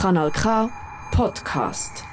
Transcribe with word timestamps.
Kanal 0.00 0.30
K 0.30 0.70
Podcast. 1.10 2.04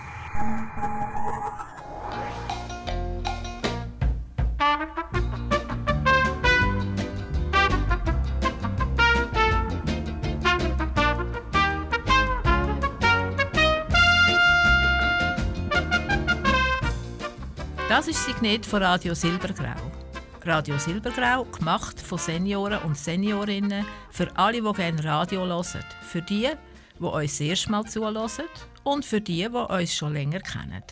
Das 17.88 18.08
ist 18.08 18.26
Signet 18.26 18.66
von 18.66 18.82
Radio 18.82 19.14
Silbergrau. 19.14 19.68
Radio 20.44 20.80
Silbergrau, 20.80 21.44
gemacht 21.46 22.02
von 22.02 22.18
Senioren 22.18 22.82
und 22.82 22.98
Seniorinnen, 22.98 23.86
für 24.10 24.36
alle, 24.36 24.60
die 24.60 24.74
gerne 24.74 25.04
Radio 25.04 25.46
hören. 25.46 25.86
Für 26.02 26.24
die, 26.24 26.50
die 27.00 27.04
uns 27.04 27.40
erste 27.40 27.72
Mal 27.72 27.86
zuhören 27.86 28.30
und 28.84 29.06
für 29.06 29.22
die, 29.22 29.44
die 29.44 29.48
uns 29.48 29.94
schon 29.94 30.14
länger 30.14 30.40
kennen. 30.40 30.84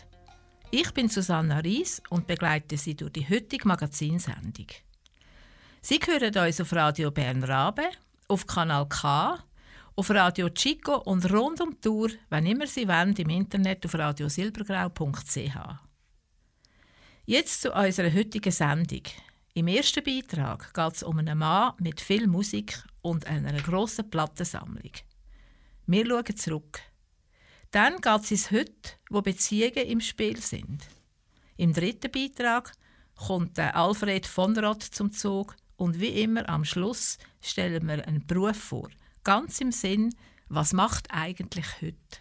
Ich 0.70 0.90
bin 0.92 1.08
Susanna 1.08 1.58
Ries 1.58 2.02
und 2.10 2.26
begleite 2.26 2.76
Sie 2.76 2.96
durch 2.96 3.12
die 3.12 3.28
heutige 3.28 3.68
Magazinsendung. 3.68 4.66
Sie 5.80 6.00
hören 6.04 6.36
uns 6.36 6.60
auf 6.60 6.72
Radio 6.72 7.10
Bern 7.10 7.44
Rabe, 7.44 7.90
auf 8.28 8.46
Kanal 8.46 8.88
K, 8.88 9.38
auf 9.96 10.10
Radio 10.10 10.48
Chico 10.50 10.96
und 10.96 11.30
rund 11.30 11.60
um 11.60 11.70
die 11.70 11.80
Tour, 11.80 12.10
wenn 12.30 12.46
immer 12.46 12.66
Sie 12.66 12.88
wollen, 12.88 13.14
im 13.14 13.30
Internet 13.30 13.86
auf 13.86 13.94
radiosilbergrau.ch. 13.94 15.56
Jetzt 17.26 17.62
zu 17.62 17.72
unserer 17.72 18.12
heutigen 18.12 18.52
Sendung. 18.52 19.02
Im 19.54 19.68
ersten 19.68 20.02
Beitrag 20.02 20.74
geht 20.74 20.94
es 20.94 21.02
um 21.04 21.18
einen 21.18 21.38
Mann 21.38 21.74
mit 21.78 22.00
viel 22.00 22.26
Musik 22.26 22.82
und 23.02 23.26
einer 23.26 23.52
grossen 23.60 24.10
Plattensammlung. 24.10 24.90
Wir 25.86 26.06
schauen 26.06 26.36
zurück. 26.36 26.80
Dann 27.70 28.00
geht 28.00 28.22
es 28.22 28.30
ins 28.30 28.50
Heute, 28.50 28.92
wo 29.10 29.20
Beziehungen 29.20 29.86
im 29.86 30.00
Spiel 30.00 30.40
sind. 30.40 30.88
Im 31.56 31.72
dritten 31.72 32.10
Beitrag 32.10 32.72
kommt 33.14 33.58
Alfred 33.58 34.26
von 34.26 34.58
Roth 34.58 34.82
zum 34.82 35.12
Zug 35.12 35.56
und 35.76 36.00
wie 36.00 36.22
immer 36.22 36.48
am 36.48 36.64
Schluss 36.64 37.18
stellen 37.40 37.86
wir 37.86 38.06
einen 38.06 38.26
Beruf 38.26 38.56
vor, 38.56 38.88
ganz 39.24 39.60
im 39.60 39.72
Sinn, 39.72 40.14
was 40.48 40.72
macht 40.72 41.08
eigentlich 41.10 41.66
heute? 41.82 42.18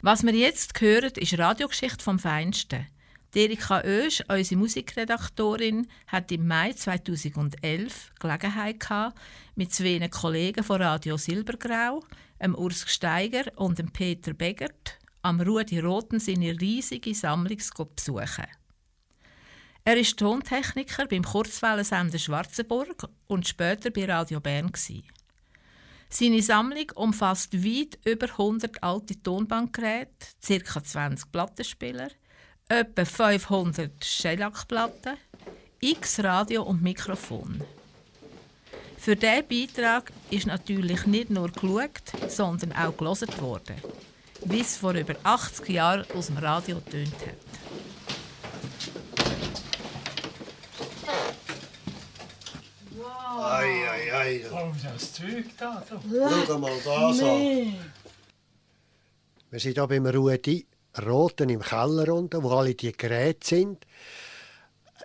Was 0.00 0.24
wir 0.24 0.32
jetzt 0.32 0.80
hören, 0.80 1.12
ist 1.16 1.38
Radiogeschichte 1.38 2.02
vom 2.02 2.18
Feinsten. 2.18 2.86
Erika 3.34 3.82
Oesch, 3.84 4.22
unsere 4.28 4.58
Musikredaktorin, 4.58 5.86
hat 6.06 6.32
im 6.32 6.46
Mai 6.46 6.72
2011 6.72 8.12
Gelegenheit 8.18 8.80
gehabt, 8.80 9.18
mit 9.54 9.72
zwei 9.72 10.08
Kollegen 10.08 10.64
von 10.64 10.80
Radio 10.80 11.16
Silbergrau, 11.16 12.02
dem 12.42 12.54
Urs 12.54 12.86
Gsteiger 12.86 13.44
und 13.56 13.78
dem 13.78 13.92
Peter 13.92 14.32
Begert, 14.32 14.98
am 15.22 15.40
Rudi 15.40 15.78
Roten 15.78 16.20
seine 16.20 16.58
riesige 16.58 17.14
Sammlung 17.14 17.58
zu 17.58 17.84
besuchen. 17.94 18.46
Er 19.84 19.96
ist 19.96 20.18
Tontechniker 20.18 21.06
beim 21.06 21.22
Kurzwellensender 21.22 22.18
Schwarzenburg 22.18 23.08
und 23.26 23.46
später 23.46 23.90
bei 23.90 24.06
Radio 24.06 24.40
Bern. 24.40 24.72
Seine 26.10 26.42
Sammlung 26.42 26.90
umfasst 26.94 27.54
weit 27.62 27.98
über 28.04 28.26
100 28.26 28.82
alte 28.82 29.22
Tonbandgeräte, 29.22 30.26
ca. 30.46 30.82
20 30.82 31.30
Plattenspieler, 31.30 32.08
etwa 32.68 33.04
500 33.04 34.04
Schellackplatten, 34.04 35.16
x 35.80 36.20
Radio 36.20 36.64
und 36.64 36.82
Mikrofon. 36.82 37.62
Für 38.98 39.16
diesen 39.16 39.48
Beitrag 39.48 40.12
ist 40.30 40.46
natürlich 40.46 41.06
nicht 41.06 41.30
nur 41.30 41.48
geschaut, 41.50 42.02
sondern 42.28 42.72
auch 42.72 42.94
gelesen 42.96 43.28
worden, 43.40 43.76
wie 44.44 44.60
es 44.60 44.76
vor 44.76 44.92
über 44.92 45.14
80 45.22 45.68
Jahren 45.70 46.04
aus 46.14 46.26
dem 46.26 46.36
Radio 46.36 46.80
tönt 46.80 47.14
hat. 47.14 47.48
Wow. 52.90 53.44
Ei, 53.44 53.88
ei, 53.88 54.14
ei. 54.14 54.44
Oh, 54.52 54.72
das 54.82 55.14
Zeug 55.14 55.46
da. 55.56 55.82
Schau 56.46 56.58
mal 56.58 56.72
das 56.84 57.20
an. 57.22 57.76
Wir 59.50 59.60
sind 59.60 59.72
hier 59.72 59.86
beim 59.86 60.04
Rudi 60.04 60.67
Roten 61.06 61.50
im 61.50 61.60
Keller 61.60 62.12
unten, 62.12 62.42
wo 62.42 62.50
alle 62.50 62.74
die 62.74 62.92
Geräte 62.92 63.46
sind. 63.46 63.86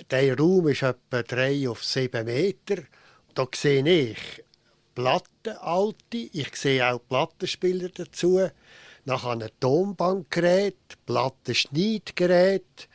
Der 0.09 0.37
Raum 0.37 0.67
ist 0.67 0.83
etwa 0.83 1.23
drei 1.23 1.69
auf 1.69 1.83
sieben 1.83 2.25
Meter. 2.25 2.83
Da 3.33 3.47
sehe 3.53 3.87
ich 3.87 4.43
Platten, 4.95 5.57
alte. 5.59 6.17
Ich 6.17 6.55
sehe 6.55 6.91
auch 6.91 6.99
Plattenspieler 7.07 7.89
dazu. 7.89 8.49
Nachher 9.05 9.31
ein 9.31 9.49
Tonbandgerät, 9.59 10.77
Plattenschneidgerät, 11.05 12.87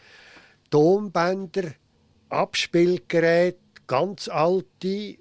Tonbänder, 0.70 1.74
Abspielgerät, 2.30 3.58
ganz 3.86 4.28
alte 4.28 5.18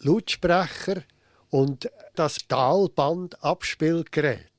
Lautsprecher 0.00 1.02
und 1.50 1.90
das 2.14 2.38
Talband-Abspielgerät 2.48 4.51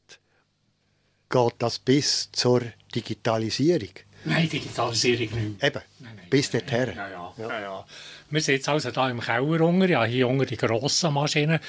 geht 1.33 1.53
das 1.57 1.79
bis 1.79 2.29
zur 2.31 2.61
Digitalisierung? 2.93 3.89
Nein, 4.25 4.47
Digitalisierung 4.47 5.29
nicht. 5.33 5.63
Eben, 5.63 5.81
nein, 5.99 6.13
nein, 6.15 6.27
bis 6.29 6.51
dorthin. 6.51 6.93
Ja, 6.95 7.09
ja, 7.09 7.33
ja. 7.37 7.61
Ja, 7.61 7.85
Wir 8.29 8.41
sind 8.41 8.55
jetzt 8.55 8.69
also 8.69 8.91
hier 8.91 9.09
im 9.09 9.19
Keller 9.19 9.61
unter, 9.61 9.89
ja, 9.89 10.03
hier 10.05 10.27
unter 10.27 10.45
die 10.45 10.55
grossen 10.55 11.13
Maschinen. 11.13 11.59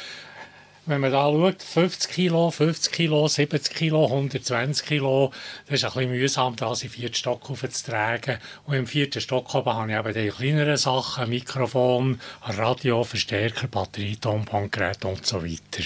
Wenn 0.86 1.00
man 1.00 1.10
da 1.10 1.30
schaut, 1.30 1.62
50 1.62 2.10
Kilo, 2.10 2.50
50 2.50 2.92
Kilo, 2.92 3.26
70 3.26 3.74
Kilo, 3.74 4.04
120 4.04 4.86
Kilo, 4.86 5.32
das 5.66 5.76
ist 5.76 5.84
ein 5.84 5.92
bisschen 5.94 6.10
mühsam, 6.10 6.56
da 6.56 6.70
in 6.72 6.90
vierten 6.90 7.14
Stock 7.14 7.48
aufzutragen. 7.48 8.36
Und 8.66 8.74
im 8.74 8.86
vierten 8.86 9.22
Stock 9.22 9.54
oben 9.54 9.72
habe 9.72 9.90
ich 9.90 9.98
eben 9.98 10.12
die 10.12 10.36
kleineren 10.36 10.76
Sachen, 10.76 11.30
Mikrofon, 11.30 12.20
Radio, 12.42 13.02
Verstärker, 13.02 13.66
Batterie, 13.66 14.16
Tonbandgerät 14.16 15.06
und 15.06 15.24
so 15.24 15.42
weiter. 15.42 15.84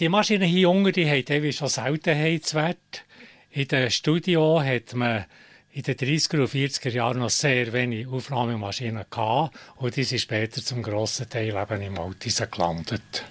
Die 0.00 0.08
Maschinen 0.08 0.48
hier 0.48 0.70
unten, 0.70 0.92
die 0.92 1.08
haben 1.08 1.52
schon 1.52 1.68
Seltenheitswert. 1.68 3.04
In 3.50 3.68
den 3.68 3.92
Studio 3.92 4.60
hat 4.60 4.92
man 4.94 5.26
in 5.70 5.82
den 5.84 5.94
30er 5.94 6.40
und 6.40 6.50
40er 6.50 6.90
Jahren 6.90 7.20
noch 7.20 7.30
sehr 7.30 7.72
wenig 7.72 8.08
Aufnahmemaschinen 8.08 9.04
gehabt 9.08 9.56
und 9.76 9.94
die 9.94 10.02
sind 10.02 10.18
später 10.18 10.60
zum 10.64 10.82
grossen 10.82 11.28
Teil 11.28 11.54
eben 11.54 11.80
im 11.80 11.98
Altisen 12.00 12.50
gelandet. 12.50 13.24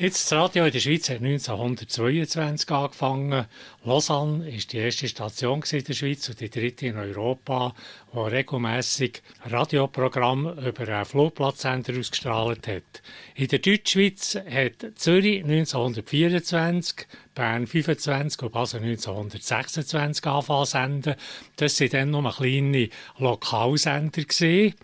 Jetzt 0.00 0.30
das 0.30 0.38
Radio 0.38 0.64
in 0.64 0.70
der 0.70 0.78
Schweiz 0.78 1.10
hat 1.10 1.16
1922 1.16 2.70
angefangen. 2.70 3.46
Lausanne 3.82 4.46
war 4.46 4.52
die 4.52 4.76
erste 4.76 5.08
Station 5.08 5.64
in 5.72 5.82
der 5.82 5.92
Schweiz 5.92 6.28
und 6.28 6.38
die 6.38 6.48
dritte 6.48 6.86
in 6.86 6.96
Europa, 6.96 7.74
wo 8.12 8.22
regelmäßig 8.22 9.20
Radioprogramm 9.46 10.56
über 10.56 10.86
einen 10.86 11.04
Flugplatzsender 11.04 11.98
ausgestrahlt 11.98 12.68
hat. 12.68 13.02
In 13.34 13.48
der 13.48 13.58
Deutschschweiz 13.58 14.36
hat 14.36 14.86
Zürich 14.94 15.42
1924, 15.42 17.08
Bern 17.34 17.66
25 17.66 18.40
und 18.42 18.52
Basel 18.52 18.80
1926 18.80 20.24
angefangen 20.26 20.66
senden. 20.66 21.14
Das 21.56 21.80
waren 21.80 21.90
dann 21.90 22.10
noch 22.12 22.36
kleine 22.36 22.88
Lokalsender. 23.18 24.22
Gewesen. 24.22 24.74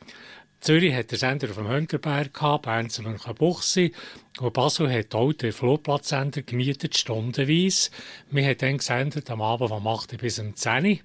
Zürich 0.65 0.95
hat 0.95 1.11
der 1.11 1.19
Sender 1.19 1.51
auf 1.51 1.57
dem 1.57 1.69
Hönkerberg 1.69 2.33
gehabt, 2.33 2.65
Bern 2.65 2.89
zu 2.89 3.03
Münchenbuchsee. 3.03 3.93
Und 4.41 4.55
Basel 4.55 4.91
hat 4.91 5.15
auch 5.15 5.35
den 5.35 5.53
Flugplatzsender 5.53 6.41
gemietet, 6.41 6.97
stundenweise. 6.97 7.91
Wir 8.31 8.47
haben 8.47 8.57
dann 8.57 8.79
gesendet 8.79 9.31
am 9.31 9.43
Abend 9.43 9.69
vom 9.69 9.87
8 9.87 10.17
bis 10.17 10.39
um 10.39 10.57
10 10.57 11.01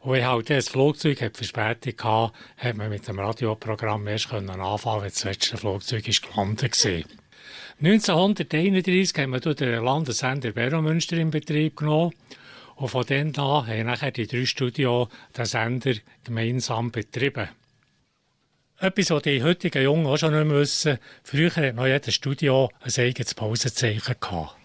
Und 0.00 0.12
wenn 0.12 0.26
halt 0.26 0.48
das 0.48 0.70
Flugzeug 0.70 1.20
hat 1.20 1.36
Verspätung 1.36 1.92
hatte, 2.02 2.34
hat 2.56 2.76
man 2.78 2.88
mit 2.88 3.06
dem 3.06 3.18
Radioprogramm 3.18 4.06
erst 4.06 4.32
anfangen 4.32 5.02
wenn 5.02 5.10
das 5.10 5.24
letzte 5.24 5.58
Flugzeug 5.58 6.08
ist 6.08 6.22
gelandet 6.22 6.82
war. 6.82 7.02
1931 7.82 9.18
haben 9.18 9.32
wir 9.32 9.40
den 9.40 9.84
Landessender 9.84 10.52
Beromünster 10.52 11.18
in 11.18 11.30
Betrieb 11.30 11.76
genommen. 11.76 12.14
Und 12.76 12.88
von 12.88 13.04
dann 13.04 13.36
an 13.36 13.66
haben 13.66 13.84
nachher 13.84 14.12
die 14.12 14.26
drei 14.26 14.46
Studios 14.46 15.08
den 15.36 15.44
Sender 15.44 15.92
gemeinsam 16.24 16.90
betrieben. 16.90 17.50
Etwas, 18.84 19.10
was 19.12 19.22
die 19.22 19.42
heutigen 19.42 19.82
Jungen 19.82 20.04
auch 20.04 20.18
schon 20.18 20.34
nicht 20.38 20.54
wissen. 20.54 20.98
Früher 21.22 21.50
hat 21.56 21.74
noch 21.74 21.86
jedes 21.86 22.14
Studio 22.14 22.68
ein 22.82 22.92
eigenes 22.98 23.32
Pausenzeichen 23.32 24.14
gehabt. 24.20 24.56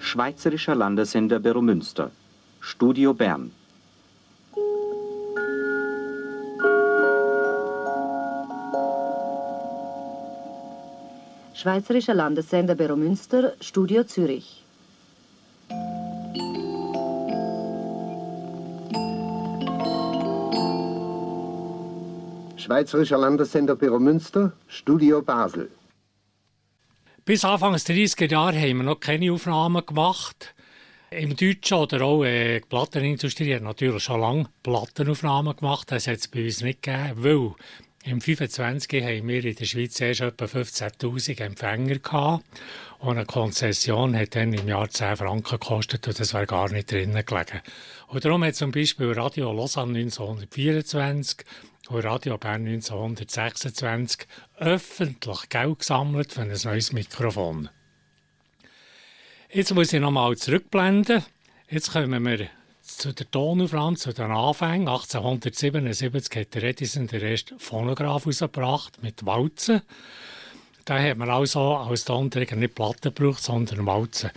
Schweizerischer 0.00 0.74
Landessender 0.74 1.38
Beromünster. 1.38 2.10
Studio 2.60 3.14
Bern. 3.14 3.52
Schweizerischer 11.54 12.14
Landessender 12.14 12.74
Beromünster, 12.74 13.52
Studio 13.60 14.02
Zürich. 14.02 14.64
Schweizerischer 22.68 23.16
Landessender 23.16 23.78
Münster, 23.98 24.52
Studio 24.66 25.22
Basel. 25.22 25.70
Bis 27.24 27.42
Anfang 27.42 27.72
des 27.72 27.86
30er 27.86 28.30
Jahre 28.30 28.60
haben 28.60 28.76
wir 28.76 28.82
noch 28.82 29.00
keine 29.00 29.32
Aufnahmen 29.32 29.86
gemacht. 29.86 30.54
Im 31.08 31.34
Deutschen 31.34 31.78
oder 31.78 32.02
auch 32.02 32.24
äh, 32.24 32.60
die 32.60 32.66
Plattenindustrie 32.68 33.54
hat 33.54 33.62
natürlich 33.62 34.02
schon 34.02 34.20
lange 34.20 34.50
Plattenaufnahmen 34.62 35.56
gemacht. 35.56 35.90
Das 35.90 36.06
hat 36.08 36.18
es 36.18 36.28
bei 36.28 36.44
uns 36.44 36.60
nicht 36.60 36.82
gegeben, 36.82 37.24
weil 37.24 37.54
im 38.04 38.20
25 38.20 39.02
haben 39.02 39.28
wir 39.28 39.44
in 39.46 39.56
der 39.56 39.64
Schweiz 39.64 39.98
erst 39.98 40.20
etwa 40.20 40.44
15.000 40.44 41.40
Empfänger 41.40 41.98
gehabt. 42.00 42.44
Und 42.98 43.16
eine 43.16 43.24
Konzession 43.24 44.14
hat 44.14 44.36
dann 44.36 44.52
im 44.52 44.68
Jahr 44.68 44.90
10 44.90 45.16
Franken 45.16 45.58
gekostet 45.58 46.06
und 46.06 46.20
das 46.20 46.34
wäre 46.34 46.46
gar 46.46 46.70
nicht 46.70 46.92
drinnen 46.92 47.24
gelegen. 47.24 47.62
Und 48.08 48.24
darum 48.24 48.44
hat 48.44 48.56
zum 48.56 48.72
Beispiel 48.72 49.12
Radio 49.12 49.52
Lausanne 49.52 49.98
1924 49.98 51.46
und 51.88 52.04
Radio 52.04 52.36
Bern 52.36 52.66
1926 52.66 54.26
öffentlich 54.58 55.48
Geld 55.48 55.78
gesammelt 55.78 56.32
für 56.32 56.42
ein 56.42 56.56
neues 56.64 56.92
Mikrofon. 56.92 57.70
Jetzt 59.50 59.74
muss 59.74 59.92
ich 59.92 60.00
nochmal 60.00 60.36
zurückblenden. 60.36 61.24
Jetzt 61.70 61.92
kommen 61.92 62.24
wir 62.24 62.48
zu 62.82 63.12
der 63.14 63.30
Tonaufnahme, 63.30 63.96
zu 63.96 64.12
den 64.12 64.30
Anfängen. 64.30 64.88
1877 64.88 66.36
hat 66.36 66.54
der 66.54 66.64
Edison 66.64 67.06
den 67.06 67.22
ersten 67.22 67.58
Phonograph 67.58 68.24
herausgebracht 68.24 69.02
mit 69.02 69.24
Walzen. 69.24 69.82
Da 70.84 71.00
hat 71.00 71.16
man 71.16 71.30
also 71.30 71.76
als 71.76 72.04
Tonträger 72.04 72.56
nicht 72.56 72.74
Platten 72.74 73.14
gebraucht, 73.14 73.42
sondern 73.42 73.86
Walzen. 73.86 74.30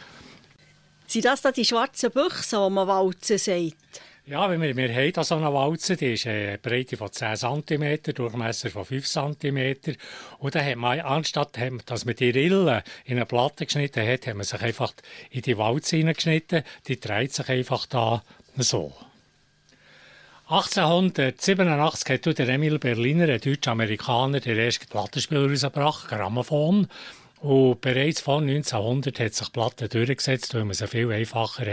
Sind 1.08 1.26
das 1.26 1.42
da 1.42 1.52
die 1.52 1.66
schwarzen 1.66 2.12
Büchse, 2.12 2.58
die 2.58 2.74
man 2.74 2.88
Walzen 2.88 3.38
sagt? 3.38 4.02
Ja, 4.32 4.50
wir, 4.50 4.78
wir 4.78 4.96
haben 4.96 5.12
da 5.12 5.26
so 5.26 5.36
eine 5.36 5.54
Walze, 5.54 5.98
die 5.98 6.14
ist 6.14 6.26
eine 6.26 6.58
Breite 6.58 6.96
von 6.96 7.12
10 7.12 7.36
cm, 7.36 8.14
Durchmesser 8.16 8.70
von 8.70 8.86
5 8.86 9.06
cm. 9.06 9.76
Und 10.38 10.56
dann 10.56 10.66
hat 10.66 10.78
man, 10.78 11.02
anstatt 11.02 11.58
dass 11.86 12.06
man 12.06 12.16
die 12.16 12.30
Rillen 12.30 12.82
in 13.04 13.18
eine 13.18 13.26
Platte 13.26 13.66
geschnitten 13.66 14.08
hat, 14.08 14.28
hat 14.28 14.36
man 14.36 14.46
sich 14.46 14.62
einfach 14.62 14.94
in 15.32 15.42
die 15.42 15.58
Walze 15.58 15.98
hineingeschnitten. 15.98 16.64
Die 16.88 16.98
dreht 16.98 17.34
sich 17.34 17.50
einfach 17.50 17.86
da 17.88 18.24
so. 18.56 18.94
1887 20.48 22.10
hat 22.10 22.40
der 22.40 22.48
Emil 22.48 22.80
Berliner, 22.80 23.28
ein 23.28 23.42
Deutsch-Amerikaner, 23.42 24.40
den 24.40 24.58
ersten 24.58 24.88
Plattenspieler 24.88 25.50
rausgebracht, 25.50 26.08
Grammophon. 26.08 26.88
Und 27.42 27.82
bereits 27.82 28.22
vor 28.22 28.40
1900 28.40 29.20
hat 29.20 29.34
sich 29.34 29.48
die 29.48 29.52
Platte 29.52 29.90
durchgesetzt, 29.90 30.54
weil 30.54 30.64
man 30.64 30.74
sie 30.74 30.88
viel 30.88 31.12
einfacher 31.12 31.66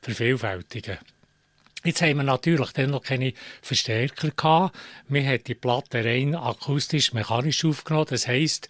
vervielfältigen 0.00 0.98
Jetzt 1.84 2.00
haben 2.00 2.18
wir 2.18 2.22
natürlich 2.22 2.70
dann 2.72 2.90
noch 2.90 3.02
keine 3.02 3.32
Verstärker 3.60 4.30
gehabt. 4.30 4.76
Wir 5.08 5.26
haben 5.26 5.44
die 5.44 5.54
Platte 5.56 6.04
rein 6.04 6.36
akustisch-mechanisch 6.36 7.64
aufgenommen. 7.64 8.06
Das 8.08 8.28
heisst, 8.28 8.68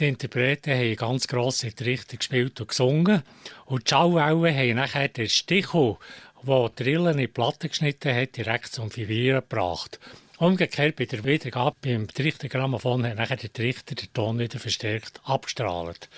die 0.00 0.08
Interpreten 0.08 0.72
haben 0.72 0.96
ganz 0.96 1.28
grosse 1.28 1.72
Trichter 1.72 2.16
gespielt 2.16 2.60
und 2.60 2.68
gesungen. 2.68 3.22
Und 3.66 3.86
die 3.86 3.90
Schallwellen 3.90 4.56
haben 4.56 4.76
nachher 4.76 5.08
den 5.08 5.28
Stichel, 5.28 5.96
der 6.42 6.70
die 6.70 6.82
Rillen 6.82 7.12
in 7.12 7.18
die 7.18 7.26
Platte 7.28 7.68
geschnitten 7.68 8.14
hat, 8.14 8.36
direkt 8.36 8.72
zum 8.72 8.94
Vibrieren 8.96 9.42
gebracht. 9.42 10.00
Umgekehrt 10.38 10.96
bei 10.96 11.04
der 11.04 11.22
Wiedergabe 11.22 11.76
beim 11.82 12.08
Trichtergrammophon 12.08 13.06
hat 13.06 13.16
nachher 13.16 13.36
der 13.36 13.52
Trichter 13.52 13.94
den 13.94 14.12
Ton 14.12 14.38
wieder 14.38 14.58
verstärkt 14.58 15.20
abgestrahlt. 15.22 16.08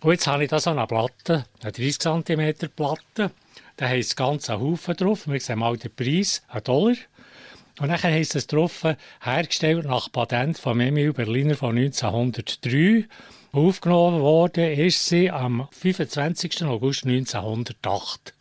Und 0.00 0.12
jetzt 0.12 0.26
habe 0.26 0.44
ich 0.44 0.50
da 0.50 0.60
so 0.60 0.70
eine 0.70 0.86
Platte, 0.86 1.46
eine 1.60 1.72
30 1.72 1.98
cm 1.98 2.70
Platte. 2.76 3.30
Da 3.76 3.88
heisst 3.88 4.10
das 4.10 4.16
ganze 4.16 4.60
Haufen 4.60 4.96
drauf. 4.96 5.26
Wir 5.26 5.40
sehen 5.40 5.58
mal 5.58 5.76
den 5.76 5.94
Preis, 5.94 6.42
ein 6.48 6.62
Dollar. 6.64 6.94
Und 7.80 7.88
dann 7.88 8.02
heisst 8.02 8.36
es 8.36 8.46
drauf, 8.46 8.84
hergestellt 9.20 9.86
nach 9.86 10.12
Patent 10.12 10.58
von 10.58 10.80
Emil 10.80 11.12
Berliner 11.12 11.54
von 11.54 11.76
1903. 11.76 13.08
Aufgenommen 13.52 14.20
worden 14.20 14.72
ist 14.78 15.06
sie 15.06 15.30
am 15.30 15.68
25. 15.72 16.64
August 16.64 17.04
1908. 17.06 18.34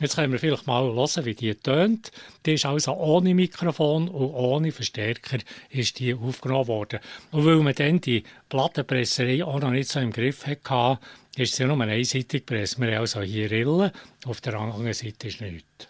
Jetzt 0.00 0.14
können 0.14 0.32
wir 0.32 0.38
vielleicht 0.38 0.68
mal 0.68 0.84
hören, 0.84 1.24
wie 1.24 1.34
die 1.34 1.56
tönt. 1.56 2.12
Die 2.46 2.54
ist 2.54 2.66
also 2.66 2.92
ohne 2.94 3.34
Mikrofon 3.34 4.08
und 4.08 4.30
ohne 4.30 4.70
Verstärker 4.70 5.38
ist 5.70 5.98
die 5.98 6.14
aufgenommen 6.14 6.68
worden. 6.68 7.00
Und 7.32 7.44
weil 7.44 7.56
man 7.56 7.74
dann 7.74 8.00
die 8.00 8.22
Plattenpresserei 8.48 9.42
auch 9.42 9.58
noch 9.58 9.72
nicht 9.72 9.90
so 9.90 9.98
im 9.98 10.12
Griff 10.12 10.46
hatte, 10.46 11.00
ist 11.38 11.54
sie 11.54 11.64
nur 11.64 11.80
einseitig 11.80 12.46
gepresst. 12.46 12.80
Wir 12.80 12.88
haben 12.88 13.00
also 13.00 13.20
hier 13.22 13.50
Rillen, 13.50 13.90
auf 14.26 14.40
der 14.40 14.54
anderen 14.54 14.92
Seite 14.92 15.28
ist 15.28 15.40
nichts. 15.40 15.88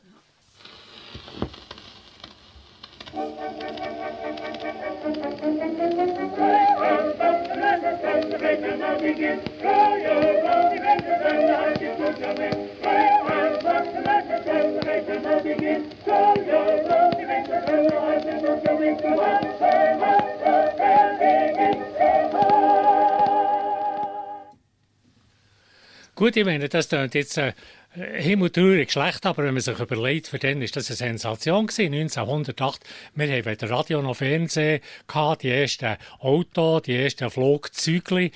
Gut, 26.29 26.37
ich 26.37 26.45
meine, 26.45 26.69
das 26.69 26.91
klingt 26.91 27.15
jetzt 27.15 27.39
äh, 27.39 27.55
himmeltraurig 27.95 28.93
schlecht, 28.93 29.25
aber 29.25 29.45
wenn 29.45 29.55
man 29.55 29.63
sich 29.63 29.79
überlegt, 29.81 30.27
für 30.27 30.39
den 30.39 30.61
ist 30.61 30.77
das 30.77 30.91
eine 30.91 30.97
Sensation 30.97 31.69
gewesen, 31.69 31.95
1908. 31.95 32.85
Wir 33.15 33.29
haben 33.29 33.47
weder 33.47 33.71
Radio 33.71 34.03
noch 34.03 34.17
Fernsehen 34.17 34.83
gehabt, 35.07 35.43
die 35.43 35.49
ersten 35.49 35.97
Autos, 36.19 36.83
die 36.83 36.97
ersten 36.97 37.31
Flugzeuge. 37.31 38.31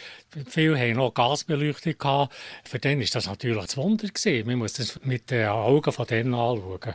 Viele 0.49 0.79
haben 0.79 0.97
noch 0.97 1.13
Gasbeleuchtung 1.13 1.99
gehabt. 1.99 2.35
Für 2.65 2.79
den 2.79 3.03
ist 3.03 3.15
das 3.15 3.27
natürlich 3.27 3.63
ein 3.63 3.77
Wunder 3.77 4.09
gewesen. 4.09 4.47
Man 4.47 4.57
muss 4.57 4.73
das 4.73 4.99
mit 5.05 5.31
den 5.31 5.49
Augen 5.49 5.93
von 5.93 6.07
denen 6.07 6.33
anschauen. 6.33 6.95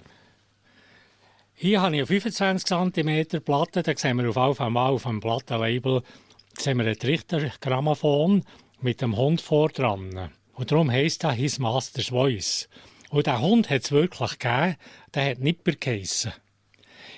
Hier 1.54 1.80
habe 1.80 1.96
ich 1.96 2.10
eine 2.10 2.22
25 2.22 2.66
cm 2.66 3.44
Platte, 3.44 3.84
da 3.84 3.96
sehen 3.96 4.18
wir 4.18 4.36
auf 4.36 4.58
Fall 4.58 4.76
auf 4.76 5.04
dem 5.04 5.20
Plattenlabel 5.20 6.02
einen 6.66 6.98
Trichtergrammophon 6.98 8.44
mit 8.82 9.02
dem 9.04 9.16
Hund 9.16 9.42
vor 9.42 9.70
dran. 9.70 10.32
Und 10.58 10.72
darum 10.72 10.90
heisst 10.90 11.24
er 11.24 11.34
His 11.34 11.60
Master's 11.60 12.08
Voice. 12.08 12.68
Und 13.12 13.28
der 13.28 13.42
Hund 13.42 13.70
hat 13.70 13.84
es 13.84 13.92
wirklich 13.92 14.40
gegeben, 14.40 14.76
der 15.14 15.30
hat 15.30 15.40
Nipper 15.40 15.74
geheissen. 15.74 16.34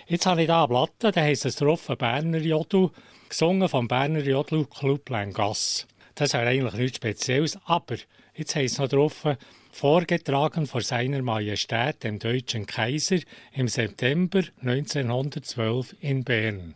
Jetzt 0.07 0.25
habe 0.25 0.42
ich 0.42 0.47
hier 0.47 0.57
eine 0.57 0.68
Platte, 0.68 1.14
der 1.14 1.23
heisst 1.23 1.45
es 1.45 1.56
drauf, 1.56 1.87
Berner 1.87 2.40
Jodl, 2.40 2.92
gesungen 3.30 3.69
vom 3.69 3.87
Berner 3.87 4.19
Jodl 4.19 4.66
Club 4.66 5.09
Langasse. 5.09 5.85
Das 6.16 6.30
ist 6.30 6.35
eigentlich 6.35 6.73
nichts 6.73 6.97
Spezielles, 6.97 7.57
aber 7.64 7.95
jetzt 8.35 8.56
heisst 8.56 8.73
es 8.73 8.80
noch 8.80 8.90
drauf, 8.90 9.25
vorgetragen 9.71 10.68
vor 10.68 10.81
seiner 10.81 11.21
Majestät, 11.21 12.04
dem 12.04 12.19
deutschen 12.19 12.66
Kaiser, 12.66 13.19
im 13.54 13.69
September 13.69 14.44
1912 14.61 15.95
in 16.02 16.25
Bern. 16.25 16.75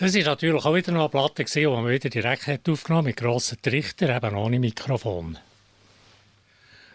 Das 0.00 0.14
war 0.14 0.22
natürlich 0.22 0.64
auch 0.64 0.74
wieder 0.74 0.94
eine 0.94 1.10
Platte, 1.10 1.44
die 1.44 1.66
man 1.66 1.86
wieder 1.86 2.08
direkt 2.08 2.46
hat 2.46 2.66
aufgenommen 2.70 3.08
mit 3.08 3.18
grossen 3.18 3.60
Trichter, 3.60 4.16
eben 4.16 4.34
ohne 4.34 4.58
Mikrofon. 4.58 5.36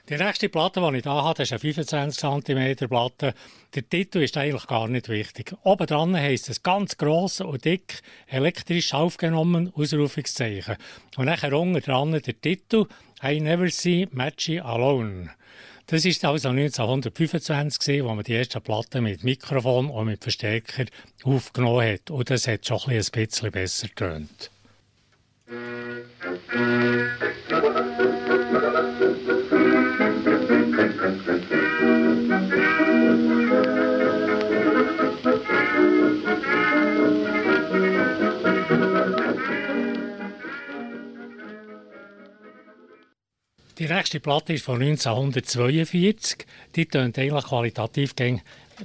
Die 0.09 0.17
nächste 0.17 0.49
Platte, 0.49 0.81
die 0.81 0.97
ich 0.97 1.03
hier 1.03 1.11
habe, 1.11 1.43
ist 1.43 1.51
eine 1.51 1.59
25 1.59 2.19
cm 2.19 2.89
Platte. 2.89 3.35
Der 3.75 3.87
Titel 3.87 4.23
ist 4.23 4.35
eigentlich 4.37 4.65
gar 4.65 4.87
nicht 4.87 5.07
wichtig. 5.07 5.53
Oben 5.61 5.85
dran 5.85 6.15
heisst 6.17 6.49
es 6.49 6.63
ganz 6.63 6.97
gross 6.97 7.41
und 7.41 7.63
dick, 7.63 8.01
elektrisch 8.25 8.91
aufgenommen, 8.95 9.71
Ausrufungszeichen. 9.75 10.75
Und 11.15 11.25
nachher 11.25 11.53
unten 11.53 11.81
dran 11.81 12.11
der 12.11 12.23
Titel 12.23 12.87
I 13.23 13.39
Never 13.39 13.69
See 13.69 14.07
Matchy 14.13 14.59
Alone. 14.61 15.29
Das 15.87 16.03
ist 16.03 16.25
also 16.25 16.49
1925 16.49 17.79
gewesen, 17.79 18.05
wo 18.05 18.15
man 18.15 18.23
die 18.23 18.33
ersten 18.33 18.61
Platten 18.61 19.03
mit 19.03 19.23
Mikrofon 19.23 19.89
und 19.91 20.07
mit 20.07 20.23
Verstärker 20.23 20.85
aufgenommen 21.23 21.93
hat. 21.93 22.09
Und 22.09 22.29
das 22.29 22.47
hat 22.47 22.65
schon 22.65 22.79
ein 22.87 22.97
bisschen 22.97 23.51
besser 23.51 23.87
getönt. 23.87 24.49
Die 43.77 43.87
nächste 43.87 44.21
Platte 44.21 44.53
ist 44.53 44.63
von 44.63 44.81
1942. 44.81 46.45
Die 46.77 46.85
tönt 46.85 47.19
eigentlich 47.19 47.45
qualitativ 47.45 48.15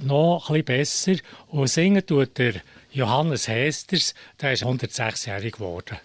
noch 0.01 0.49
ein 0.49 0.65
besser. 0.65 1.15
Und 1.47 1.67
singen 1.67 2.05
tut 2.05 2.37
der 2.37 2.55
Johannes 2.91 3.47
Hesters, 3.47 4.13
der 4.41 4.51
ist 4.51 4.65
106-jährig 4.65 5.53
geworden. 5.53 5.97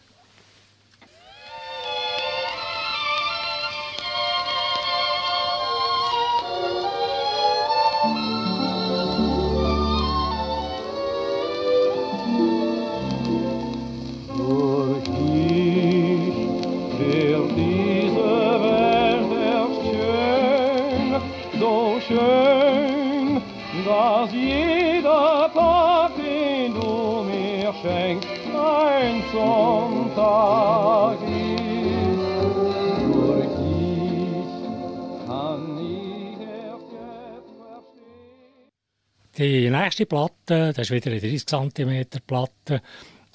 Nächste 39.82 40.06
Platte, 40.06 40.72
das 40.74 40.78
ist 40.78 40.90
wieder 40.90 41.10
eine 41.10 41.20
30 41.20 41.46
cm 41.46 42.06
Platte, 42.26 42.80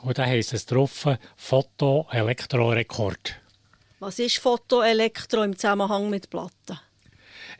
und 0.03 0.17
da 0.17 0.25
heisst 0.25 0.53
es 0.53 0.65
drauf 0.65 1.07
Foto-Elektrorekord. 1.35 3.39
Was 3.99 4.19
ist 4.19 4.39
Foto-Elektro 4.39 5.43
im 5.43 5.55
Zusammenhang 5.55 6.09
mit 6.09 6.29
Platten? 6.29 6.79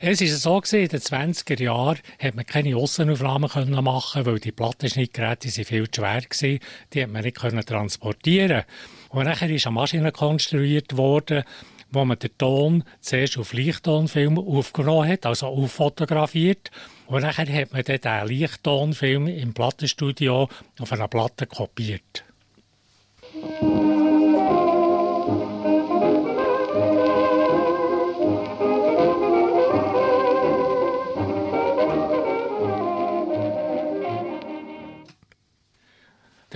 Es 0.00 0.20
war 0.20 0.62
so, 0.64 0.76
in 0.76 0.88
den 0.88 1.00
20er 1.00 1.62
Jahren 1.62 1.98
hat 2.20 2.34
man 2.34 2.44
keine 2.44 2.76
Aussenaufnahmen 2.76 3.84
machen 3.84 4.26
weil 4.26 4.40
die 4.40 4.50
Plattenschnittgeräte 4.50 5.48
viel 5.48 5.88
zu 5.88 6.00
schwer 6.00 6.22
waren. 6.22 6.58
Die 6.92 7.02
hat 7.02 7.10
man 7.10 7.22
nicht 7.22 7.68
transportieren 7.68 8.64
Und 9.10 9.26
nachher 9.26 9.50
ist 9.50 9.66
eine 9.66 9.74
Maschine 9.74 10.10
konstruiert 10.10 10.96
worden, 10.96 11.44
wo 11.92 12.04
man 12.04 12.18
den 12.18 12.36
Ton 12.38 12.84
zuerst 13.00 13.38
auf 13.38 13.52
Lichttonfilm 13.52 14.38
aufgenommen 14.38 15.08
hat, 15.08 15.26
also 15.26 15.46
auffotografiert. 15.46 16.70
Und 17.06 17.22
nachher 17.22 17.46
hat 17.46 17.72
man 17.72 17.84
dann 17.84 18.00
diesen 18.00 18.26
Lichttonfilm 18.26 19.28
im 19.28 19.54
Plattenstudio 19.54 20.48
auf 20.80 20.92
einer 20.92 21.08
Platte 21.08 21.46
kopiert. 21.46 22.24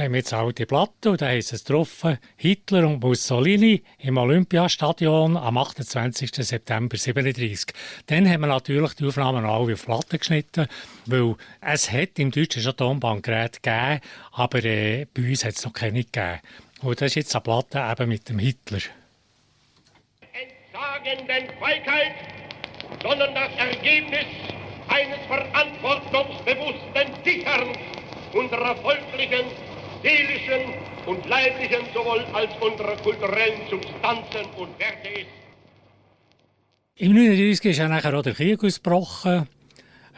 Haben 0.07 0.13
wir 0.13 0.19
jetzt 0.19 0.59
die 0.59 0.67
Platte 0.67 1.11
und 1.11 1.21
da 1.21 1.27
heisst 1.27 1.53
es 1.53 1.65
drauf, 1.65 2.05
Hitler 2.37 2.87
und 2.87 3.03
Mussolini 3.03 3.83
im 3.99 4.19
Olympiastadion 4.19 5.37
am 5.37 5.59
28. 5.59 6.31
September 6.33 6.95
1937. 6.95 7.75
Dann 8.07 8.31
haben 8.31 8.43
wir 8.43 8.47
natürlich 8.47 8.95
die 8.95 9.05
Aufnahmen 9.05 9.45
alle 9.45 9.73
auf 9.73 9.85
Platte 9.85 10.19
geschnitten, 10.19 10.69
weil 11.07 11.35
es 11.61 11.91
hat 11.91 12.21
im 12.21 12.31
Deutschen 12.31 12.63
schon 12.63 12.77
Tonbandgeräte 12.77 13.59
gegeben, 13.61 14.01
aber 14.31 14.65
äh, 14.65 15.07
bei 15.13 15.23
uns 15.23 15.45
hat 15.45 15.55
es 15.55 15.65
noch 15.65 15.73
keine 15.73 16.05
gegeben. 16.05 16.39
Und 16.83 17.01
das 17.01 17.09
ist 17.09 17.15
jetzt 17.17 17.35
eine 17.35 17.43
Platte 17.43 17.85
eben 17.91 18.09
mit 18.09 18.29
dem 18.29 18.39
Hitler. 18.39 18.79
Entsagenden 20.31 21.53
Feigheit, 21.59 22.15
sondern 23.03 23.35
das 23.35 23.51
Ergebnis 23.57 24.27
eines 24.87 25.19
verantwortungsbewussten 25.27 27.25
Sicherns 27.25 27.77
unserer 28.33 28.77
volklichen 28.77 29.47
seelischen 30.07 30.73
und 31.07 31.27
leiblichen 31.27 31.85
sowohl 31.93 32.25
als 32.33 32.51
unserer 32.61 32.97
kulturellen 32.97 33.61
Substanzen 33.69 34.47
und 34.57 34.79
Werte 34.79 35.09
ist. 35.09 35.27
Im 36.99 37.11
1939 37.11 37.71
ist 37.71 37.79
ja 37.79 37.89
nachher 37.89 38.15
auch 38.15 38.23
der 38.23 38.35
Krieg 38.35 38.63
ausgebrochen. 38.63 39.49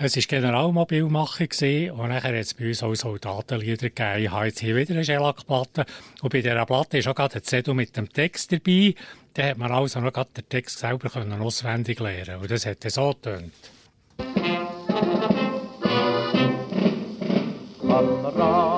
Es 0.00 0.14
war 0.14 0.22
Generalmobilmache 0.22 1.48
und 1.92 2.08
nachher 2.08 2.28
hat 2.28 2.34
es 2.34 2.54
bei 2.54 2.68
uns 2.68 2.82
auch 2.84 2.94
Soldatenlieder 2.94 3.88
gegeben. 3.88 4.24
Ich 4.24 4.30
habe 4.30 4.46
jetzt 4.46 4.60
hier 4.60 4.76
wieder 4.76 4.94
eine 4.94 5.04
Schellackplatte 5.04 5.86
und 6.22 6.32
bei 6.32 6.40
dieser 6.40 6.66
Platte 6.66 6.98
ist 6.98 7.08
auch 7.08 7.16
gerade 7.16 7.36
ein 7.36 7.42
Zettel 7.42 7.74
mit 7.74 7.96
dem 7.96 8.12
Text 8.12 8.52
dabei. 8.52 8.94
Da 9.34 9.42
hat 9.44 9.58
man 9.58 9.72
also 9.72 10.00
noch 10.00 10.12
gerade 10.12 10.30
den 10.36 10.48
Text 10.48 10.78
selber 10.78 11.08
können 11.08 11.40
auswendig 11.40 11.98
lernen 11.98 12.40
und 12.42 12.50
das 12.50 12.64
hat 12.66 12.88
so 12.88 13.08
getönt. 13.08 13.54
Kamerad, 17.80 18.77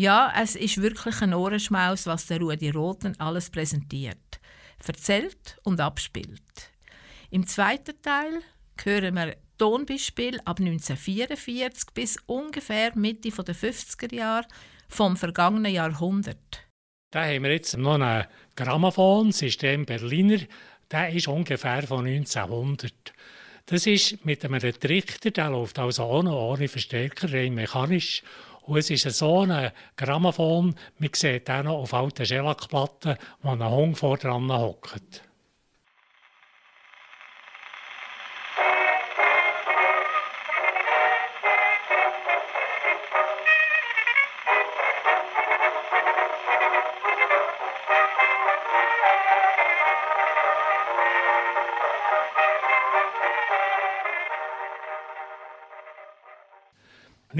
Ja, 0.00 0.32
es 0.34 0.56
ist 0.56 0.80
wirklich 0.80 1.20
ein 1.20 1.34
Ohrenschmaus, 1.34 2.06
was 2.06 2.24
der 2.24 2.40
Rudi 2.40 2.70
Roten 2.70 3.20
alles 3.20 3.50
präsentiert 3.50 4.40
erzählt 4.86 5.58
und 5.62 5.78
abspielt. 5.78 6.72
Im 7.30 7.46
zweiten 7.46 8.00
Teil 8.00 8.40
hören 8.82 9.14
wir 9.14 9.36
Tonbeispiel 9.58 10.40
ab 10.46 10.58
1944 10.58 11.90
bis 11.92 12.16
ungefähr 12.24 12.96
Mitte 12.96 13.28
der 13.28 13.54
50er 13.54 14.14
Jahre 14.14 14.48
vom 14.88 15.18
vergangenen 15.18 15.74
Jahrhundert. 15.74 16.66
Da 17.12 17.26
haben 17.26 17.42
wir 17.42 17.52
jetzt 17.52 17.76
noch 17.76 18.00
einen 18.00 18.24
Grammophon, 18.56 19.32
System 19.32 19.84
Berliner, 19.84 20.38
der 20.90 21.10
ist 21.10 21.28
ungefähr 21.28 21.82
von 21.82 22.06
1900. 22.06 23.12
Das 23.66 23.86
ist 23.86 24.24
mit 24.24 24.44
einem 24.44 24.60
Trichter, 24.60 25.30
der 25.30 25.50
läuft 25.50 25.78
also 25.78 26.22
noch 26.22 26.52
ohne 26.52 26.68
Verstärker, 26.68 27.32
rein 27.32 27.54
mechanisch. 27.54 28.22
Und 28.70 28.78
es 28.78 28.88
ist 28.88 29.18
so 29.18 29.40
ein 29.40 29.72
Grammophon, 29.96 30.76
man 31.00 31.10
sieht 31.12 31.50
auch 31.50 31.64
noch 31.64 31.78
auf 31.78 31.92
alten 31.92 32.24
Schellackplatten, 32.24 33.16
wo 33.42 33.50
ein 33.50 33.68
Hund 33.68 33.98
vor 33.98 34.16
dran 34.16 34.48
hockt. 34.52 35.22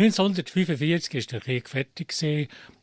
1945 0.01 1.15
ist 1.15 1.33
der 1.33 1.41
Krieg 1.41 1.69
fertig 1.69 2.15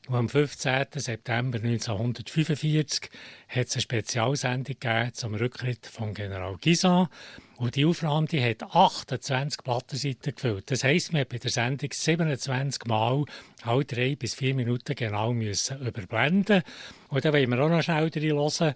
und 0.07 0.15
am 0.15 0.29
15. 0.29 0.85
September 0.97 1.57
1945 1.57 3.09
hat 3.47 3.65
es 3.65 3.73
eine 3.73 3.81
Spezialsendung 3.81 4.75
zum 5.13 5.33
Rücktritt 5.33 5.87
von 5.87 6.13
General 6.13 6.57
Guisan. 6.61 7.07
Und 7.55 7.75
die 7.75 7.85
Aufnahme 7.85 8.27
die 8.27 8.43
hat 8.43 8.61
28 8.61 9.63
Plattenseiten 9.63 10.35
gefüllt. 10.35 10.69
Das 10.69 10.83
heisst, 10.83 11.11
man 11.11 11.21
hat 11.21 11.29
bei 11.29 11.39
der 11.39 11.49
Sendung 11.49 11.89
27 11.91 12.85
Mal 12.85 13.25
alle 13.63 13.85
drei 13.85 14.15
bis 14.15 14.35
vier 14.35 14.53
Minuten 14.53 14.93
genau 14.93 15.33
müssen 15.33 15.79
überblenden. 15.79 16.61
Und 17.09 17.25
da 17.25 17.33
wollen 17.33 17.49
wir 17.49 17.59
auch 17.59 17.69
noch 17.69 17.81
schnell 17.81 18.11
hören. 18.13 18.75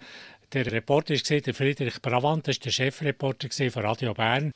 Der 0.52 0.72
Reporter 0.72 1.14
war 1.14 1.54
Friedrich 1.54 2.02
Bravant, 2.02 2.48
das 2.48 2.58
war 2.58 2.64
der 2.64 2.72
Chefreporter 2.72 3.50
von 3.70 3.86
Radio 3.86 4.16
Bern. 4.16 4.52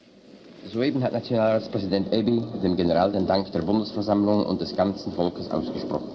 Soeben 0.71 1.03
hat 1.03 1.13
Nationalratspräsident 1.13 2.11
Ebi 2.11 2.41
dem 2.63 2.75
General 2.75 3.11
den 3.11 3.27
Dank 3.27 3.51
der 3.51 3.61
Bundesversammlung 3.61 4.45
und 4.45 4.59
des 4.59 4.75
ganzen 4.75 5.11
Volkes 5.13 5.51
ausgesprochen. 5.51 6.09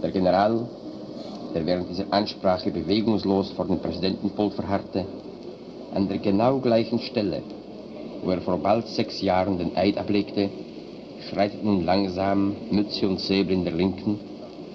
Der 0.00 0.12
General, 0.12 0.68
der 1.52 1.66
während 1.66 1.88
dieser 1.90 2.06
Ansprache 2.10 2.70
bewegungslos 2.70 3.50
vor 3.50 3.64
dem 3.66 3.78
Präsidentenpult 3.80 4.54
verharrte, 4.54 5.04
an 5.92 6.08
der 6.08 6.18
genau 6.18 6.60
gleichen 6.60 7.00
Stelle, 7.00 7.42
wo 8.22 8.30
er 8.30 8.40
vor 8.40 8.58
bald 8.58 8.86
sechs 8.86 9.20
Jahren 9.20 9.58
den 9.58 9.76
Eid 9.76 9.98
ablegte, 9.98 10.48
schreitet 11.28 11.64
nun 11.64 11.84
langsam, 11.84 12.54
Mütze 12.70 13.08
und 13.08 13.18
Säbel 13.18 13.54
in 13.54 13.64
der 13.64 13.74
Linken, 13.74 14.20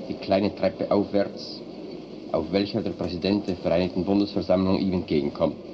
die 0.09 0.13
kleine 0.15 0.53
Treppe 0.53 0.91
aufwärts, 0.91 1.61
auf 2.33 2.51
welcher 2.51 2.81
der 2.81 2.91
Präsident 2.91 3.47
der 3.47 3.55
Vereinigten 3.55 4.03
Bundesversammlung 4.03 4.77
ihm 4.77 4.93
entgegenkommt. 4.93 5.66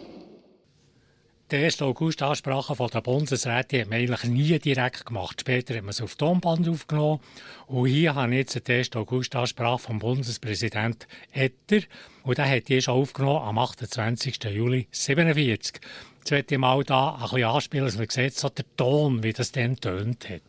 Die 1.53 1.63
1. 1.65 1.83
August-Ansprache 1.83 2.75
der 2.91 3.01
Bundesräte 3.01 3.81
hat 3.81 3.89
man 3.89 3.99
eigentlich 3.99 4.23
nie 4.23 4.57
direkt 4.57 5.05
gemacht. 5.05 5.41
Später 5.41 5.75
hat 5.75 5.83
man 5.83 5.91
es 5.91 6.01
auf 6.01 6.15
Tonband 6.15 6.67
aufgenommen. 6.67 7.19
Und 7.67 7.89
hier 7.89 8.15
habe 8.15 8.31
ich 8.31 8.39
jetzt 8.39 8.67
die 8.67 8.73
1. 8.73 8.95
August-Ansprache 8.95 9.77
vom 9.77 9.99
Bundespräsident 9.99 11.07
Etter. 11.31 11.85
Und 12.23 12.39
der 12.39 12.49
hat 12.49 12.69
die 12.69 12.81
schon 12.81 12.95
aufgenommen 12.95 13.47
am 13.47 13.59
28. 13.59 14.43
Juli 14.45 14.87
1947. 14.91 15.79
Jetzt 16.17 16.31
möchte 16.31 16.55
ich 16.55 16.59
mal 16.59 16.83
da 16.83 17.13
ein 17.13 17.21
bisschen 17.21 17.43
anspielen, 17.43 17.85
dass 17.85 17.97
man 17.97 18.09
sieht, 18.09 18.33
so 18.33 18.49
der 18.49 18.65
Ton, 18.75 19.21
wie 19.21 19.33
das 19.33 19.51
dann 19.51 19.79
tönt 19.79 20.27
hat. 20.29 20.41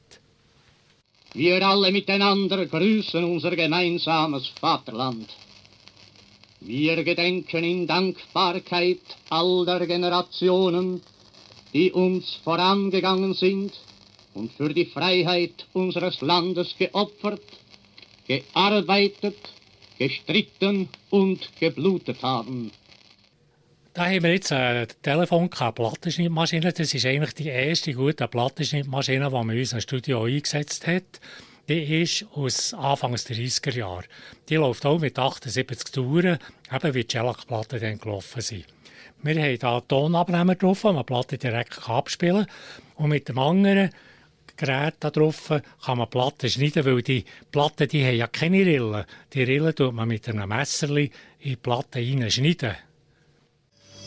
Wir 1.35 1.67
alle 1.67 1.93
miteinander 1.93 2.65
grüßen 2.65 3.25
unser 3.25 3.55
gemeinsames 3.55 4.49
Vaterland. 4.59 5.29
Wir 6.67 7.05
gedenken 7.05 7.63
in 7.63 7.87
Dankbarkeit 7.87 9.03
all 9.29 9.67
der 9.67 9.87
Generationen, 9.87 11.03
die 11.75 11.93
uns 11.93 12.41
vorangegangen 12.43 13.35
sind 13.35 13.73
und 14.33 14.51
für 14.53 14.73
die 14.73 14.87
Freiheit 14.87 15.67
unseres 15.75 16.23
Landes 16.23 16.75
geopfert, 16.79 17.43
gearbeitet, 18.27 19.37
gestritten 19.99 20.89
und 21.11 21.51
geblutet 21.61 22.23
haben. 22.23 22.71
Da 23.93 24.07
haben 24.07 24.23
wir 24.23 24.33
jetzt 24.33 24.51
ein 24.51 24.89
Telefon, 25.03 25.51
eine 25.59 25.73
Plattenschnittmaschine. 25.73 26.73
Das 26.73 26.95
ist 26.95 27.05
eigentlich 27.05 27.35
die 27.35 27.49
erste 27.49 27.93
gute 27.93 28.27
Plattenschnittmaschine, 28.27 29.27
die 29.27 29.33
man 29.33 29.51
in 29.51 29.59
unserem 29.59 29.83
Studio 29.83 30.25
eingesetzt 30.25 30.87
hat. 30.87 31.21
Die 31.69 32.03
ist 32.03 32.27
aus 32.35 32.75
Anfangs 32.75 33.25
der 33.25 33.37
30er 33.37 33.75
Jahre. 33.75 34.05
Die 34.49 34.57
läuft 34.57 34.85
auch 34.85 34.99
mit 34.99 35.19
78 35.19 35.93
Touren, 35.93 36.39
eben 36.71 36.95
wie 36.95 37.05
die 37.05 37.11
Shellac-Platten 37.11 37.81
dann 37.81 37.99
gelaufen 37.99 38.43
sind. 38.43 38.67
Wir 39.23 39.35
haben 39.37 39.59
hier 39.59 39.83
Tonabnehmer 39.89 40.57
drauf, 40.57 40.83
den 40.83 40.95
man 40.95 41.03
die 41.03 41.07
Platte 41.07 41.39
direkt 41.39 41.89
abspielen 41.89 42.47
kann. 42.47 43.05
Und 43.05 43.09
mit 43.09 43.29
dem 43.31 43.39
anderen 43.39 43.91
Gerät 44.57 44.97
da 45.01 45.11
drauf 45.11 45.53
kann 45.83 45.99
man 45.99 46.11
Platten 46.11 46.51
schneiden, 46.51 46.85
weil 46.85 47.01
die 47.01 47.25
Platten 47.51 47.89
die 47.89 48.05
haben 48.05 48.17
ja 48.17 48.27
keine 48.27 48.59
Rillen. 48.59 49.05
Die 49.33 49.43
Rillen 49.43 49.75
tut 49.75 49.95
man 49.95 50.09
mit 50.09 50.29
einem 50.29 50.49
Messer 50.49 50.95
in 50.95 51.11
die 51.43 51.57
Platte 51.57 51.99
hineinschneiden. 51.99 52.77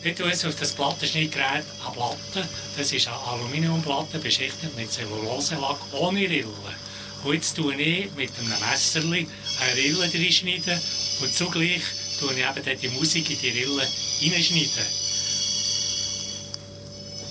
Ich 0.04 0.14
tue 0.14 0.28
jetzt 0.28 0.46
auf 0.46 0.54
das 0.54 0.74
Plattenschneidgerät 0.74 1.64
eine 1.84 1.92
Platte. 1.92 2.48
Das 2.76 2.92
ist 2.92 3.08
eine 3.08 3.16
Aluminiumplatte 3.16 4.20
beschichtet 4.20 4.76
mit 4.76 4.92
Zelluloselack 4.92 5.80
ohne 5.92 6.20
Rillen. 6.20 6.87
Und 7.24 7.34
jetzt 7.34 7.56
tue 7.56 7.74
ich 7.74 8.12
mit 8.14 8.30
einem 8.38 8.70
Messer 8.70 9.00
eine 9.00 9.76
Rille 9.76 10.02
reinschneiden 10.02 10.80
und 11.20 11.34
zugleich 11.34 11.82
tue 12.20 12.32
ich 12.32 12.38
eben 12.38 12.80
die 12.80 12.88
Musik 12.88 13.30
in 13.30 13.40
die 13.40 13.50
Rille 13.50 13.86
hineinschneiden. 14.20 15.08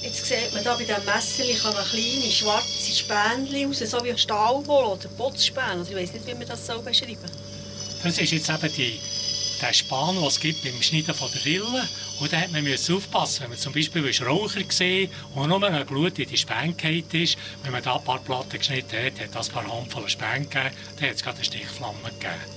Jetzt 0.02 0.26
sieht 0.26 0.54
man 0.54 0.62
hier 0.62 0.72
bei 0.72 0.84
diesem 0.84 1.06
Messer 1.06 1.44
man 1.74 1.86
kleine 1.86 2.32
schwarze 2.32 2.94
Spänchen 2.94 3.68
raus, 3.68 3.80
so 3.80 4.04
wie 4.04 4.18
Stahlwolle 4.18 4.88
oder 4.90 5.10
Putzspäne. 5.10 5.80
Also 5.80 5.92
ich 5.92 5.98
weiß 5.98 6.14
nicht, 6.14 6.28
wie 6.28 6.34
man 6.34 6.48
das 6.48 6.66
so 6.66 6.82
beschreiben 6.82 7.18
Das 8.04 8.18
ist 8.18 8.32
jetzt 8.32 8.50
eben 8.50 8.74
die, 8.74 9.00
der 9.62 9.74
Span, 9.74 10.16
den 10.16 10.24
es 10.24 10.40
gibt 10.40 10.64
beim 10.64 10.82
Schneiden 10.82 11.16
von 11.16 11.30
der 11.34 11.46
Rille. 11.46 11.90
Und 12.20 12.34
da 12.34 12.38
hat 12.38 12.52
man 12.52 12.66
aufpassen, 12.90 13.44
wenn 13.44 13.50
man 13.50 13.60
zum 13.60 13.74
Beispiel 13.74 14.12
Raucher 14.26 14.64
gesehen 14.64 15.12
und 15.36 15.50
nur 15.50 15.64
ein 15.64 15.86
Blut 15.86 16.18
in 16.18 16.28
die 16.28 16.38
Späne 16.38 16.74
ist, 17.14 17.38
wenn 17.64 17.72
man 17.72 17.84
da 17.84 17.98
ein 17.98 18.04
paar 18.04 18.20
Platten 18.20 18.58
geschnitten 18.58 18.98
hat, 18.98 19.20
hat 19.20 19.36
das 19.36 19.50
ein 19.50 19.54
paar 19.54 19.72
Handvoll 19.72 20.10
Späne 20.10 20.46
gegeben, 20.46 20.76
dann 21.00 21.10
hat 21.10 21.16
es 21.16 21.24
gerade 21.24 21.38
eine 21.38 21.46
Stichflamme 21.46 22.10
gegeben. 22.20 22.57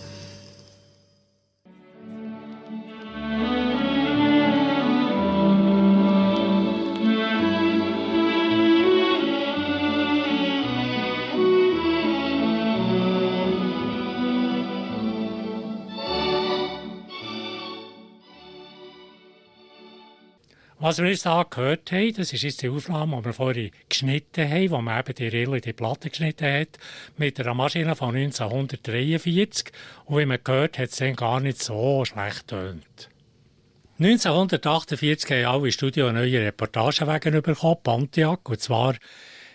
Was 20.82 20.96
wir 20.96 21.10
jetzt 21.10 21.24
hier 21.24 21.46
gehört 21.50 21.92
haben, 21.92 22.14
das 22.14 22.32
ist 22.32 22.40
jetzt 22.40 22.62
die 22.62 22.70
Aufnahme, 22.70 23.18
die 23.18 23.26
wir 23.26 23.32
vorhin 23.34 23.70
geschnitten 23.90 24.48
haben, 24.48 24.70
wo 24.70 24.80
man 24.80 25.00
eben 25.00 25.14
die 25.14 25.28
Rille, 25.28 25.60
die 25.60 25.74
Platte 25.74 26.08
geschnitten 26.08 26.50
hat, 26.50 26.78
mit 27.18 27.38
einer 27.38 27.52
Maschine 27.52 27.94
von 27.94 28.16
1943. 28.16 29.72
Und 30.06 30.18
wie 30.18 30.24
man 30.24 30.38
gehört, 30.42 30.78
hat 30.78 30.88
es 30.88 30.96
dann 30.96 31.16
gar 31.16 31.38
nicht 31.40 31.62
so 31.62 32.06
schlecht 32.06 32.48
tönt. 32.48 33.10
1948 33.98 35.30
haben 35.30 35.54
alle 35.54 35.70
Studio 35.70 36.06
eine 36.06 36.20
neue 36.20 36.40
Reportagewagen 36.40 37.42
bekommen, 37.42 37.76
Pontiac, 37.82 38.48
und 38.48 38.62
zwar 38.62 38.94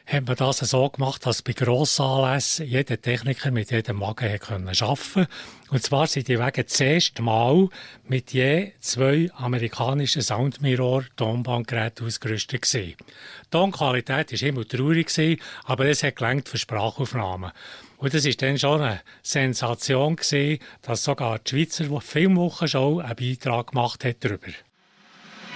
hat 0.06 0.28
man 0.28 0.36
das 0.36 0.60
so 0.60 0.90
gemacht, 0.90 1.26
dass 1.26 1.42
bei 1.42 1.54
Grossanlässen 1.54 2.68
jeder 2.68 3.02
Techniker 3.02 3.50
mit 3.50 3.72
jedem 3.72 4.02
Wagen 4.02 4.26
arbeiten 4.26 4.66
konnte. 4.66 5.28
Und 5.72 5.84
zwar 5.84 6.06
sind 6.06 6.28
die 6.28 6.38
Wagen 6.38 6.64
das 6.68 6.80
erste 6.80 7.24
Mal 7.24 7.70
mit 8.08 8.32
je 8.32 8.74
zwei 8.80 9.32
amerikanischen 9.36 10.22
Soundmirror 10.22 11.06
Tonbandgeräten 11.16 12.06
ausgerüstet 12.06 12.62
gewesen. 12.62 12.96
Die 12.98 13.50
Tonqualität 13.50 14.32
war 14.32 14.48
immer 14.48 14.68
traurig, 14.68 15.40
aber 15.64 15.86
es 15.88 16.04
hat 16.04 16.18
gelangt 16.18 16.50
für 16.50 16.60
Sprachaufnahmen. 16.60 17.52
Und 17.98 18.14
das 18.14 18.26
war 18.26 18.34
dann 18.34 18.60
schon 18.60 18.82
eine 18.82 19.02
Sensation, 19.24 20.18
gewesen, 20.18 20.60
dass 20.84 21.04
sogar 21.04 21.40
die 21.40 21.50
Schweizer 21.50 22.02
Filmwochenschau 22.02 23.00
einen 23.00 23.16
Beitrag 23.16 23.72
gemacht 23.72 24.06
hat 24.06 24.18
darüber. 24.20 24.52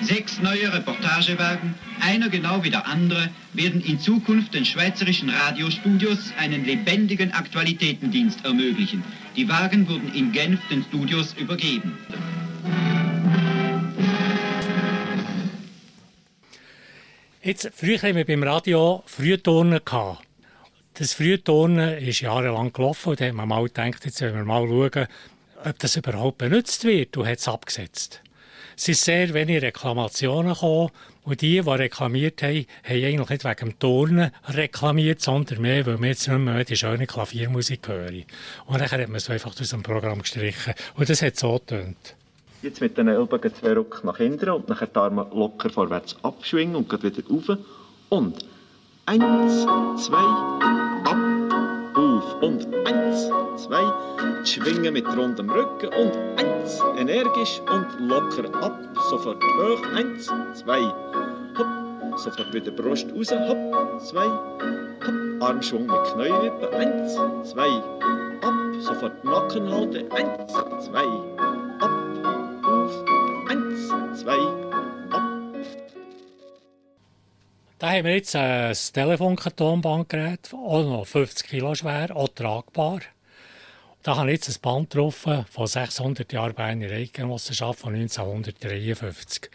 Sechs 0.01 0.39
neue 0.39 0.71
Reportagewagen, 0.73 1.75
einer 1.99 2.29
genau 2.29 2.63
wie 2.63 2.69
der 2.69 2.87
andere, 2.87 3.29
werden 3.53 3.81
in 3.81 3.99
Zukunft 3.99 4.53
den 4.53 4.63
schweizerischen 4.63 5.29
Radiostudios 5.29 6.31
einen 6.37 6.63
lebendigen 6.63 7.33
Aktualitätendienst 7.33 8.45
ermöglichen. 8.45 9.03
Die 9.35 9.49
Wagen 9.49 9.89
wurden 9.89 10.13
in 10.13 10.31
Genf 10.31 10.61
den 10.69 10.83
Studios 10.83 11.33
übergeben. 11.33 11.97
Jetzt, 17.43 17.69
früher 17.75 17.97
haben 18.01 18.15
wir 18.15 18.25
beim 18.25 18.43
Radio 18.43 19.03
Frühturnen. 19.05 19.81
Das 20.93 21.13
Frühturnen 21.13 21.97
ist 21.97 22.21
jahrelang 22.21 22.71
gelaufen 22.71 23.09
und 23.09 23.21
da 23.21 23.25
hat 23.25 23.33
man 23.33 23.49
mal 23.49 23.63
gedacht, 23.63 24.05
jetzt 24.05 24.21
wollen 24.21 24.35
wir 24.35 24.45
mal 24.45 24.65
schauen, 24.67 25.07
ob 25.65 25.79
das 25.79 25.97
überhaupt 25.97 26.37
benutzt 26.37 26.85
wird 26.85 27.17
und 27.17 27.27
hat 27.27 27.39
es 27.39 27.47
abgesetzt. 27.47 28.21
Sind 28.79 28.95
sehr 28.95 29.33
wenige 29.33 29.61
Reklamationen 29.61 30.53
gekommen. 30.53 30.89
Und 31.25 31.41
die, 31.41 31.59
die 31.61 31.69
reklamiert 31.69 32.41
haben, 32.41 32.65
haben 32.85 33.03
eigentlich 33.03 33.29
nicht 33.29 33.43
wegen 33.43 33.55
dem 33.71 33.77
Turnen 33.77 34.31
reklamiert, 34.47 35.19
sondern 35.19 35.61
mehr, 35.61 35.85
weil 35.85 35.99
wir 35.99 36.07
jetzt 36.07 36.29
nicht 36.29 36.37
mehr 36.37 36.63
die 36.63 36.77
schöne 36.77 37.05
Klaviermusik 37.05 37.89
hören. 37.89 38.23
Und 38.67 38.79
dann 38.79 38.89
hat 38.89 39.07
man 39.09 39.17
es 39.17 39.29
einfach 39.29 39.51
aus 39.51 39.69
dem 39.69 39.83
Programm 39.83 40.21
gestrichen. 40.21 40.73
Und 40.95 41.09
das 41.09 41.21
hat 41.21 41.35
so 41.35 41.55
getönt. 41.55 42.15
Jetzt 42.61 42.79
mit 42.79 42.97
den 42.97 43.09
Ellbogen 43.09 43.53
zwei 43.53 43.73
Ruck 43.73 44.01
nach 44.05 44.15
hinten 44.15 44.49
und 44.49 44.69
dann 44.69 44.77
die 44.79 44.97
Arme 44.97 45.27
locker 45.33 45.69
vorwärts 45.69 46.15
abschwingen 46.23 46.77
und 46.77 46.89
geht 46.89 47.03
wieder 47.03 47.27
rauf. 47.29 47.57
Und 48.07 48.45
eins, 49.09 49.65
zwei, 50.05 50.23
ab 51.03 51.17
auf 51.95 52.43
und 52.43 52.67
eins, 52.85 53.27
zwei, 53.55 53.83
schwingen 54.45 54.93
mit 54.93 55.07
rundem 55.17 55.49
Rücken 55.49 55.87
und 55.87 56.13
eins, 56.37 56.79
energisch 56.95 57.59
und 57.71 58.07
locker 58.07 58.45
ab, 58.63 58.77
sofort 59.09 59.43
hoch, 59.43 59.81
eins, 59.95 60.31
zwei, 60.53 60.81
hopp, 61.57 62.19
sofort 62.19 62.53
wieder 62.53 62.71
Brust 62.71 63.07
raus, 63.15 63.31
hopp, 63.31 63.99
zwei, 63.99 64.27
hopp, 64.27 65.41
Armschwung 65.43 65.87
mit 65.87 66.03
Knäuelwippen, 66.13 66.71
eins, 66.75 67.15
zwei, 67.49 67.81
ab, 68.43 68.53
sofort 68.79 69.23
Nacken 69.23 69.71
halten, 69.71 70.05
eins, 70.11 70.53
zwei, 70.85 71.38
Da 77.79 77.91
haben 77.91 78.03
wir 78.03 78.15
jetzt 78.15 78.35
ein 78.35 78.75
Telefonkartonbandgerät, 78.93 80.53
auch 80.53 80.83
noch 80.83 81.07
50 81.07 81.47
Kilo 81.47 81.73
schwer, 81.75 82.13
auch 82.13 82.27
tragbar. 82.27 82.99
Da 84.03 84.17
habe 84.17 84.33
ich 84.33 84.45
jetzt 84.45 84.49
ein 84.49 84.61
Band 84.61 84.93
drauf 84.93 85.25
von 85.49 85.67
600 85.67 86.33
Jahren 86.33 86.53
Berner 86.53 86.91
Eidgenossenschaft 86.91 87.79
von 87.79 87.95
1953. 87.95 89.49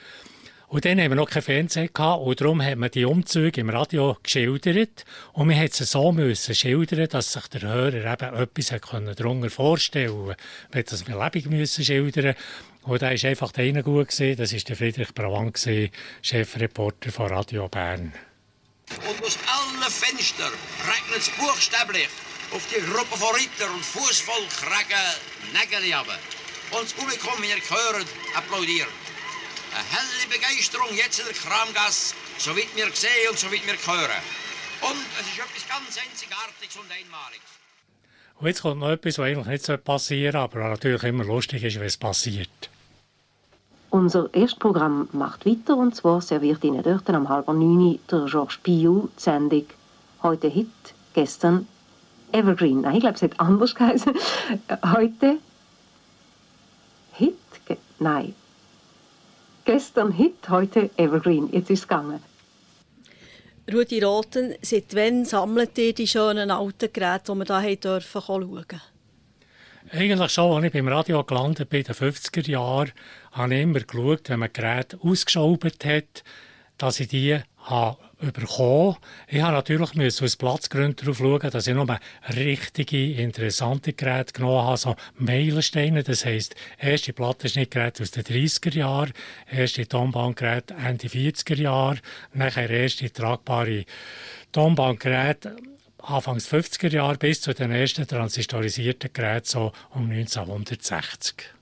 Und 0.69 0.87
dann 0.87 0.99
haben 0.99 1.11
wir 1.11 1.17
noch 1.17 1.29
kein 1.29 1.43
Fernsehen 1.43 1.91
gehabt 1.93 2.23
und 2.23 2.41
darum 2.41 2.63
hat 2.63 2.79
man 2.79 2.91
die 2.91 3.05
Umzüge 3.05 3.61
im 3.61 3.69
Radio 3.69 4.17
geschildert. 4.23 5.05
Und 5.35 5.51
wir 5.51 5.57
mussten 5.57 5.83
es 5.83 5.91
so 5.91 6.11
müssen 6.11 6.55
schildern, 6.55 7.09
dass 7.11 7.35
sich 7.35 7.47
der 7.49 7.61
Hörer 7.61 8.11
eben 8.11 8.37
etwas 8.37 8.69
darunter 8.69 9.51
vorstellen 9.51 10.09
konnte. 10.09 10.37
Wir 10.73 10.83
mussten 10.83 10.97
das 10.97 11.07
lebendig 11.07 11.51
müssen 11.51 11.85
schildern. 11.85 12.35
Und 12.85 13.01
da 13.01 13.07
war 13.07 13.31
einfach 13.31 13.51
der 13.53 13.65
eine 13.65 13.83
gut, 13.83 14.09
gewesen, 14.09 14.37
das 14.37 14.53
war 14.53 14.61
der 14.61 14.77
Friedrich 14.77 15.15
Bravant, 15.15 15.59
Chefreporter 16.23 17.13
von 17.13 17.29
Radio 17.29 17.69
Bern. 17.69 18.13
Und 18.91 19.25
aus 19.25 19.39
allen 19.49 19.91
Fenstern 19.91 20.53
regnet 20.85 21.19
es 21.19 21.31
buchstäblich 21.31 22.09
auf 22.51 22.63
die 22.69 22.83
Gruppe 22.85 23.17
von 23.17 23.35
Ritter 23.35 23.73
und 23.73 23.83
Fußvolk 23.83 24.53
regen 24.69 25.55
Nägel 25.55 25.95
runter. 25.95 26.19
Und 26.73 26.85
das 26.85 26.93
Publikum, 26.93 27.33
wie 27.41 27.49
ihr 27.49 27.61
gehört, 27.61 28.07
applaudiert. 28.37 28.89
Eine 29.73 29.85
helle 29.89 30.29
Begeisterung 30.29 30.95
jetzt 30.95 31.21
in 31.21 31.27
der 31.27 31.35
Kramgasse 31.35 32.15
so 32.39 32.55
weit 32.55 32.69
wir 32.75 32.91
sehen 32.93 33.31
und 33.31 33.39
so 33.39 33.51
weit 33.51 33.67
wir 33.67 33.75
hören. 33.75 34.23
Und 34.83 35.01
es 35.21 35.27
ist 35.27 35.39
etwas 35.39 35.69
ganz 35.69 35.99
Einzigartiges 35.99 36.77
und 36.77 36.91
Einmaliges. 36.93 37.49
Und 38.37 38.47
jetzt 38.47 38.63
kommt 38.63 38.81
noch 38.81 38.91
etwas, 38.91 39.19
was 39.19 39.25
eigentlich 39.25 39.47
nicht 39.47 39.85
passieren 39.85 40.33
sollte, 40.33 40.59
aber 40.59 40.69
natürlich 40.69 41.03
immer 41.05 41.25
lustig 41.25 41.65
ist, 41.65 41.77
wenn 41.77 41.87
es 41.87 41.97
passiert. 41.97 42.71
Unser 43.95 44.29
erstes 44.35 44.59
Programm 44.59 45.09
macht 45.13 45.47
weiter 45.47 45.77
und 45.77 45.95
zwar 45.95 46.21
serviert 46.21 46.65
Ihnen 46.65 46.83
dort 46.83 47.09
am 47.11 47.29
halb 47.29 47.47
neun 47.47 48.01
der 48.11 48.25
Georges 48.25 48.57
Piou 48.57 49.09
die 49.17 49.23
Sendung 49.23 49.67
«Heute 50.21 50.49
Hit, 50.49 50.67
gestern 51.15 51.69
Evergreen». 52.33 52.81
Nein, 52.81 52.97
ich 52.97 53.03
glaube, 53.03 53.15
es 53.15 53.23
hat 53.23 53.39
anders 53.39 53.73
geheißen. 53.77 54.13
Heute 54.85 55.37
Hit, 57.13 57.39
Ge 57.67 57.77
nein. 58.01 58.35
Gestern 59.65 60.11
Hit, 60.11 60.49
heute 60.49 60.91
Evergreen. 60.97 61.49
Jetzt 61.53 61.71
ist 61.71 61.83
es 61.83 61.87
gegangen. 61.87 62.21
Rudi 63.73 64.03
Roten, 64.03 64.57
seit 64.61 64.93
wann 64.97 65.25
sammelt 65.25 65.79
ihr 65.79 65.95
die 65.95 66.09
schönen 66.09 66.51
alten 66.51 66.93
Geräte, 66.93 67.33
die 67.33 67.39
wir 67.39 67.61
hier 67.61 68.01
schauen? 68.01 68.81
Eigentlich 69.97 70.33
schon, 70.33 70.57
als 70.57 70.65
ich 70.65 70.73
beim 70.73 70.89
Radio 70.89 71.23
gelandet 71.23 71.69
bin, 71.69 71.83
in 71.83 71.87
den 71.87 71.95
50er 71.95 72.51
Jahren, 72.51 72.91
habe 73.31 73.55
ich 73.55 73.63
immer 73.63 73.79
geschaut, 73.79 74.29
wenn 74.29 74.41
man 74.41 74.53
Geräte 74.53 74.99
ausgeschraubt 75.01 75.85
hat, 75.85 76.25
dass 76.79 76.99
ich 76.99 77.07
die 77.07 77.39
habe 77.59 77.97
bekommen. 78.33 78.97
Ich 79.29 79.41
habe 79.41 79.53
natürlich 79.53 80.21
aus 80.21 80.35
Platzgründen 80.35 80.97
darauf 80.97 81.19
schauen, 81.19 81.49
dass 81.49 81.69
ich 81.69 81.75
nur 81.75 81.87
richtige, 82.35 83.13
interessante 83.13 83.93
Geräte 83.93 84.33
genommen 84.33 84.67
habe, 84.67 84.79
so 84.79 84.97
Meilensteine. 85.17 86.03
Das 86.03 86.25
heisst, 86.25 86.57
erste 86.81 87.13
Plattenschnittgeräte 87.13 88.03
aus 88.03 88.11
den 88.11 88.25
30er 88.25 88.75
Jahren, 88.75 89.13
erste 89.49 89.87
Tonbandgeräte 89.87 90.75
Ende 90.75 91.07
40er 91.07 91.55
Jahre, 91.55 91.99
nachher 92.33 92.69
erste 92.69 93.13
tragbare 93.13 93.85
Tonbandgeräte 94.51 95.55
Anfangs 96.07 96.53
50er 96.53 96.91
Jahre 96.91 97.17
bis 97.17 97.41
zu 97.41 97.55
den 97.55 97.71
ersten 97.71 98.07
transistorisierten 98.07 99.11
Geräten 99.13 99.47
so 99.47 99.73
um 99.95 100.11
1960. 100.11 101.55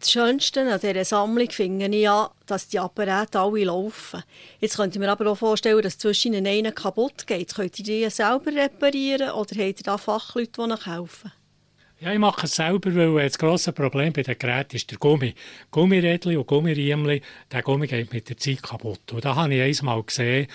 Das 0.00 0.10
Schönste 0.10 0.60
an 0.60 0.80
dieser 0.80 1.04
Sammlung 1.04 1.50
finde 1.50 1.86
ich 1.86 2.02
ja, 2.02 2.30
dass 2.46 2.68
die 2.68 2.78
Apparate 2.78 3.38
alle 3.38 3.64
laufen. 3.64 4.22
Jetzt 4.60 4.76
könnte 4.76 4.98
ich 4.98 5.00
mir 5.00 5.10
aber 5.10 5.30
auch 5.30 5.38
vorstellen, 5.38 5.80
dass 5.80 5.96
zwischen 5.96 6.34
ihnen 6.34 6.46
einer 6.46 6.72
kaputt 6.72 7.26
geht. 7.26 7.54
Könnt 7.54 7.78
ihr 7.78 7.84
die 7.84 8.10
selber 8.10 8.52
reparieren 8.52 9.30
oder 9.30 9.64
habt 9.64 9.80
ihr 9.80 9.84
da 9.84 9.96
Fachleute, 9.96 10.50
die 10.52 10.72
euch 10.72 10.86
helfen? 10.86 11.32
Ja, 12.00 12.12
ich 12.12 12.18
mache 12.18 12.46
es 12.46 12.56
selber, 12.56 12.94
weil 12.94 13.28
das 13.28 13.38
grosse 13.38 13.72
Problem 13.72 14.12
bei 14.12 14.22
den 14.22 14.38
Geräten 14.38 14.76
ist 14.76 14.90
der 14.90 14.98
Gummi. 14.98 15.34
Gummirädchen 15.70 16.36
und 16.36 16.46
Gummiriemli, 16.46 17.22
der 17.50 17.62
Gummi 17.62 17.86
geht 17.86 18.12
mit 18.12 18.28
der 18.28 18.36
Zeit 18.36 18.62
kaputt. 18.62 19.12
Und 19.12 19.24
da 19.24 19.36
habe 19.36 19.54
ich 19.54 19.80
einmal 19.80 20.02
gesehen, 20.02 20.48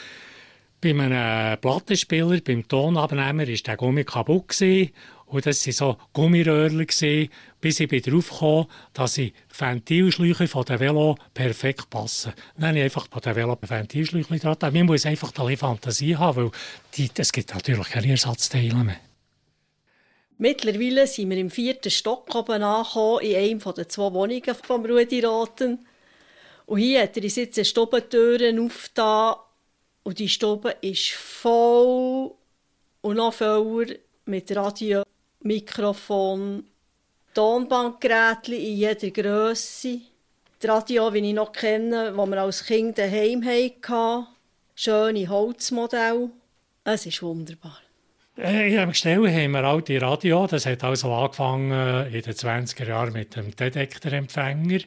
bei 0.81 0.91
einem 0.91 1.59
Plattenspieler, 1.59 2.39
beim 2.41 2.67
Tonabnehmer, 2.67 3.47
war 3.47 3.55
der 3.55 3.77
Gummi 3.77 4.03
kaputt 4.03 4.49
gewesen. 4.49 4.91
Und 5.25 5.45
das 5.45 5.65
waren 5.65 5.73
so 5.73 5.97
Gummiröhrchen, 6.13 6.87
gewesen, 6.87 7.29
bis 7.61 7.79
ich 7.79 8.01
darauf 8.01 8.39
kam, 8.39 8.65
dass 8.93 9.13
die 9.13 9.33
Ventilschläuche 9.55 10.47
von 10.47 10.65
den 10.65 10.79
Velo 10.79 11.17
perfekt 11.33 11.89
passen. 11.89 12.33
Dann 12.57 12.69
habe 12.69 12.77
ich 12.79 12.83
einfach 12.85 13.07
bei 13.07 13.19
den 13.19 13.35
Velo 13.35 13.57
Ventilschläuche 13.61 14.39
dran. 14.39 14.73
Man 14.73 14.85
muss 14.87 15.05
einfach 15.05 15.31
eine 15.37 15.57
Fantasie 15.57 16.15
haben, 16.15 16.51
weil 16.97 17.09
es 17.15 17.31
gibt 17.31 17.53
natürlich 17.53 17.89
keine 17.89 18.11
Ersatzteile 18.11 18.75
mehr. 18.75 18.99
Mittlerweile 20.37 21.05
sind 21.05 21.29
wir 21.29 21.37
im 21.37 21.51
vierten 21.51 21.91
Stock 21.91 22.33
oben 22.33 22.63
angekommen, 22.63 23.19
in 23.21 23.35
einem 23.35 23.59
der 23.75 23.89
zwei 23.89 24.13
Wohnungen 24.13 24.55
von 24.63 24.85
Rudi 24.85 25.19
Roten. 25.19 25.85
Und 26.65 26.79
hier 26.79 27.03
hat 27.03 27.17
er 27.17 27.23
uns 27.23 27.35
jetzt 27.35 27.57
eine 27.57 27.65
Stubentüren 27.65 28.57
aufgetan 28.59 29.35
und 30.03 30.19
die 30.19 30.29
Stube 30.29 30.75
ist 30.81 31.11
voll 31.11 32.31
und 33.01 33.15
noch 33.15 33.33
voller 33.33 33.95
mit 34.25 34.55
Radio, 34.55 35.03
Mikrofon, 35.41 36.65
Tonbandgeräten 37.33 38.53
in 38.53 38.75
jeder 38.75 39.09
Größe. 39.11 39.99
Das 40.59 40.69
Radio, 40.69 41.13
wie 41.13 41.19
ich 41.19 41.33
noch 41.33 41.51
kenne, 41.51 42.13
das 42.15 42.27
wir 42.27 42.37
als 42.41 42.65
Kind 42.65 42.97
daheim 42.97 43.43
hatten. 43.45 44.27
Schöne 44.75 45.29
Holzmodelle. 45.29 46.29
Es 46.83 47.05
ist 47.05 47.21
wunderbar. 47.21 47.79
In 48.35 48.71
dem 48.71 48.89
Gestell 48.89 49.27
haben 49.27 49.51
wir 49.51 49.63
alte 49.63 50.01
Radio. 50.01 50.47
Das 50.47 50.65
hat 50.65 50.83
also 50.83 51.13
angefangen 51.13 51.71
in 52.07 52.21
den 52.21 52.33
20er 52.33 52.87
Jahren 52.87 53.13
mit 53.13 53.35
dem 53.35 53.55
Detektorempfänger. 53.55 54.79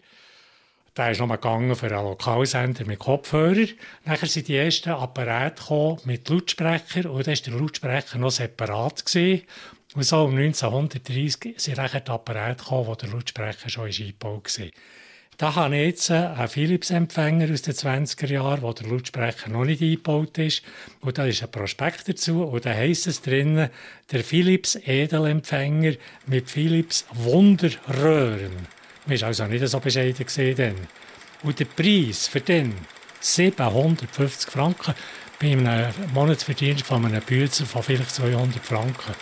Der 0.94 1.10
ist 1.10 1.20
nochmal 1.20 1.38
gegangen 1.38 1.74
für 1.74 1.86
einen 1.86 2.04
Lokalsender 2.04 2.84
mit 2.84 2.98
Kopfhörer. 2.98 3.66
Nachher 4.04 4.26
sind 4.26 4.48
die 4.48 4.56
ersten 4.56 4.90
Apparate 4.90 5.96
mit 6.04 6.28
Lautsprecher 6.28 7.10
und 7.10 7.26
dann 7.26 7.34
war 7.34 7.42
der 7.46 7.54
Lautsprecher 7.54 8.18
noch 8.18 8.30
separat. 8.30 9.06
Gewesen. 9.06 9.46
Und 9.94 10.02
so 10.02 10.24
um 10.24 10.36
1930 10.36 11.54
sind 11.56 11.78
dann 11.78 11.88
die 11.90 12.10
Apparate 12.10 12.62
gekommen, 12.62 12.88
wo 12.88 12.94
der 12.94 13.08
Lautsprecher 13.08 13.70
schon 13.70 13.86
eingebaut 13.86 14.58
war. 14.58 14.66
Da 15.38 15.54
habe 15.54 15.76
ich 15.76 15.86
jetzt 15.86 16.10
einen 16.10 16.48
Philips-Empfänger 16.48 17.50
aus 17.50 17.62
den 17.62 17.72
20er 17.72 18.26
Jahren, 18.26 18.60
wo 18.60 18.74
der 18.74 18.86
Lautsprecher 18.86 19.48
noch 19.48 19.64
nicht 19.64 19.80
eingebaut 19.80 20.36
ist. 20.36 20.62
Und 21.00 21.16
da 21.16 21.24
ist 21.24 21.42
ein 21.42 21.50
Prospekt 21.50 22.06
dazu 22.06 22.42
und 22.42 22.66
da 22.66 22.70
heisst 22.70 23.06
es 23.06 23.22
drinnen, 23.22 23.70
der 24.12 24.22
Philips 24.22 24.76
Edelempfänger 24.76 25.94
mit 26.26 26.50
Philips 26.50 27.06
Wunderröhren. 27.14 28.81
Man 29.06 29.20
war 29.20 29.28
also 29.28 29.46
nicht 29.46 29.66
so 29.66 29.80
bescheiden 29.80 30.56
dann. 30.56 30.76
Und 31.42 31.58
der 31.58 31.64
Preis 31.64 32.28
für 32.28 32.40
den 32.40 32.74
750 33.20 34.50
Franken 34.50 34.94
bei 35.40 35.52
einem 35.52 35.92
Monatsverdienst 36.14 36.84
von 36.84 37.04
einem 37.04 37.20
Bützer 37.22 37.66
von 37.66 37.82
vielleicht 37.82 38.12
200 38.12 38.64
Franken. 38.64 39.14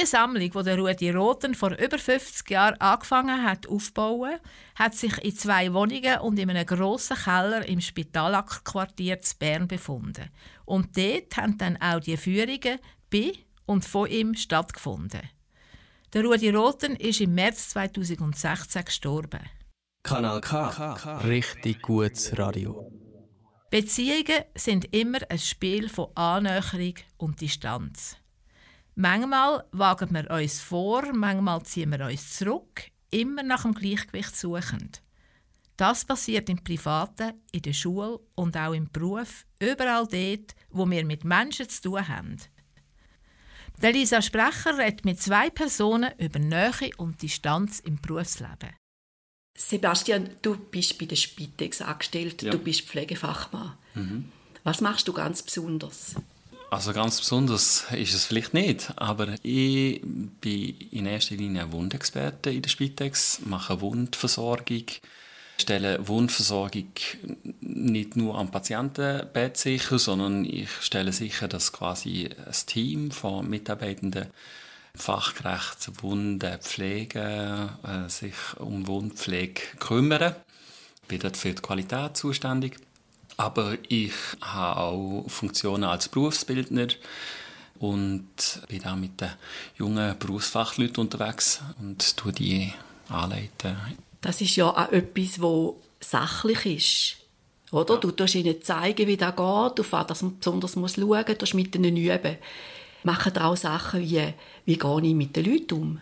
Die 0.00 0.06
Sammlung, 0.06 0.50
die 0.50 0.62
der 0.62 0.78
Rudi 0.78 1.10
Roten 1.10 1.54
vor 1.54 1.72
über 1.72 1.98
50 1.98 2.48
Jahren 2.48 2.80
angefangen 2.80 3.44
hat 3.44 3.66
aufzubauen, 3.66 4.38
hat 4.74 4.94
sich 4.94 5.18
in 5.18 5.36
zwei 5.36 5.74
Wohnungen 5.74 6.20
und 6.20 6.38
in 6.38 6.48
einem 6.48 6.64
grossen 6.64 7.18
Keller 7.18 7.66
im 7.66 7.82
Spitalackerquartier 7.82 9.20
zu 9.20 9.36
Bern 9.36 9.68
befunden. 9.68 10.30
Und 10.64 10.96
dort 10.96 11.36
haben 11.36 11.58
dann 11.58 11.76
auch 11.82 12.00
die 12.00 12.16
Führungen 12.16 12.78
bei 13.10 13.32
und 13.66 13.84
von 13.84 14.08
ihm 14.08 14.34
stattgefunden. 14.34 15.28
Der 16.14 16.24
Rudi 16.24 16.48
Roten 16.48 16.96
ist 16.96 17.20
im 17.20 17.34
März 17.34 17.70
2016 17.70 18.84
gestorben. 18.86 19.40
Kanal 20.02 20.40
K. 20.40 20.94
Richtig 21.24 21.82
gutes 21.82 22.38
Radio. 22.38 22.90
Beziehungen 23.70 24.44
sind 24.54 24.94
immer 24.94 25.18
ein 25.28 25.38
Spiel 25.38 25.90
von 25.90 26.08
Annäherung 26.14 26.94
und 27.18 27.42
Distanz. 27.42 28.19
Manchmal 28.94 29.64
wagen 29.72 30.12
wir 30.14 30.30
uns 30.30 30.60
vor, 30.60 31.12
manchmal 31.12 31.62
ziehen 31.62 31.90
wir 31.90 32.06
uns 32.06 32.36
zurück, 32.36 32.82
immer 33.10 33.42
nach 33.42 33.62
dem 33.62 33.74
Gleichgewicht 33.74 34.36
suchend. 34.36 35.02
Das 35.76 36.04
passiert 36.04 36.48
im 36.50 36.62
Privaten, 36.62 37.32
in 37.52 37.62
der 37.62 37.72
Schule 37.72 38.20
und 38.34 38.56
auch 38.56 38.74
im 38.74 38.90
Beruf, 38.90 39.46
überall 39.60 40.06
dort, 40.06 40.54
wo 40.70 40.84
wir 40.90 41.04
mit 41.06 41.24
Menschen 41.24 41.68
zu 41.68 41.82
tun 41.82 42.06
haben. 42.06 42.36
Der 43.80 43.92
Lisa 43.92 44.20
Sprecher 44.20 44.76
redet 44.76 45.06
mit 45.06 45.22
zwei 45.22 45.48
Personen 45.48 46.12
über 46.18 46.38
Nähe 46.38 46.90
und 46.98 47.22
Distanz 47.22 47.80
im 47.80 47.98
Berufsleben. 47.98 48.76
Sebastian, 49.56 50.28
du 50.42 50.56
bist 50.56 50.98
bei 50.98 51.06
der 51.06 51.16
Spitex 51.16 51.80
angestellt, 51.80 52.42
Ja. 52.42 52.50
du 52.50 52.58
bist 52.58 52.82
Pflegefachmann. 52.82 53.76
Mhm. 53.94 54.30
Was 54.64 54.82
machst 54.82 55.08
du 55.08 55.14
ganz 55.14 55.42
besonders? 55.42 56.14
Also 56.70 56.92
ganz 56.92 57.18
besonders 57.18 57.86
ist 57.90 58.14
es 58.14 58.26
vielleicht 58.26 58.54
nicht, 58.54 58.92
aber 58.94 59.34
ich 59.42 60.00
bin 60.40 60.76
in 60.92 61.06
erster 61.06 61.34
Linie 61.34 61.72
Wundexperte 61.72 62.50
in 62.50 62.62
der 62.62 62.70
Spitex, 62.70 63.40
mache 63.44 63.80
Wundversorgung, 63.80 64.84
stelle 65.58 66.06
Wundversorgung 66.06 66.92
nicht 67.60 68.16
nur 68.16 68.38
am 68.38 68.52
Patientenbett 68.52 69.56
sicher, 69.56 69.98
sondern 69.98 70.44
ich 70.44 70.70
stelle 70.80 71.12
sicher, 71.12 71.48
dass 71.48 71.72
quasi 71.72 72.30
ein 72.46 72.66
Team 72.66 73.10
von 73.10 73.50
Mitarbeitenden 73.50 74.28
fachgerecht 74.94 76.02
Wunden 76.02 76.56
pflegen, 76.60 77.68
äh, 77.82 78.08
sich 78.08 78.34
um 78.58 78.86
Wundpflege 78.86 79.60
kümmern. 79.80 80.36
Ich 81.02 81.08
bin 81.08 81.18
dort 81.18 81.36
für 81.36 81.52
die 81.52 81.62
Qualität 81.62 82.16
zuständig. 82.16 82.78
Aber 83.40 83.78
ich 83.88 84.12
habe 84.42 84.80
auch 84.80 85.24
Funktionen 85.28 85.84
als 85.84 86.10
Berufsbildner 86.10 86.88
und 87.78 88.28
bin 88.68 88.84
auch 88.84 88.96
mit 88.96 89.18
den 89.18 89.30
jungen 89.78 90.14
Berufsfachleuten 90.18 91.04
unterwegs 91.04 91.62
und 91.80 92.18
tue 92.18 92.32
die 92.34 92.70
anleiten. 93.08 93.78
Das 94.20 94.42
ist 94.42 94.56
ja 94.56 94.68
auch 94.68 94.92
etwas, 94.92 95.40
wo 95.40 95.80
sachlich 96.00 96.66
ist. 96.66 97.74
Oder? 97.74 97.96
Du 97.96 98.10
tust 98.10 98.34
ihnen 98.34 98.60
zeigen, 98.62 99.06
wie 99.06 99.16
das 99.16 99.30
geht, 99.30 99.40
auf 99.40 99.92
was 99.92 100.06
das 100.06 100.20
man 100.20 100.36
besonders 100.38 100.76
muss 100.76 100.96
schauen 100.96 101.24
muss, 101.26 101.50
du 101.50 101.56
mit 101.56 101.74
ihnen 101.74 101.96
üben. 101.96 102.36
Machen 103.04 103.38
auch 103.38 103.56
Sachen 103.56 104.02
wie, 104.02 104.34
wie 104.66 104.76
gehe 104.76 105.00
ich 105.02 105.14
mit 105.14 105.34
den 105.34 105.46
Leuten 105.46 105.74
um? 105.74 106.00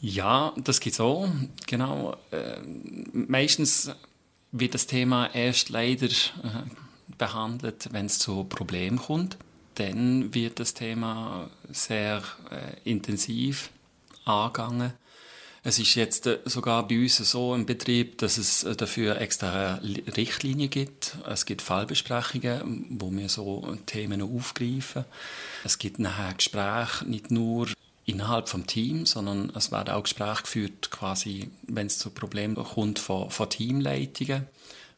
Ja, 0.00 0.52
das 0.58 0.78
gibt 0.78 0.94
es 0.94 1.00
auch. 1.00 1.26
Genau. 1.66 2.16
Äh, 2.30 2.60
meistens 3.12 3.90
wird 4.56 4.74
das 4.74 4.86
Thema 4.86 5.34
erst 5.34 5.68
leider 5.68 6.06
äh, 6.06 6.10
behandelt, 7.18 7.88
wenn 7.92 8.06
es 8.06 8.18
zu 8.20 8.44
Problemen 8.44 8.98
kommt. 8.98 9.36
Dann 9.74 10.32
wird 10.32 10.60
das 10.60 10.74
Thema 10.74 11.50
sehr 11.70 12.22
äh, 12.50 12.88
intensiv 12.88 13.70
angegangen. 14.24 14.92
Es 15.64 15.78
ist 15.78 15.96
jetzt 15.96 16.26
äh, 16.26 16.38
sogar 16.44 16.86
bei 16.86 17.00
uns 17.00 17.16
so 17.16 17.54
im 17.54 17.66
Betrieb, 17.66 18.18
dass 18.18 18.38
es 18.38 18.62
äh, 18.62 18.76
dafür 18.76 19.20
extra 19.20 19.80
Li- 19.82 20.04
Richtlinien 20.16 20.70
gibt. 20.70 21.16
Es 21.26 21.46
gibt 21.46 21.60
Fallbesprechungen, 21.60 22.86
wo 22.90 23.10
wir 23.10 23.28
so 23.28 23.76
Themen 23.86 24.22
aufgreifen. 24.22 25.04
Es 25.64 25.78
gibt 25.78 25.98
nachher 25.98 26.34
Gespräche, 26.34 27.04
nicht 27.06 27.30
nur 27.32 27.68
innerhalb 28.06 28.48
vom 28.48 28.66
Team, 28.66 29.06
sondern 29.06 29.50
es 29.56 29.72
werden 29.72 29.94
auch 29.94 30.02
Gespräche 30.02 30.42
geführt, 30.42 30.90
quasi, 30.90 31.50
wenn 31.66 31.86
es 31.86 31.98
zu 31.98 32.10
Problemen 32.10 32.56
kommt, 32.56 32.98
von, 32.98 33.30
von 33.30 33.48
Teamleitungen, 33.48 34.46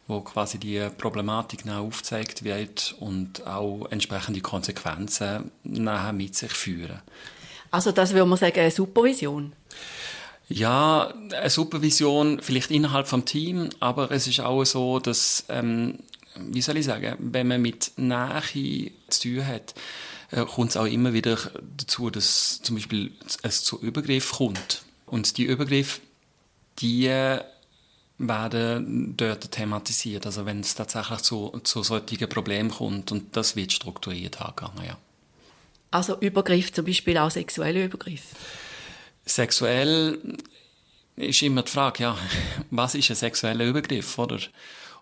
wo 0.09 0.21
quasi 0.21 0.59
die 0.59 0.89
Problematik 0.99 1.65
genau 1.65 1.87
aufgezeigt 1.87 2.45
wird 2.45 2.97
und 3.01 3.47
auch 3.47 3.87
entsprechende 3.91 4.41
Konsequenzen 4.41 5.51
nachher 5.63 6.13
mit 6.13 6.35
sich 6.35 6.53
führen. 6.53 7.01
Also 7.71 7.93
das 7.93 8.13
würde 8.13 8.27
man 8.27 8.39
sagen, 8.39 8.59
eine 8.59 8.71
Supervision. 8.71 9.53
Ja, 10.49 11.13
eine 11.33 11.51
Supervision 11.51 12.41
vielleicht 12.41 12.71
innerhalb 12.71 13.09
vom 13.09 13.25
Team, 13.25 13.71
aber 13.81 14.11
es 14.13 14.29
ist 14.29 14.41
auch 14.41 14.65
so, 14.65 15.01
dass, 15.01 15.45
ähm, 15.49 15.99
wie 16.37 16.63
soll 16.63 16.77
ich 16.77 16.85
sagen, 16.85 17.17
wenn 17.19 17.49
man 17.49 17.61
mit 17.61 17.93
Nähe 17.97 18.93
zu 19.09 19.21
tun 19.23 19.47
hat, 19.47 19.75
äh, 20.31 20.45
kommt 20.45 20.71
es 20.71 20.77
auch 20.77 20.87
immer 20.87 21.13
wieder 21.13 21.39
dazu, 21.77 22.11
dass 22.11 22.61
zum 22.63 22.77
Beispiel 22.77 23.13
es 23.43 23.65
zu 23.65 23.81
Übergriff 23.81 24.33
kommt. 24.33 24.83
Und 25.07 25.39
die 25.39 25.45
Übergriffe, 25.45 26.01
die 26.79 27.07
äh, 27.07 27.41
werden 28.19 29.17
dort 29.17 29.51
thematisiert, 29.51 30.27
also 30.27 30.47
wenn 30.47 30.61
es 30.61 30.75
tatsächlich 30.75 31.21
zu, 31.21 31.61
zu 31.65 31.83
solchen 31.83 32.29
Problemen 32.29 32.71
kommt 32.71 33.13
und 33.13 33.37
das 33.37 33.57
wird 33.57 33.73
strukturiert 33.73 34.41
angegangen, 34.41 34.87
ja. 34.87 34.97
Also 35.91 36.19
Übergriff, 36.21 36.73
zum 36.73 36.85
Beispiel 36.85 37.17
auch 37.19 37.31
sexuelle 37.31 37.85
Übergriff. 37.85 38.23
Sexuell 39.25 40.37
ist 41.17 41.43
immer 41.43 41.63
die 41.63 41.71
Frage, 41.71 42.03
ja, 42.03 42.19
was 42.71 42.95
ist 42.95 43.11
ein 43.11 43.17
sexueller 43.17 43.65
Übergriff, 43.65 44.19
oder? 44.19 44.39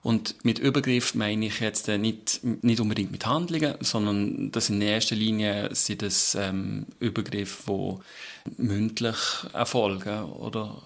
Und 0.04 0.44
mit 0.44 0.58
Übergriff 0.58 1.14
meine 1.14 1.46
ich 1.46 1.60
jetzt 1.60 1.88
äh, 1.88 1.96
nicht, 1.96 2.40
nicht 2.62 2.78
unbedingt 2.78 3.10
mit 3.10 3.24
Handlungen, 3.24 3.76
sondern 3.80 4.52
das 4.52 4.68
in 4.68 4.82
erster 4.82 5.16
Linie 5.16 5.74
sind 5.74 6.02
das 6.02 6.34
ähm, 6.34 6.84
Übergriffe, 7.00 8.00
die 8.44 8.62
mündlich 8.62 9.16
erfolgen, 9.54 10.24
oder? 10.24 10.82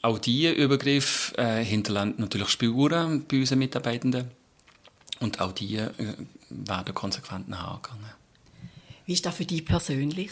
Auch 0.00 0.18
diese 0.18 0.52
Übergriffe 0.52 1.36
äh, 1.36 1.62
hinterlassen 1.62 2.14
natürlich 2.16 2.48
Spuren 2.48 3.26
bei 3.30 3.40
unseren 3.40 3.58
Mitarbeitenden 3.58 4.30
und 5.20 5.38
auch 5.38 5.52
die 5.52 5.76
äh, 5.76 5.90
werden 6.48 6.94
konsequent 6.94 7.50
nachgegangen. 7.50 8.10
Wie 9.04 9.12
ist 9.12 9.26
das 9.26 9.36
für 9.36 9.44
dich 9.44 9.66
persönlich? 9.66 10.30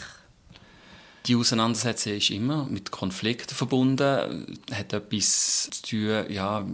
Die 1.27 1.35
Auseinandersetzung 1.35 2.13
ist 2.13 2.31
immer 2.31 2.65
mit 2.65 2.89
Konflikten 2.89 3.53
verbunden, 3.53 4.57
hat 4.71 4.93
etwas 4.93 5.69
zu 5.69 5.81
tun, 5.83 6.25
ja, 6.33 6.65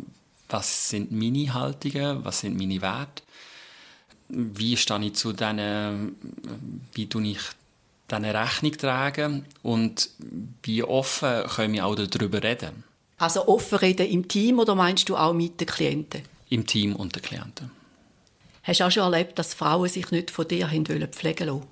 was 0.50 0.90
sind 0.90 1.12
meine 1.12 1.54
Haltungen, 1.54 2.24
was 2.24 2.40
sind 2.42 2.58
meine 2.58 2.82
Werte, 2.82 3.24
wie 4.30 4.78
stehe 4.78 5.06
ich 5.06 5.14
zu 5.16 5.34
denen, 5.34 6.16
wie 6.94 7.08
tue 7.08 7.28
ich 7.28 7.40
diesen 8.10 8.26
Rechnung 8.26 8.72
tragen 8.78 9.46
und 9.64 10.10
wie 10.64 10.84
offen 10.84 11.44
können 11.48 11.74
wir 11.74 11.86
auch 11.86 11.96
darüber 11.96 12.42
reden, 12.42 12.84
Also 13.18 13.48
offen 13.48 13.80
reden 13.80 14.08
im 14.08 14.28
Team 14.28 14.60
oder 14.60 14.76
meinst 14.76 15.10
du 15.10 15.18
auch 15.18 15.34
mit 15.34 15.60
den 15.60 15.68
Klienten? 15.68 16.22
im 16.50 16.66
Team 16.66 16.96
und 16.96 17.14
den 17.14 17.22
Klienten. 17.22 17.72
Hast 18.64 18.80
du 18.80 18.86
auch 18.86 18.92
schon 18.92 19.04
erlebt, 19.04 19.38
dass 19.38 19.54
Frauen 19.54 19.90
sich 19.90 20.12
nicht 20.12 20.32
von 20.32 20.48
dir 20.48 20.72
haben 20.72 20.88
wollen 20.88 21.08
pflegen 21.10 21.48
lassen? 21.48 21.64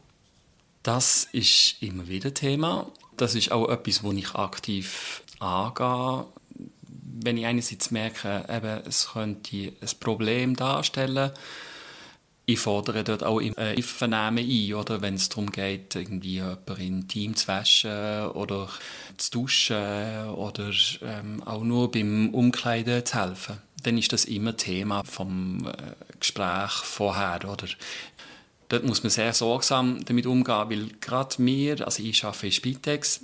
Das 0.83 1.29
ist 1.31 1.77
immer 1.81 2.07
wieder 2.09 2.33
Thema. 2.33 2.91
Das 3.15 3.35
ist 3.35 3.51
auch 3.53 3.69
etwas, 3.69 4.03
wo 4.03 4.11
ich 4.11 4.35
aktiv 4.35 5.23
angehe. 5.39 6.25
Wenn 7.25 7.37
ich 7.37 7.45
einerseits 7.47 7.89
merke, 7.89 8.45
eben, 8.47 8.81
es 8.87 9.09
könnte 9.13 9.73
ein 9.81 9.99
Problem 9.99 10.55
darstellen, 10.55 11.31
ich 12.45 12.59
fordere 12.59 13.03
dort 13.03 13.23
auch 13.23 13.39
im 13.39 13.55
äh, 13.57 13.81
Vernehmen 13.81 14.47
ein, 14.47 14.73
oder 14.75 15.01
wenn 15.01 15.15
es 15.15 15.29
darum 15.29 15.51
geht, 15.51 15.95
irgendwie 15.95 16.35
jemanden 16.35 16.79
im 16.79 17.07
Team 17.07 17.35
zu 17.35 17.47
waschen 17.47 18.27
oder 18.27 18.69
zu 19.17 19.31
duschen 19.31 20.29
oder 20.29 20.71
ähm, 21.01 21.41
auch 21.43 21.63
nur 21.63 21.91
beim 21.91 22.29
Umkleiden 22.31 23.03
zu 23.03 23.19
helfen. 23.19 23.57
Dann 23.81 23.97
ist 23.97 24.13
das 24.13 24.25
immer 24.25 24.55
Thema 24.55 25.03
vom 25.03 25.67
äh, 25.67 26.17
Gespräch 26.19 26.71
vorher, 26.83 27.49
oder? 27.49 27.67
Dort 28.69 28.83
muss 28.83 29.01
man 29.01 29.09
sehr 29.09 29.33
sorgsam 29.33 30.05
damit 30.05 30.27
umgehen, 30.27 30.69
weil 30.69 30.89
gerade 31.01 31.35
wir, 31.39 31.83
also 31.85 32.03
ich 32.03 32.23
arbeite 32.23 32.45
in 32.45 32.51
Spitex, 32.51 33.21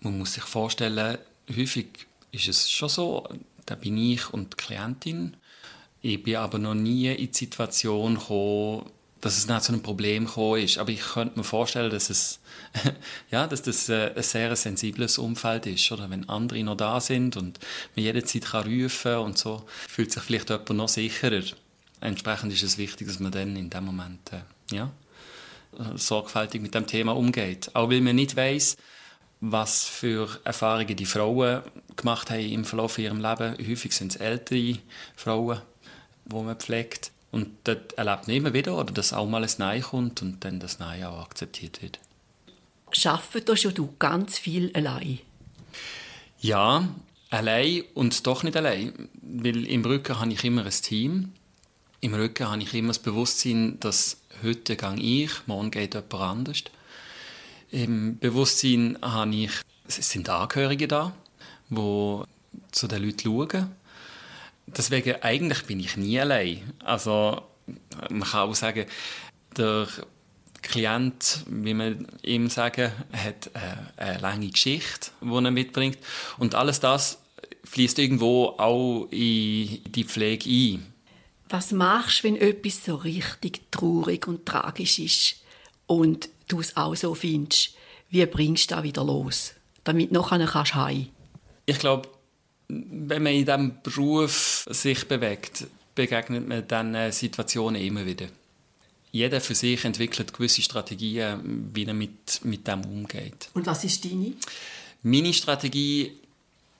man 0.00 0.18
muss 0.18 0.32
sich 0.34 0.44
vorstellen, 0.44 1.18
häufig 1.54 2.05
ist 2.36 2.48
es 2.48 2.70
schon 2.70 2.88
so, 2.88 3.28
da 3.64 3.74
bin 3.74 3.96
ich 3.98 4.32
und 4.32 4.52
die 4.52 4.56
Klientin. 4.56 5.36
Ich 6.02 6.22
bin 6.22 6.36
aber 6.36 6.58
noch 6.58 6.74
nie 6.74 7.08
in 7.08 7.30
die 7.30 7.36
Situation 7.36 8.14
gekommen, 8.14 8.90
dass 9.20 9.38
es 9.38 9.48
nicht 9.48 9.62
zu 9.62 9.72
einem 9.72 9.82
Problem 9.82 10.26
gekommen 10.26 10.62
ist. 10.62 10.78
Aber 10.78 10.90
ich 10.90 11.00
könnte 11.00 11.38
mir 11.38 11.44
vorstellen, 11.44 11.90
dass 11.90 12.10
es, 12.10 12.38
ja, 13.30 13.46
dass 13.46 13.62
das 13.62 13.88
äh, 13.88 14.12
ein 14.14 14.22
sehr 14.22 14.54
sensibles 14.54 15.18
Umfeld 15.18 15.66
ist, 15.66 15.90
oder? 15.90 16.08
Wenn 16.10 16.28
andere 16.28 16.62
noch 16.62 16.76
da 16.76 17.00
sind 17.00 17.36
und 17.36 17.58
man 17.96 18.04
jederzeit 18.04 18.44
kann 18.44 18.66
rufen 18.66 19.16
und 19.16 19.38
so, 19.38 19.64
fühlt 19.88 20.12
sich 20.12 20.22
vielleicht 20.22 20.50
jemand 20.50 20.70
noch 20.70 20.88
sicherer. 20.88 21.42
Entsprechend 22.00 22.52
ist 22.52 22.62
es 22.62 22.78
wichtig, 22.78 23.08
dass 23.08 23.18
man 23.18 23.32
dann 23.32 23.56
in 23.56 23.70
dem 23.70 23.84
Moment, 23.84 24.32
äh, 24.32 24.74
ja, 24.74 24.92
äh, 25.78 25.96
sorgfältig 25.96 26.60
mit 26.60 26.74
dem 26.74 26.86
Thema 26.86 27.16
umgeht. 27.16 27.70
Auch 27.74 27.90
weil 27.90 28.02
man 28.02 28.16
nicht 28.16 28.36
weiß, 28.36 28.76
was 29.40 29.84
für 29.84 30.40
Erfahrungen 30.44 30.96
die 30.96 31.06
Frauen 31.06 31.62
gemacht 31.94 32.30
haben 32.30 32.40
im 32.40 32.64
Verlauf 32.64 32.98
ihres 32.98 33.18
Lebens. 33.18 33.68
Häufig 33.68 33.92
sind 33.92 34.14
es 34.14 34.20
ältere 34.20 34.78
Frauen, 35.14 35.60
die 36.24 36.34
man 36.34 36.56
pflegt. 36.56 37.10
Und 37.30 37.48
dort 37.64 37.92
erlebt 37.94 38.28
man 38.28 38.36
immer 38.36 38.52
wieder, 38.54 38.78
oder 38.78 38.92
dass 38.92 39.12
auch 39.12 39.26
mal 39.26 39.44
ein 39.44 39.50
Nein 39.58 39.82
kommt 39.82 40.22
und 40.22 40.44
dann 40.44 40.60
das 40.60 40.78
Nein 40.78 41.04
auch 41.04 41.22
akzeptiert 41.22 41.82
wird. 41.82 41.98
Schaffen 42.92 43.44
tust 43.44 43.64
ja 43.64 43.70
du 43.70 43.94
ganz 43.98 44.38
viel 44.38 44.70
allein. 44.74 45.18
Ja, 46.40 46.88
allein 47.30 47.82
und 47.94 48.26
doch 48.26 48.42
nicht 48.42 48.56
allein. 48.56 49.08
Weil 49.20 49.66
im 49.66 49.84
Rücken 49.84 50.18
habe 50.18 50.32
ich 50.32 50.44
immer 50.44 50.64
ein 50.64 50.70
Team. 50.70 51.32
Im 52.00 52.14
Rücken 52.14 52.48
habe 52.48 52.62
ich 52.62 52.72
immer 52.72 52.88
das 52.88 53.00
Bewusstsein, 53.00 53.80
dass 53.80 54.18
heute 54.42 54.76
gehe 54.76 54.96
ich, 54.96 55.30
morgen 55.46 55.70
geht 55.70 55.94
jemand 55.94 56.14
anders. 56.14 56.62
Im 57.70 58.18
Bewusstsein 58.18 58.98
habe 59.02 59.34
ich, 59.34 59.50
es 59.86 60.10
sind 60.10 60.28
Angehörige 60.28 60.88
da, 60.88 61.12
die 61.68 62.22
zu 62.72 62.86
den 62.86 63.04
Leuten 63.04 63.22
schauen. 63.22 63.70
Deswegen, 64.66 65.22
eigentlich 65.22 65.64
bin 65.64 65.80
ich 65.80 65.96
nie 65.96 66.18
allein. 66.20 66.72
Also, 66.84 67.42
man 68.10 68.28
kann 68.28 68.48
auch 68.48 68.54
sagen, 68.54 68.86
der 69.56 69.88
Klient, 70.62 71.44
wie 71.48 71.74
man 71.74 72.06
ihm 72.22 72.48
sagen, 72.48 72.90
hat 73.12 73.50
eine 73.96 74.18
lange 74.18 74.48
Geschichte, 74.48 75.10
die 75.20 75.28
er 75.32 75.50
mitbringt. 75.50 75.98
Und 76.38 76.54
alles 76.54 76.80
das 76.80 77.18
fließt 77.64 77.98
irgendwo 77.98 78.54
auch 78.58 79.06
in 79.10 79.82
die 79.84 80.04
Pflege 80.04 80.48
ein. 80.48 80.92
Was 81.48 81.70
machst 81.70 82.24
du, 82.24 82.28
wenn 82.28 82.36
etwas 82.36 82.84
so 82.84 82.96
richtig 82.96 83.70
traurig 83.70 84.26
und 84.26 84.46
tragisch 84.46 84.98
ist 84.98 85.36
und 85.86 86.28
du 86.48 86.60
es 86.60 86.76
auch 86.76 86.94
so 86.94 87.14
findest? 87.14 87.74
Wie 88.10 88.24
bringst 88.26 88.70
du 88.70 88.74
das 88.74 88.84
wieder 88.84 89.04
los, 89.04 89.52
damit 89.84 90.10
du 90.10 90.14
nachher 90.14 90.46
kannst 90.46 90.74
heim? 90.74 91.08
Ich 91.66 91.78
glaube, 91.78 92.08
wenn 92.68 93.22
man 93.22 93.32
in 93.32 93.44
diesem 93.44 93.82
Beruf 93.82 94.66
sich 94.70 95.06
bewegt, 95.06 95.66
begegnet 95.94 96.46
man 96.46 96.66
diesen 96.66 97.12
Situationen 97.12 97.80
immer 97.80 98.06
wieder. 98.06 98.26
Jeder 99.12 99.40
für 99.40 99.54
sich 99.54 99.84
entwickelt 99.84 100.32
gewisse 100.32 100.62
Strategien, 100.62 101.70
wie 101.72 101.84
er 101.84 101.94
mit, 101.94 102.44
mit 102.44 102.66
dem 102.66 102.84
umgeht. 102.84 103.48
Und 103.54 103.66
was 103.66 103.82
ist 103.84 104.04
deine? 104.04 104.32
Meine 105.02 105.32
Strategie, 105.32 106.12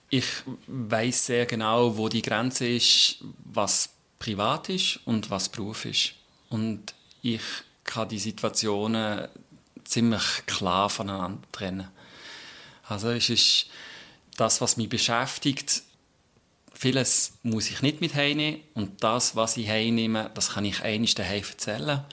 ich 0.09 0.25
weiß 0.67 1.25
sehr 1.25 1.45
genau, 1.45 1.97
wo 1.97 2.09
die 2.09 2.21
Grenze 2.21 2.67
ist, 2.67 3.17
was 3.45 3.89
privat 4.19 4.69
ist 4.69 4.99
und 5.05 5.29
was 5.29 5.49
Beruf 5.49 5.85
ist. 5.85 6.13
Und 6.49 6.93
ich 7.21 7.41
kann 7.83 8.09
die 8.09 8.19
Situationen 8.19 9.27
ziemlich 9.87 10.45
klar 10.45 10.89
voneinander 10.89 11.41
trennen. 11.51 11.87
Also 12.83 13.09
es 13.09 13.29
ist 13.29 13.67
das, 14.37 14.61
was 14.61 14.77
mich 14.77 14.89
beschäftigt, 14.89 15.83
vieles 16.73 17.33
muss 17.43 17.69
ich 17.69 17.81
nicht 17.81 18.01
mit 18.01 18.13
heimnehmen 18.13 18.61
und 18.75 19.03
das, 19.03 19.35
was 19.35 19.57
ich 19.57 19.67
heimnehme, 19.67 20.29
das 20.33 20.51
kann 20.51 20.65
ich 20.65 20.83
einmal 20.83 21.09
daheim 21.15 21.43
erzählen 21.43 22.05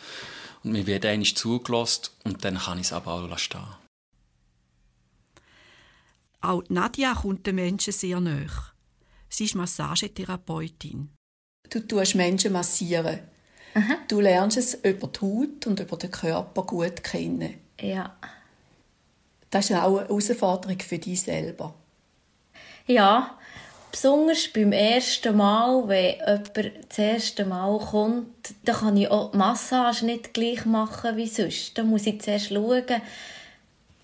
und 0.62 0.72
mir 0.72 0.86
wird 0.86 1.04
einmal 1.04 1.26
zugelassen 1.26 2.10
und 2.24 2.44
dann 2.44 2.58
kann 2.58 2.78
ich 2.78 2.86
es 2.86 2.92
aber 2.92 3.12
auch 3.12 3.38
stehen. 3.38 3.66
Auch 6.40 6.62
Nadja 6.68 7.14
kommt 7.14 7.46
den 7.46 7.56
Menschen 7.56 7.92
sehr 7.92 8.20
nahe. 8.20 8.50
Sie 9.28 9.44
ist 9.44 9.54
Massagetherapeutin. 9.54 11.10
Du 11.70 11.80
tust 11.80 12.14
Menschen 12.14 12.52
massieren. 12.52 13.20
Aha. 13.74 13.96
Du 14.08 14.20
lernst 14.20 14.58
es 14.58 14.74
über 14.74 15.08
die 15.08 15.20
Haut 15.20 15.66
und 15.66 15.80
über 15.80 15.96
den 15.96 16.10
Körper 16.10 16.62
gut 16.62 17.02
kennen. 17.02 17.63
Ja. 17.84 18.10
Das 19.50 19.70
ist 19.70 19.76
auch 19.76 19.98
eine 19.98 20.08
Herausforderung 20.08 20.80
für 20.80 20.98
dich 20.98 21.22
selber. 21.22 21.74
Ja, 22.86 23.38
besonders 23.90 24.48
beim 24.48 24.72
ersten 24.72 25.36
Mal, 25.36 25.86
wenn 25.86 26.16
jemand 26.16 26.72
das 26.88 26.98
erste 26.98 27.44
Mal 27.44 27.78
kommt, 27.78 28.54
dann 28.64 28.76
kann 28.76 28.96
ich 28.96 29.10
auch 29.10 29.30
die 29.30 29.36
Massage 29.36 30.06
nicht 30.06 30.34
gleich 30.34 30.64
machen 30.64 31.16
wie 31.16 31.26
sonst. 31.26 31.76
Da 31.76 31.84
muss 31.84 32.06
ich 32.06 32.20
zuerst 32.20 32.48
schauen, 32.48 32.84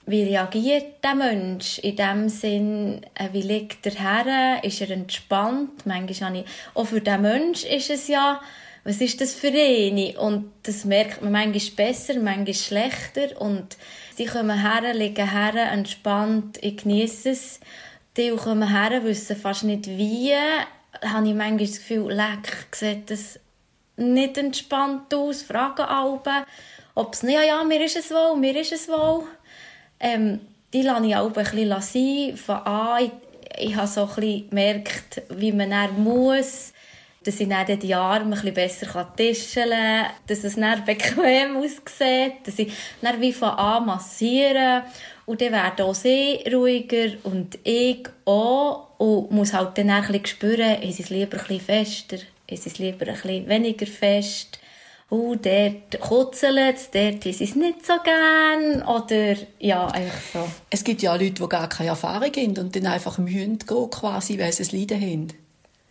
wie 0.06 0.24
reagiert 0.24 1.02
der 1.02 1.14
Mensch 1.14 1.78
in 1.78 1.96
dem 1.96 2.28
Sinn, 2.28 3.00
äh, 3.14 3.28
wie 3.32 3.42
liegt 3.42 3.86
er 3.86 3.94
her, 3.94 4.64
ist 4.64 4.80
er 4.80 4.90
entspannt, 4.90 5.86
manchmal 5.86 6.30
habe 6.30 6.38
ich, 6.38 6.44
auch 6.74 6.86
für 6.86 7.00
den 7.00 7.22
Mensch 7.22 7.64
ist 7.64 7.90
es 7.90 8.08
ja, 8.08 8.40
was 8.84 9.00
ist 9.00 9.20
das 9.20 9.34
für 9.34 9.48
eine? 9.48 10.18
Und 10.18 10.50
das 10.62 10.84
merkt 10.84 11.22
man 11.22 11.32
manchmal 11.32 11.86
besser, 11.86 12.14
manchmal 12.18 12.54
schlechter 12.54 13.40
und 13.40 13.76
sie 14.16 14.26
kommen 14.26 14.60
her, 14.60 14.94
liegen 14.94 15.30
her, 15.30 15.70
entspannt, 15.72 16.58
ich 16.62 16.78
genieße 16.78 17.30
es. 17.30 17.60
Die 18.16 18.30
kommen 18.30 18.68
her, 18.68 19.04
wissen 19.04 19.36
fast 19.36 19.64
nicht 19.64 19.86
wie, 19.86 20.32
habe 20.34 21.28
ich 21.28 21.34
manchmal 21.34 21.58
das 21.58 21.76
Gefühl, 21.76 22.12
leck, 22.12 22.66
sieht 22.72 23.10
das 23.10 23.38
nicht 23.96 24.38
entspannt 24.38 25.12
aus, 25.14 25.42
fragen 25.42 25.82
alle, 25.82 26.46
ob 26.94 27.14
es, 27.14 27.22
ja, 27.22 27.42
ja, 27.42 27.62
mir 27.64 27.84
ist 27.84 27.96
es 27.96 28.10
wohl, 28.10 28.36
mir 28.36 28.56
ist 28.58 28.72
es 28.72 28.88
wohl. 28.88 29.24
Ähm, 30.00 30.40
die 30.72 30.82
lasse 30.82 31.06
ich 31.06 31.16
auch 31.16 31.26
ein 31.26 31.32
bisschen 31.32 31.80
sein, 31.80 32.36
von 32.36 32.56
an. 32.56 33.04
Ich, 33.04 33.68
ich 33.68 33.76
habe 33.76 33.86
so 33.86 34.02
ein 34.02 34.06
bisschen 34.08 34.48
gemerkt, 34.48 35.22
wie 35.30 35.52
man 35.52 35.70
dann 35.70 36.02
muss, 36.02 36.72
dass 37.24 37.40
ich 37.40 37.48
dann 37.48 37.78
die 37.78 37.94
Arme 37.94 38.36
ein 38.40 38.54
besser 38.54 39.14
tischen 39.16 39.70
kann, 39.70 40.06
dass 40.26 40.44
es 40.44 40.56
dann 40.56 40.84
bequem 40.86 41.56
aussieht, 41.56 42.34
dass 42.44 42.58
ich 42.58 42.72
dann 43.02 43.20
wie 43.20 43.32
von 43.32 43.50
an 43.50 43.86
massieren 43.86 44.82
und 45.26 45.40
dann 45.40 45.52
werden 45.52 45.86
auch 45.86 45.94
sie 45.94 46.42
ruhiger 46.52 47.12
und 47.24 47.58
ich 47.62 48.08
auch 48.24 48.98
und 48.98 49.30
muss 49.30 49.52
halt 49.52 49.76
dann 49.78 49.90
ein 49.90 50.02
bisschen 50.02 50.26
spüren, 50.26 50.82
ist 50.82 51.00
es 51.00 51.10
lieber 51.10 51.38
ein 51.48 51.60
fester, 51.60 52.18
ist 52.46 52.66
es 52.66 52.78
lieber 52.78 53.06
ein 53.06 53.48
weniger 53.48 53.86
fest 53.86 54.58
oh, 55.10 55.34
dort 55.34 56.00
kutzelt 56.00 56.76
es, 56.76 56.90
dort 56.90 57.26
ist 57.26 57.40
es 57.40 57.56
nicht 57.56 57.84
so 57.84 57.94
gern 58.02 58.82
oder 58.82 59.36
ja, 59.58 59.86
einfach 59.88 60.20
so. 60.32 60.48
Es 60.70 60.84
gibt 60.84 61.02
ja 61.02 61.14
Leute, 61.14 61.42
die 61.42 61.48
gar 61.48 61.68
keine 61.68 61.90
Erfahrung 61.90 62.32
haben 62.34 62.58
und 62.58 62.76
dann 62.76 62.86
einfach 62.86 63.18
mühen 63.18 63.58
gehen, 63.58 63.90
quasi, 63.90 64.38
weil 64.38 64.52
sie 64.52 64.62
es 64.62 64.72
Leiden 64.72 65.00
haben. 65.00 65.28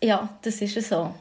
Ja, 0.01 0.29
das 0.41 0.61
ist 0.61 0.89
so. 0.89 1.13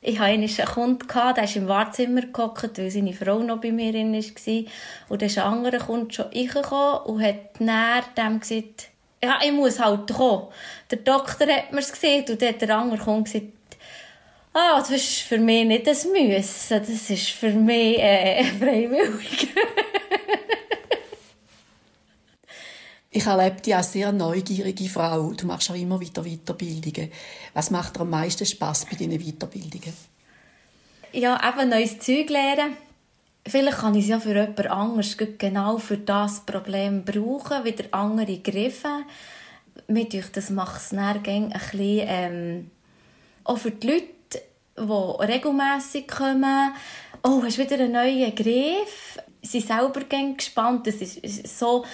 Ich 0.00 0.18
hatte 0.18 0.32
einen 0.32 0.48
Kunden, 0.48 1.06
der 1.36 1.44
ist 1.44 1.56
im 1.56 1.68
Wartezimmer 1.68 2.22
gehockt, 2.22 2.78
weil 2.78 2.90
seine 2.90 3.12
Frau 3.12 3.38
noch 3.38 3.60
bei 3.60 3.70
mir 3.70 3.92
drin 3.92 4.12
war. 4.12 4.64
Und 5.08 5.22
dann 5.22 5.28
ist 5.28 5.38
ein 5.38 5.44
anderer 5.44 5.78
Kunde 5.78 6.12
schon 6.12 6.26
reingekommen 6.26 7.02
und 7.02 7.22
hat 7.22 7.60
näher 7.60 8.02
dem 8.16 8.40
gesagt, 8.40 8.88
ja, 9.22 9.38
ich 9.44 9.52
muss 9.52 9.78
halt 9.78 10.12
kommen. 10.12 10.48
Der 10.90 10.98
Doktor 10.98 11.46
hat 11.46 11.72
mir 11.72 11.78
es 11.78 11.92
gesagt 11.92 12.30
und 12.30 12.42
dann 12.42 12.48
hat 12.48 12.62
der 12.62 12.76
andere 12.76 12.98
Kunde 12.98 13.22
gesagt, 13.22 13.52
Ah, 14.54 14.78
das 14.80 14.90
ist 14.90 15.20
für 15.20 15.38
mich 15.38 15.64
nicht 15.64 15.86
das 15.86 16.04
Müssen, 16.04 16.78
das 16.78 16.88
ist 16.88 17.30
für 17.30 17.52
mich 17.52 17.98
äh, 17.98 18.44
freiwillig. 18.58 19.48
Ich 23.14 23.26
erlebe 23.26 23.60
dich 23.60 23.76
als 23.76 23.92
sehr 23.92 24.10
neugierige 24.10 24.88
Frau. 24.88 25.32
Du 25.34 25.46
machst 25.46 25.70
auch 25.70 25.74
immer 25.74 26.00
wieder 26.00 26.22
Weiterbildungen. 26.22 27.12
Was 27.52 27.70
macht 27.70 27.96
dir 27.96 28.00
am 28.00 28.10
meisten 28.10 28.46
Spass 28.46 28.86
bei 28.86 28.96
diesen 28.96 29.18
Weiterbildungen? 29.18 29.92
Ja, 31.12 31.38
eben 31.46 31.68
neues 31.68 31.98
Zeug 31.98 32.30
lernen. 32.30 32.74
Vielleicht 33.46 33.78
kann 33.78 33.94
ich 33.94 34.04
es 34.04 34.10
ja 34.10 34.18
für 34.18 34.34
jemand 34.34 34.66
anderes 34.66 35.16
genau 35.36 35.76
für 35.76 35.98
das 35.98 36.40
Problem 36.46 37.04
brauchen, 37.04 37.64
wieder 37.64 37.84
andere 37.90 38.38
Griffe. 38.38 39.04
Mir 39.88 40.08
denke, 40.08 40.28
das 40.32 40.48
macht 40.48 40.80
es 40.80 40.88
dann 40.90 41.00
ein 41.00 41.50
bisschen, 41.50 42.06
ähm, 42.06 42.70
auch 43.44 43.58
für 43.58 43.72
die 43.72 43.86
Leute 43.88 44.06
die 44.78 45.24
regelmässig 45.24 46.08
kommen. 46.08 46.72
Oh, 47.22 47.42
hast 47.44 47.58
du 47.58 47.62
wieder 47.62 47.74
einen 47.74 47.92
neuen 47.92 48.34
Griff? 48.34 49.18
Sie 49.42 49.60
sind 49.60 49.66
selber 49.66 50.00
gespannt. 50.36 50.86
Es 50.86 51.02
ist 51.02 51.58
so, 51.58 51.84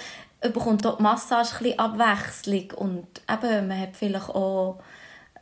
bekommt 0.41 0.85
auch 0.85 0.97
die 0.97 1.03
Massage 1.03 1.55
ein 1.55 1.63
bisschen 1.63 1.79
Abwechslung. 1.79 2.71
Und 2.71 3.07
eben, 3.29 3.67
man 3.67 3.79
hat 3.79 3.95
vielleicht 3.97 4.29
auch 4.29 4.79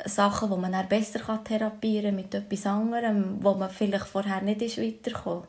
Sachen, 0.05 0.49
die 0.49 0.57
man 0.57 0.71
dann 0.71 0.87
besser 0.87 1.43
therapieren 1.43 2.07
kann 2.07 2.15
mit 2.15 2.33
etwas 2.33 2.65
anderem, 2.65 3.37
wo 3.41 3.53
man 3.53 3.69
vielleicht 3.69 4.07
vorher 4.07 4.41
nicht 4.41 4.61
ist 4.61 4.77
weitergekommen 4.77 5.43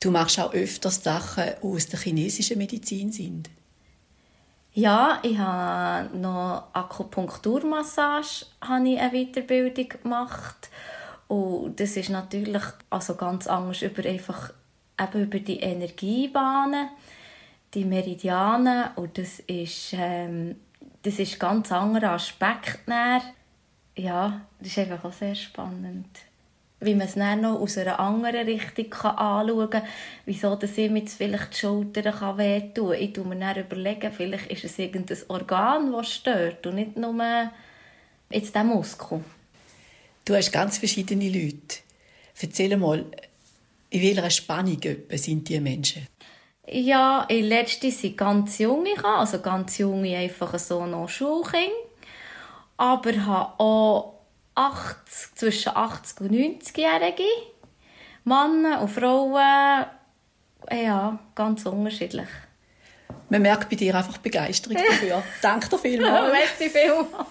Du 0.00 0.10
machst 0.10 0.40
auch 0.40 0.52
öfters 0.52 1.02
Sachen, 1.02 1.44
die 1.62 1.66
aus 1.66 1.86
der 1.86 2.00
chinesischen 2.00 2.58
Medizin 2.58 3.12
sind. 3.12 3.48
Ja, 4.74 5.20
ich 5.22 5.38
habe 5.38 6.16
noch 6.16 6.64
Akupunkturmassage 6.72 8.46
habe 8.60 8.88
ich 8.88 8.98
eine 8.98 9.12
Weiterbildung 9.12 9.88
gemacht. 10.02 10.70
Und 11.28 11.78
das 11.78 11.96
ist 11.96 12.08
natürlich 12.08 12.62
also 12.90 13.14
ganz 13.14 13.46
anders 13.46 13.82
über 13.82 14.04
einfach 14.08 14.52
eben 15.00 15.22
über 15.22 15.38
die 15.38 15.60
Energiebahnen, 15.60 16.88
die 17.74 17.84
Meridianen 17.84 18.90
und 18.96 19.18
das 19.18 19.40
ist 19.40 19.94
ähm, 19.94 20.56
das 21.02 21.18
ist 21.18 21.40
ganz 21.40 21.72
anderer 21.72 22.12
Aspekt 22.12 22.86
näher. 22.86 23.22
Ja, 23.96 24.46
das 24.60 24.68
ist 24.68 24.78
einfach 24.78 25.04
auch 25.04 25.12
sehr 25.12 25.34
spannend. 25.34 26.06
wie 26.84 26.94
man 26.94 27.06
es 27.06 27.14
dann 27.14 27.40
noch 27.40 27.60
aus 27.60 27.78
einer 27.78 28.00
anderen 28.00 28.46
Richtung 28.46 28.90
kann 28.90 29.16
anschauen 29.16 29.70
kann, 29.70 29.82
wieso 30.26 30.56
das 30.56 30.76
ihm 30.78 30.96
jetzt 30.96 31.16
vielleicht 31.16 31.54
die 31.54 31.58
Schulter 31.58 32.10
kann 32.10 32.38
wehtun 32.38 32.90
kann. 32.90 33.00
Ich 33.00 33.12
tue 33.12 33.24
mir 33.24 33.36
dann 33.36 33.56
überlegen, 33.56 34.12
vielleicht 34.12 34.50
ist 34.50 34.64
es 34.64 34.78
irgendein 34.78 35.18
Organ, 35.28 35.92
das 35.92 36.12
stört 36.12 36.66
und 36.66 36.74
nicht 36.74 36.96
nur 36.96 37.14
jetzt 38.30 38.54
der 38.54 38.64
Muskel. 38.64 39.22
Du 40.24 40.34
hast 40.34 40.52
ganz 40.52 40.78
verschiedene 40.78 41.28
Leute. 41.28 41.78
Erzähl 42.40 42.76
mal, 42.76 43.04
in 43.90 44.02
welcher 44.02 44.30
Spannung 44.30 44.80
sind 45.10 45.48
die 45.48 45.60
Menschen? 45.60 46.08
Ja, 46.74 47.24
in 47.28 47.44
letzter 47.44 47.90
sind 47.90 48.16
ganz 48.16 48.58
junge, 48.58 49.04
also 49.04 49.40
ganz 49.40 49.76
junge 49.76 50.16
einfach 50.16 50.58
so 50.58 50.86
noch 50.86 51.08
Schulkinder. 51.08 51.70
Aber 52.78 53.10
ich 53.10 53.20
habe 53.20 53.60
auch 53.60 54.20
80, 54.54 55.34
zwischen 55.34 55.76
80 55.76 56.20
und 56.22 56.32
90-Jährige. 56.32 57.24
Männer 58.24 58.80
und 58.80 58.88
Frauen, 58.88 59.86
ja, 60.70 61.18
ganz 61.34 61.66
unterschiedlich. 61.66 62.28
Man 63.28 63.42
merkt 63.42 63.68
bei 63.68 63.76
dir 63.76 63.94
einfach 63.94 64.16
Begeisterung 64.18 64.78
dafür. 64.78 65.22
Danke 65.42 65.68
dir 65.68 65.78
vielmals. 65.78 66.32
Merci 66.32 66.70
vielmals. 66.70 67.26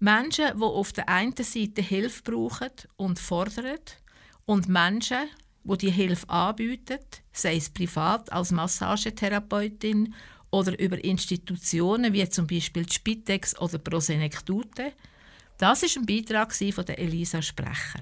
Menschen, 0.00 0.58
die 0.58 0.62
auf 0.62 0.92
der 0.92 1.08
einen 1.08 1.36
Seite 1.36 1.80
Hilfe 1.80 2.22
brauchen 2.22 2.70
und 2.96 3.18
fordern 3.18 3.78
und 4.44 4.68
Menschen, 4.68 5.30
die 5.64 5.78
die 5.78 5.90
Hilfe 5.90 6.28
anbieten, 6.28 6.98
sei 7.32 7.56
es 7.56 7.70
privat 7.70 8.32
als 8.32 8.50
Massagetherapeutin 8.50 10.14
oder 10.50 10.78
über 10.78 11.02
Institutionen 11.02 12.12
wie 12.12 12.28
zum 12.28 12.46
Beispiel 12.46 12.84
die 12.84 12.94
Spitex 12.94 13.58
oder 13.58 13.78
Prosenektute. 13.78 14.92
Das 15.58 15.82
ist 15.82 15.96
ein 15.96 16.06
Beitrag 16.06 16.52
von 16.52 16.84
der 16.84 16.98
Elisa 16.98 17.40
Sprecher. 17.40 18.00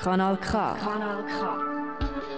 Kanal 0.00 0.36
K. 0.38 0.74
Kanal 0.74 1.24
K. 1.26 2.37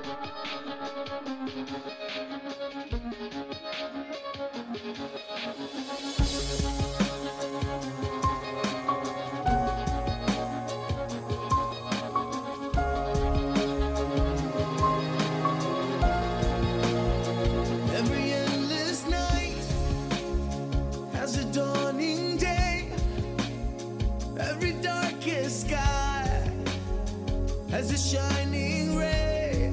shining 28.10 28.96
ray, 28.96 29.70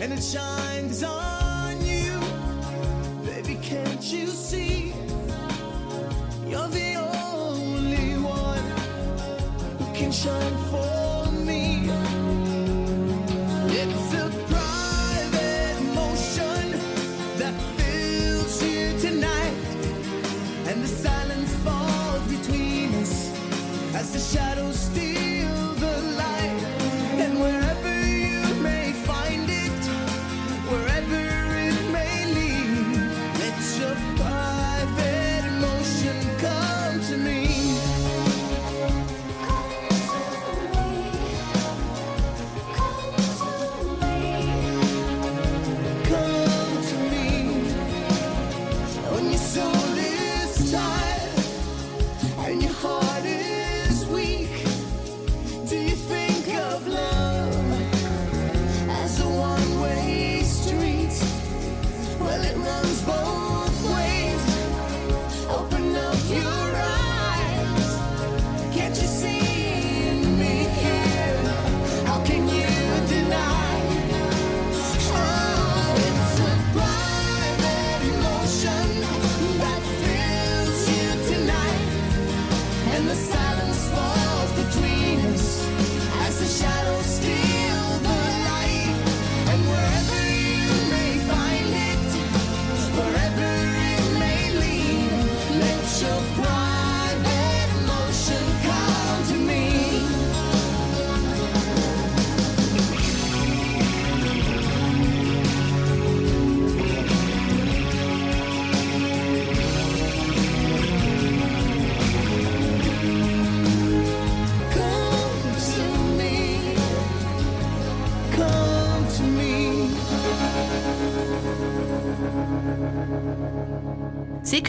and 0.00 0.12
it 0.12 0.22
shines 0.22 1.02
on 1.02 1.84
you. 1.84 2.20
Baby, 3.24 3.56
can't 3.60 4.04
you 4.12 4.28
see? 4.28 4.94
You're 6.46 6.68
the 6.68 6.94
only 6.94 8.14
one 8.22 8.64
who 9.78 9.86
can 9.92 10.12
shine 10.12 10.56
for 10.70 11.32
me. 11.48 11.90
It's 13.80 14.14
a 14.14 14.30
private 14.54 15.76
emotion 15.80 16.64
that 17.40 17.54
fills 17.76 18.62
you 18.62 18.96
tonight, 19.00 19.54
and 20.68 20.80
the 20.84 20.92
silence 21.06 21.52
falls 21.64 22.22
between 22.36 22.94
us 23.02 23.32
as 23.96 24.12
the 24.12 24.20
shadows 24.20 24.69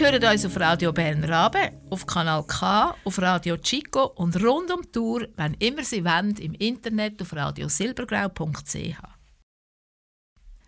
hören 0.02 0.24
uns 0.24 0.46
auf 0.46 0.60
Radio 0.60 0.92
Bern 0.92 1.24
Rabe, 1.24 1.74
auf 1.92 2.08
Kanal 2.08 2.44
K, 2.48 2.96
auf 3.04 3.22
Radio 3.22 3.56
Chico 3.58 4.06
und 4.16 4.36
rund 4.44 4.72
um 4.72 4.82
die 4.82 4.92
Tour, 4.92 5.28
wenn 5.36 5.54
immer 5.56 5.84
Sie 5.84 6.04
wollen, 6.04 6.36
im 6.38 6.54
Internet 6.56 7.22
auf 7.22 7.36
radiosilbergrau.ch. 7.36 8.98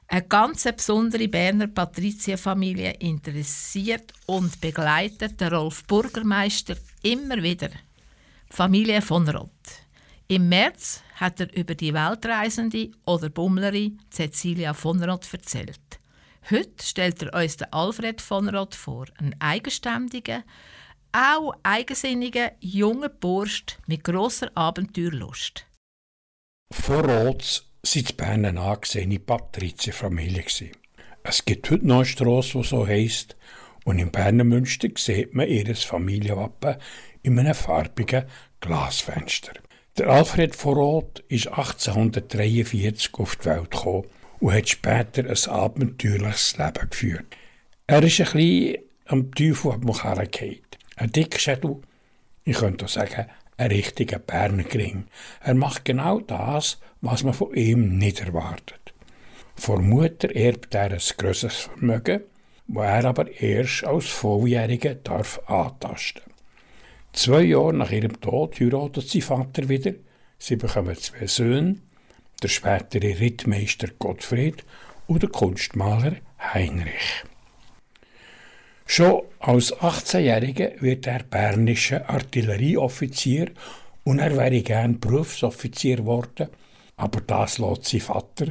Eine 0.08 0.28
ganz 0.28 0.64
besondere 0.64 1.28
Berner 1.28 1.66
Patrizienfamilie 1.66 2.92
interessiert 3.00 4.14
und 4.28 4.62
begleitet 4.62 5.42
den 5.42 5.52
Rolf 5.52 5.84
Burgermeister 5.86 6.76
immer 7.02 7.42
wieder. 7.42 7.70
Die 7.70 8.56
Familie 8.56 9.02
von 9.02 9.28
Roth. 9.28 9.50
Im 10.28 10.48
März 10.48 11.02
hat 11.16 11.40
er 11.40 11.52
über 11.58 11.74
die 11.74 11.94
Weltreisende 11.94 12.92
oder 13.06 13.30
Bummlerin 13.30 14.00
Cecilia 14.12 14.76
von 14.76 15.04
Roth 15.04 15.34
erzählt. 15.34 15.83
Heute 16.52 16.84
stellt 16.84 17.24
er 17.24 17.34
uns 17.42 17.56
den 17.56 17.72
Alfred 17.72 18.20
von 18.20 18.50
Roth 18.50 18.76
vor, 18.76 19.06
einen 19.18 19.36
eigenständigen, 19.40 20.44
auch 21.14 21.54
eigensinnigen 21.64 22.52
jungen 22.60 23.10
Burst 23.22 23.80
mit 23.88 24.04
grosser 24.04 24.52
Abenteuerlust. 24.54 25.66
Vor 26.70 27.06
Roths 27.06 27.66
sind 27.82 28.10
die 28.10 28.14
Bern 28.14 28.46
eine 28.46 28.60
angesehene 28.60 29.20
Patrizierfamilie. 29.20 30.44
Es 31.24 31.46
gibt 31.46 31.72
heute 31.72 31.88
noch 31.88 31.98
eine 31.98 32.06
Strasse, 32.06 32.58
die 32.58 32.68
so 32.68 32.86
heisst, 32.86 33.38
und 33.86 34.00
im 34.00 34.12
Berner 34.12 34.44
Münster 34.44 34.90
sieht 34.98 35.34
man 35.34 35.48
ihr 35.48 35.74
Familienwappen 35.76 36.76
in 37.22 37.40
einem 37.40 37.54
farbigen 37.54 38.26
Glasfenster. 38.60 39.54
Der 39.98 40.08
Alfred 40.08 40.56
von 40.56 40.74
Roth 40.74 41.20
ist 41.30 41.48
1843 41.48 43.14
auf 43.14 43.36
die 43.38 43.46
Welt 43.46 43.72
gekommen 43.72 44.10
und 44.44 44.54
hat 44.54 44.68
später 44.68 45.24
ein 45.30 45.54
abenteuerliches 45.54 46.58
Leben 46.58 46.90
geführt. 46.90 47.38
Er 47.88 48.04
ist 48.04 48.20
ein 48.20 48.26
bisschen 48.34 48.78
am 49.06 49.32
Teufel 49.32 49.72
ab 49.72 49.86
gefallen. 49.86 50.60
Ein 50.98 51.12
dicker 51.14 51.40
Schädel, 51.40 51.78
ich 52.44 52.58
könnte 52.58 52.84
auch 52.84 52.90
sagen, 52.90 53.28
ein 53.56 53.72
richtiger 53.72 54.20
Berner 54.20 54.64
Gring. 54.64 55.06
Er 55.40 55.54
macht 55.54 55.86
genau 55.86 56.20
das, 56.20 56.78
was 57.00 57.24
man 57.24 57.34
von 57.34 57.54
ihm 57.54 57.98
nicht 57.98 58.20
erwartet. 58.20 58.94
Von 59.56 59.88
Mutter 59.88 60.36
erbt 60.36 60.76
er 60.76 60.92
ein 60.92 61.02
grosses 61.18 61.56
Vermögen, 61.56 62.24
wo 62.68 62.82
er 62.82 63.06
aber 63.06 63.32
erst 63.42 63.86
als 63.86 64.10
Volljähriger 64.10 64.96
darf 64.96 65.40
antasten. 65.48 66.24
Zwei 67.14 67.44
Jahre 67.44 67.74
nach 67.74 67.92
ihrem 67.92 68.20
Tod 68.20 68.60
heiratet 68.60 69.08
sie 69.08 69.22
Vater 69.22 69.70
wieder. 69.70 69.94
Sie 70.38 70.58
bekommen 70.58 70.98
zwei 70.98 71.28
Söhne, 71.28 71.78
der 72.44 72.50
spätere 72.50 73.20
Rittmeister 73.20 73.88
Gottfried 73.98 74.64
und 75.08 75.24
der 75.24 75.30
Kunstmaler 75.30 76.18
Heinrich. 76.40 77.24
Schon 78.86 79.24
als 79.40 79.74
18-Jähriger 79.74 80.82
wird 80.82 81.08
er 81.08 81.24
bernischer 81.24 82.10
Artillerieoffizier 82.10 83.52
und 84.04 84.20
er 84.20 84.36
wäre 84.36 84.62
gern 84.62 85.00
Berufsoffizier 85.00 85.98
geworden, 85.98 86.50
aber 86.98 87.22
das 87.22 87.58
lässt 87.58 87.86
sein 87.86 88.02
Vater 88.02 88.48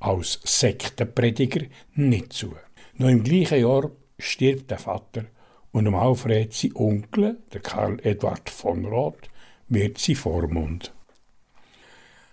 als 0.00 0.40
Sektenprediger 0.44 1.66
nicht 1.94 2.32
zu. 2.32 2.54
Noch 2.94 3.08
im 3.08 3.22
gleichen 3.22 3.60
Jahr 3.60 3.90
stirbt 4.18 4.70
der 4.70 4.78
Vater 4.78 5.24
und 5.72 5.84
dem 5.84 5.94
Alfred 5.94 6.52
sein 6.52 6.72
Onkel, 6.74 7.38
der 7.52 7.60
Karl 7.60 7.98
Eduard 8.02 8.50
von 8.50 8.84
Roth, 8.84 9.28
wird 9.68 9.98
sein 9.98 10.16
Vormund. 10.16 10.92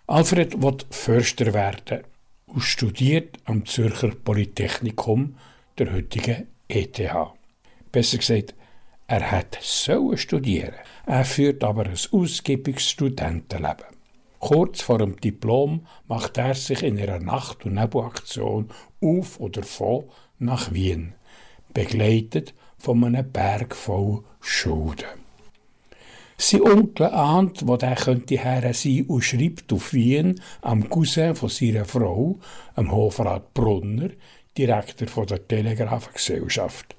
Alfred 0.06 0.62
wird 0.62 0.86
Förster 0.90 1.54
werden 1.54 2.04
und 2.48 2.60
studiert 2.60 3.38
am 3.46 3.66
Zürcher 3.66 4.10
Polytechnikum, 4.10 5.38
der 5.78 5.94
heutigen 5.94 6.48
ETH. 6.68 7.02
Besser 7.90 8.18
gesagt, 8.18 8.54
er 9.08 9.32
hat 9.32 9.58
sollen 9.62 10.18
studieren. 10.18 10.74
Er 11.06 11.24
führt 11.24 11.64
aber 11.64 11.86
ein 11.86 11.98
ausgiebiges 12.12 12.90
Studentenleben. 12.90 13.86
Kurz 14.40 14.82
vor 14.82 14.98
dem 14.98 15.16
Diplom 15.22 15.88
macht 16.10 16.38
er 16.38 16.54
sich 16.54 16.84
in 16.84 17.00
einer 17.00 17.20
Nacht- 17.20 17.66
und 17.66 17.76
Nebelaktion 17.76 18.70
auf 19.02 19.40
oder 19.40 19.64
von 19.64 20.10
nach 20.38 20.74
Wien, 20.74 21.14
begleitet 21.74 22.54
von 22.78 23.06
einem 23.06 23.32
Berg 23.32 23.74
voll 23.74 24.26
Schulden. 24.42 25.23
Sein 26.38 26.62
Onkel 26.62 27.08
ahnt, 27.08 27.68
wo 27.68 27.78
der 27.78 27.96
könnte 27.96 28.38
her 28.38 28.74
sein 28.74 29.06
und 29.08 29.22
schreibt 29.22 29.72
auf 29.72 29.94
Wien 29.94 30.42
am 30.62 30.90
Cousin 30.90 31.36
von 31.36 31.50
seiner 31.50 31.86
Frau, 31.86 32.40
am 32.76 32.92
Hofrat 32.92 33.54
Brunner, 33.54 34.10
Direktor 34.58 35.08
von 35.08 35.28
der 35.28 35.48
Telegrafengesellschaft. 35.48 36.96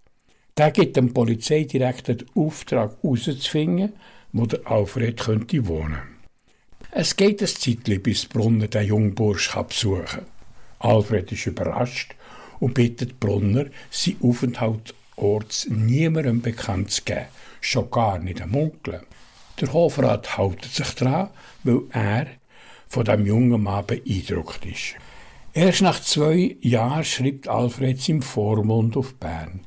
Der 0.56 0.70
gibt 0.70 0.96
dem 0.96 1.12
Polizeidirektor 1.12 2.14
den 2.14 2.28
Auftrag 2.34 2.96
herauszufinden, 3.02 3.92
wo 4.32 4.46
der 4.46 4.66
Alfred 4.70 5.18
könnte 5.18 5.66
wohnen. 5.66 6.02
Es 6.90 7.16
geht 7.16 7.40
ein 7.42 7.48
Zeitchen, 7.48 8.02
bis 8.02 8.26
Brunner 8.26 8.68
den 8.68 8.86
Jungbursch 8.86 9.52
besuchen 9.52 10.04
kann. 10.04 10.26
Alfred 10.78 11.32
ist 11.32 11.46
überrascht 11.46 12.14
und 12.60 12.74
bittet 12.74 13.18
Brunner, 13.18 13.66
seinen 13.90 14.22
Aufenthaltsort 14.22 15.66
niemandem 15.70 16.40
bekannt 16.40 16.92
zu 16.92 17.02
geben, 17.02 17.26
schon 17.60 17.90
gar 17.90 18.18
nicht 18.18 18.38
dem 18.38 18.54
Onkel. 18.54 19.00
Der 19.60 19.72
Hofrat 19.72 20.36
hält 20.36 20.64
sich 20.64 20.94
daran, 20.94 21.30
weil 21.62 21.82
er 21.90 22.26
von 22.88 23.04
dem 23.04 23.24
jungen 23.24 23.62
Mann 23.62 23.86
beeindruckt 23.86 24.66
ist. 24.66 24.96
Erst 25.52 25.82
nach 25.82 26.00
zwei 26.00 26.56
Jahren 26.60 27.04
schreibt 27.04 27.46
Alfred 27.46 28.00
seinem 28.00 28.22
Vormund 28.22 28.96
auf 28.96 29.14
Bern. 29.14 29.60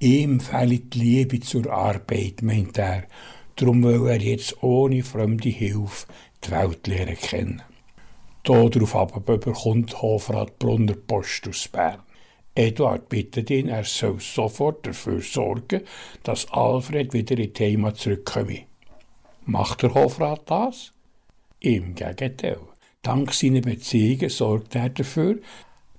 Ihm 0.00 0.40
fehlt 0.40 0.94
die 0.94 0.98
Liebe 0.98 1.38
zur 1.38 1.70
Arbeit, 1.70 2.42
meint 2.42 2.78
er. 2.78 3.04
Darum 3.54 3.84
will 3.84 4.08
er 4.08 4.20
jetzt 4.20 4.60
ohne 4.62 5.04
fremde 5.04 5.50
Hilfe 5.50 6.06
die 6.42 6.50
Welt 6.50 6.86
lernen 6.88 7.16
kennen. 7.16 7.62
Darauf 8.42 8.96
aber 8.96 9.38
bekommt 9.38 10.02
Hofrat 10.02 10.58
Brunner 10.58 10.94
Post 10.94 11.46
aus 11.48 11.68
Bern. 11.68 12.00
Eduard 12.54 13.08
bittet 13.08 13.50
ihn, 13.50 13.68
er 13.68 13.84
soll 13.84 14.18
sofort 14.18 14.86
dafür 14.86 15.20
sorgen, 15.20 15.82
dass 16.24 16.50
Alfred 16.50 17.12
wieder 17.12 17.38
in 17.38 17.52
die 17.52 17.64
Heimat 17.64 17.98
zurückkomme. 17.98 18.69
Macht 19.50 19.82
der 19.82 19.94
Hofrat 19.94 20.48
das? 20.48 20.92
Im 21.58 21.96
Gegenteil. 21.96 22.60
Dank 23.02 23.34
seiner 23.34 23.60
Beziehungen 23.60 24.28
sorgt 24.30 24.76
er 24.76 24.90
dafür, 24.90 25.40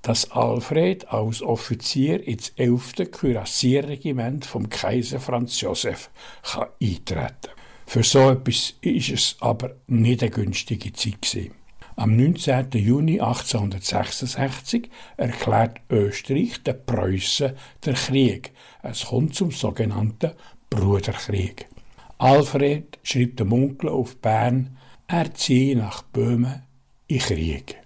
dass 0.01 0.31
Alfred 0.31 1.09
als 1.09 1.41
Offizier 1.41 2.25
ins 2.25 2.53
11. 2.55 3.11
Kürassierregiment 3.11 4.45
vom 4.45 4.69
Kaiser 4.69 5.19
Franz 5.19 5.59
Josef 5.59 6.11
kann 6.43 6.69
eintreten 6.81 7.27
kann. 7.41 7.55
Für 7.87 8.03
so 8.03 8.29
etwas 8.29 8.75
ist 8.79 9.09
es 9.09 9.35
aber 9.41 9.75
nicht 9.85 10.21
eine 10.21 10.31
günstige 10.31 10.93
Zeit. 10.93 11.21
Gewesen. 11.21 11.51
Am 11.97 12.15
19. 12.15 12.69
Juni 12.71 13.19
1866 13.19 14.89
erklärt 15.17 15.81
Österreich 15.89 16.63
den 16.63 16.85
Preußen 16.85 17.51
den 17.85 17.95
Krieg. 17.95 18.53
Es 18.81 19.07
kommt 19.07 19.35
zum 19.35 19.51
sogenannten 19.51 20.31
Bruderkrieg. 20.69 21.67
Alfred 22.21 22.99
schreibt 23.01 23.39
dem 23.39 23.51
Onkel 23.51 23.89
auf 23.89 24.15
Bern, 24.17 24.77
er 25.07 25.33
ziehe 25.33 25.75
nach 25.75 26.03
Böhmen 26.03 26.61
in 27.07 27.17
Krieg. 27.17 27.77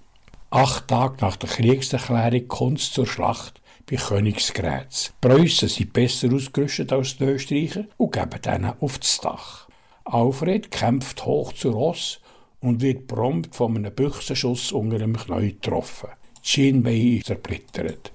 Acht 0.49 0.89
Tage 0.89 1.15
nach 1.21 1.37
der 1.37 1.47
Kriegserklärung 1.47 2.45
kommt 2.49 2.79
es 2.79 2.91
zur 2.91 3.07
Schlacht 3.07 3.61
bei 3.89 3.95
Königsgrätz. 3.95 5.13
Die 5.23 5.27
Preußen 5.29 5.69
sind 5.69 5.93
besser 5.93 6.33
ausgerüstet 6.33 6.91
als 6.91 7.15
die 7.15 7.23
Österreicher 7.23 7.85
und 7.95 8.11
geben 8.11 8.41
denen 8.43 8.73
auf 8.81 8.99
das 8.99 9.21
Dach. 9.21 9.69
Alfred 10.03 10.69
kämpft 10.69 11.25
hoch 11.25 11.53
zu 11.53 11.69
Ross 11.69 12.19
und 12.59 12.81
wird 12.81 13.07
prompt 13.07 13.55
von 13.55 13.77
einem 13.77 13.95
Büchsenschuss 13.95 14.73
unter 14.73 14.99
dem 14.99 15.15
Knie 15.15 15.53
getroffen. 15.53 16.09
Die 16.43 16.49
Schienbein 16.49 17.19
ist 17.19 17.27
zerblättert. 17.27 18.11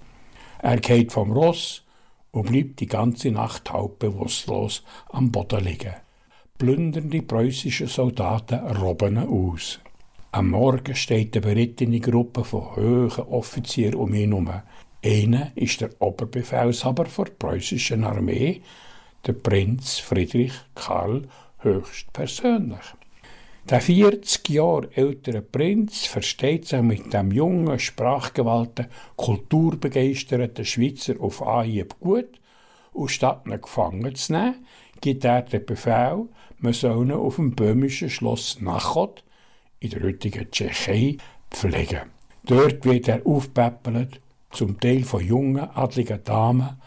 Er 0.59 0.81
geht 0.81 1.13
vom 1.13 1.33
Ross 1.33 1.83
und 2.31 2.51
bleibt 2.51 2.81
die 2.81 2.87
ganze 2.87 3.31
Nacht 3.31 3.73
halb 3.73 3.99
bewusstlos 3.99 4.85
am 5.09 5.33
Boden 5.33 5.65
liegen. 5.65 5.95
Plündernde 6.61 7.23
preußische 7.23 7.87
Soldaten 7.87 8.59
robben 8.77 9.17
aus. 9.17 9.81
Am 10.33 10.51
Morgen 10.51 10.95
steht 10.95 11.35
eine 11.35 11.47
berittene 11.47 12.01
Gruppe 12.01 12.45
von 12.45 12.77
hohen 12.77 13.11
Offizieren 13.31 13.95
um 13.95 14.13
ihn 14.13 14.33
herum. 14.33 14.53
Einer 15.03 15.53
ist 15.55 15.81
der 15.81 15.89
Oberbefehlshaber 16.01 17.05
der 17.05 17.33
preußischen 17.39 18.05
Armee, 18.05 18.61
der 19.27 19.33
Prinz 19.33 20.01
Friedrich 20.01 20.53
Karl 20.75 21.23
höchstpersönlich. 21.61 22.95
Der 23.71 23.81
40 23.81 24.47
Jahre 24.51 24.91
ältere 24.95 25.41
Prinz 25.41 26.05
versteht 26.05 26.67
sich 26.67 26.83
mit 26.83 27.11
dem 27.15 27.33
jungen, 27.33 27.79
sprachgewalten, 27.79 28.89
kulturbegeisterten 29.17 30.67
Schweizer 30.67 31.15
auf 31.21 31.41
Anhieb 31.41 31.99
gut 32.01 32.39
und 32.93 33.11
statt 33.11 33.47
ihn 33.47 33.59
gefangen 33.59 34.15
zu 34.15 34.33
nehmen, 34.35 34.67
gibt 35.01 35.25
er 35.25 35.43
den 35.43 35.65
Befehl, 35.65 36.29
man 36.59 36.73
soll 36.73 37.07
ihn 37.07 37.13
auf 37.13 37.37
dem 37.37 37.55
böhmischen 37.55 38.11
Schloss 38.11 38.61
Nachod 38.61 39.25
in 39.81 39.91
der 39.91 40.03
heutigen 40.03 40.51
Tschechei 40.51 41.17
pflegen. 41.51 42.11
Dort 42.45 42.85
wird 42.85 43.09
er 43.09 43.27
aufpäppelt, 43.27 44.21
zum 44.51 44.79
Teil 44.81 45.05
von 45.05 45.25
jungen, 45.25 45.71
adligen 45.75 46.23
Damen, 46.25 46.81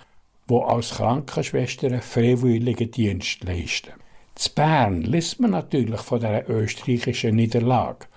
die 0.49 0.55
als 0.55 0.91
Krankenschwestern 0.91 2.01
freiwilligen 2.01 2.91
Dienst 2.91 3.43
leisten. 3.43 3.93
Z 4.35 4.55
Bern 4.55 5.01
liest 5.01 5.39
man 5.39 5.51
natürlich 5.51 6.01
von 6.01 6.19
der 6.19 6.49
österreichischen 6.49 7.35
Niederlage 7.35 8.07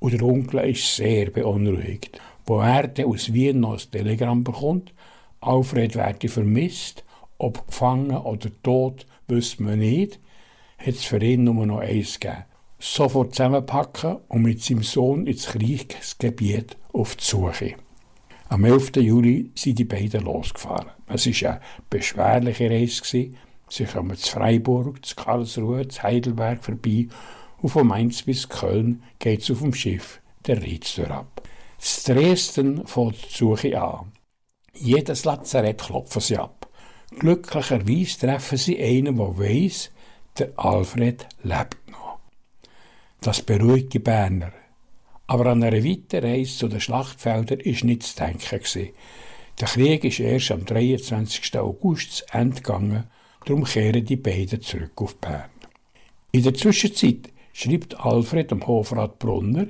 und 0.00 0.12
der 0.12 0.22
Onkel 0.22 0.70
ist 0.70 0.96
sehr 0.96 1.30
beunruhigt. 1.30 2.20
Wo 2.46 2.60
er 2.60 2.88
dann 2.88 3.06
aus 3.06 3.32
Wien 3.32 3.60
noch 3.60 3.74
ein 3.74 3.90
Telegramm 3.90 4.42
bekommt, 4.42 4.92
Alfred 5.40 5.94
werde 5.94 6.28
vermisst, 6.28 7.04
ob 7.38 7.66
gefangen 7.66 8.16
oder 8.16 8.50
tot, 8.62 9.06
wüsste 9.30 9.62
man 9.62 9.78
nicht, 9.78 10.20
hat 10.78 10.94
es 10.94 11.04
für 11.04 11.22
ihn 11.22 11.44
nur 11.44 11.66
noch 11.66 11.78
eins 11.78 12.20
gegeben. 12.20 12.44
Sofort 12.78 13.34
zusammenpacken 13.34 14.16
und 14.28 14.42
mit 14.42 14.62
seinem 14.62 14.82
Sohn 14.82 15.26
ins 15.26 15.46
Kriegsgebiet 15.46 16.76
auf 16.92 17.14
die 17.16 17.24
Suche. 17.24 17.74
Am 18.48 18.64
11. 18.64 18.96
Juli 18.96 19.50
sind 19.54 19.78
die 19.78 19.84
beiden 19.84 20.24
losgefahren. 20.24 20.90
Es 21.06 21.26
war 21.26 21.50
eine 21.50 21.60
beschwerliche 21.90 22.70
Reise. 22.70 23.30
Sie 23.68 23.84
kommen 23.84 24.16
zu 24.16 24.32
Freiburg, 24.32 25.04
zu 25.06 25.14
Karlsruhe, 25.14 25.86
zu 25.86 26.02
Heidelberg 26.02 26.64
vorbei 26.64 27.06
und 27.58 27.68
von 27.68 27.86
Mainz 27.86 28.22
bis 28.22 28.48
Köln 28.48 29.02
geht 29.18 29.42
es 29.42 29.50
auf 29.50 29.60
dem 29.60 29.74
Schiff 29.74 30.20
der 30.46 30.62
Riedstür 30.62 31.10
ab. 31.10 31.42
Z 31.78 32.16
Dresden 32.16 32.86
fängt 32.86 33.16
die 33.24 33.36
Suche 33.36 33.80
an. 33.80 34.12
Jedes 34.74 35.24
Lazarett 35.24 35.82
klopfen 35.82 36.20
sie 36.20 36.38
ab. 36.38 36.59
Glücklicherweise 37.18 38.18
treffen 38.18 38.58
sie 38.58 38.80
einen, 38.80 39.16
der 39.16 39.38
weiss, 39.38 39.90
der 40.38 40.52
Alfred 40.56 41.26
lebt 41.42 41.90
noch. 41.90 42.18
Das 43.20 43.42
beruhigt 43.42 43.92
die 43.92 43.98
Berner. 43.98 44.52
Aber 45.26 45.46
an 45.46 45.62
einer 45.62 45.84
weiteren 45.84 46.30
Reise 46.30 46.58
zu 46.58 46.68
den 46.68 46.80
Schlachtfeldern 46.80 47.60
ist 47.60 47.84
nicht 47.84 48.02
zu 48.02 48.16
denken. 48.16 48.90
Der 49.60 49.68
Krieg 49.68 50.04
ist 50.04 50.20
erst 50.20 50.50
am 50.52 50.64
23. 50.64 51.58
August 51.58 52.12
zu 52.12 52.24
Ende 52.32 52.56
gegangen, 52.56 53.04
darum 53.44 53.64
kehren 53.64 54.04
die 54.04 54.16
beiden 54.16 54.62
zurück 54.62 54.92
auf 54.96 55.16
Bern. 55.16 55.50
In 56.32 56.44
der 56.44 56.54
Zwischenzeit 56.54 57.30
schreibt 57.52 57.98
Alfred 58.00 58.50
dem 58.50 58.66
Hofrat 58.66 59.18
Brunner, 59.18 59.66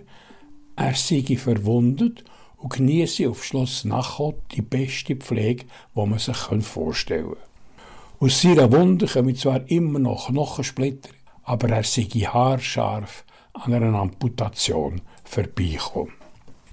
er 0.76 0.94
sei 0.94 1.24
verwundet 1.36 2.24
und 2.60 2.72
genieße 2.72 3.28
auf 3.28 3.44
Schloss 3.44 3.84
Nachod 3.84 4.36
die 4.52 4.62
beste 4.62 5.16
Pflege, 5.16 5.64
die 5.94 6.06
man 6.06 6.18
sich 6.18 6.36
vorstellen 6.36 7.30
kann. 7.30 8.26
Aus 8.26 8.42
seiner 8.42 8.70
Wunde 8.70 9.06
kommen 9.06 9.34
zwar 9.34 9.68
immer 9.70 9.98
noch 9.98 10.28
Knochensplitter, 10.28 11.10
aber 11.42 11.70
er 11.70 11.84
sei 11.84 12.04
haarscharf 12.04 13.24
an 13.54 13.72
einer 13.72 13.98
Amputation 13.98 15.00
vorbeigekommen. 15.24 16.12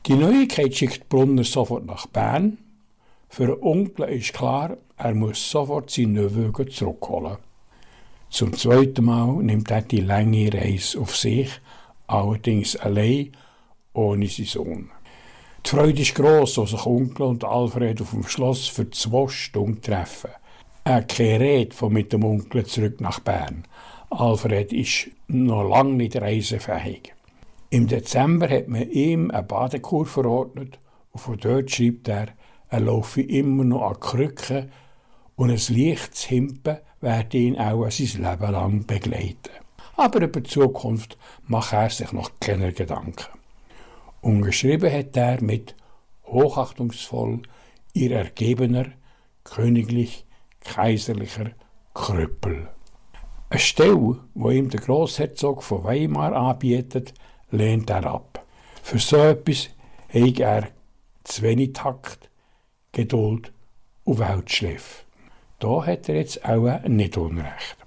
Die 0.05 0.15
Neuigkeit 0.15 0.75
schickt 0.75 1.09
Brunner 1.09 1.43
sofort 1.43 1.85
nach 1.85 2.05
Bern. 2.07 2.57
Für 3.29 3.47
den 3.47 3.61
Onkel 3.61 4.09
ist 4.09 4.33
klar, 4.33 4.77
er 4.97 5.13
muss 5.13 5.49
sofort 5.49 5.89
seinen 5.89 6.13
Neveu 6.13 6.51
zurückholen. 6.65 7.37
Zum 8.29 8.53
zweiten 8.53 9.05
Mal 9.05 9.41
nimmt 9.43 9.71
er 9.71 9.81
die 9.81 10.01
lange 10.01 10.53
Reise 10.53 10.99
auf 10.99 11.15
sich, 11.15 11.49
allerdings 12.07 12.75
allein, 12.75 13.31
ohne 13.93 14.27
seinen 14.27 14.45
Sohn. 14.45 14.91
Die 15.67 15.75
Freude 15.75 16.01
ist 16.01 16.15
gross, 16.15 16.57
als 16.57 16.69
sich 16.69 16.85
Onkel 16.85 17.25
und 17.25 17.43
Alfred 17.43 18.01
auf 18.01 18.11
dem 18.11 18.23
Schloss 18.23 18.69
für 18.69 18.89
zwei 18.89 19.27
Stunden 19.27 19.81
treffen. 19.81 20.29
Er 20.85 21.03
keine 21.03 21.41
Rede 21.41 21.75
von 21.75 21.91
mit 21.91 22.13
dem 22.13 22.23
Onkel 22.23 22.65
zurück 22.65 23.01
nach 23.01 23.19
Bern. 23.19 23.65
Alfred 24.09 24.71
ist 24.71 25.09
noch 25.27 25.67
lange 25.67 25.95
nicht 25.95 26.15
reisefähig. 26.15 27.13
Im 27.69 27.85
Dezember 27.85 28.47
hat 28.47 28.69
man 28.69 28.89
ihm 28.89 29.29
eine 29.29 29.43
Badekur 29.43 30.05
verordnet 30.05 30.79
und 31.11 31.19
von 31.19 31.37
dort 31.37 31.69
schreibt 31.69 32.07
er, 32.07 32.27
er 32.69 32.79
laufe 32.79 33.21
immer 33.21 33.65
noch 33.65 33.89
an 33.89 33.99
Krücken 33.99 34.71
und 35.35 35.49
ein 35.49 35.75
leichtes 35.75 36.23
Himpen 36.23 36.77
werde 37.01 37.37
ihn 37.37 37.57
auch 37.57 37.91
sein 37.91 38.23
Leben 38.23 38.51
lang 38.53 38.85
begleiten. 38.85 39.51
Aber 39.97 40.21
über 40.21 40.39
die 40.39 40.49
Zukunft 40.49 41.17
macht 41.45 41.73
er 41.73 41.89
sich 41.89 42.13
noch 42.13 42.31
keine 42.39 42.71
Gedanken. 42.71 43.36
Und 44.21 44.41
geschrieben 44.41 44.91
hat 44.91 45.15
er 45.15 45.41
mit 45.41 45.75
hochachtungsvoll 46.25 47.41
ihr 47.93 48.11
ergebener, 48.11 48.85
königlich, 49.43 50.25
kaiserlicher 50.61 51.51
Krüppel. 51.93 52.69
Eine 53.49 53.59
Stelle, 53.59 54.19
wo 54.33 54.49
ihm 54.49 54.69
der 54.69 54.81
Großherzog 54.81 55.63
von 55.63 55.83
Weimar 55.83 56.33
anbietet, 56.33 57.13
lehnt 57.49 57.89
er 57.89 58.05
ab. 58.05 58.45
Für 58.83 58.99
so 58.99 59.17
etwas 59.17 59.69
hat 60.09 60.39
er 60.39 60.67
zu 61.23 61.41
wenig 61.41 61.73
Takt, 61.73 62.29
Geduld 62.91 63.53
und 64.03 64.19
Weltschliff. 64.19 65.05
Da 65.59 65.85
hat 65.85 66.09
er 66.09 66.15
jetzt 66.15 66.45
auch 66.45 66.83
nicht 66.83 67.17
Unrecht. 67.17 67.77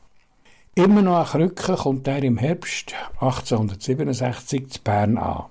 Immer 0.75 1.03
noch 1.03 1.35
ein 1.35 1.55
Krücken 1.55 1.77
kommt 1.77 2.09
er 2.09 2.23
im 2.23 2.39
Herbst 2.39 2.95
1867 3.21 4.71
zu 4.71 4.81
Bern 4.83 5.19
an. 5.19 5.50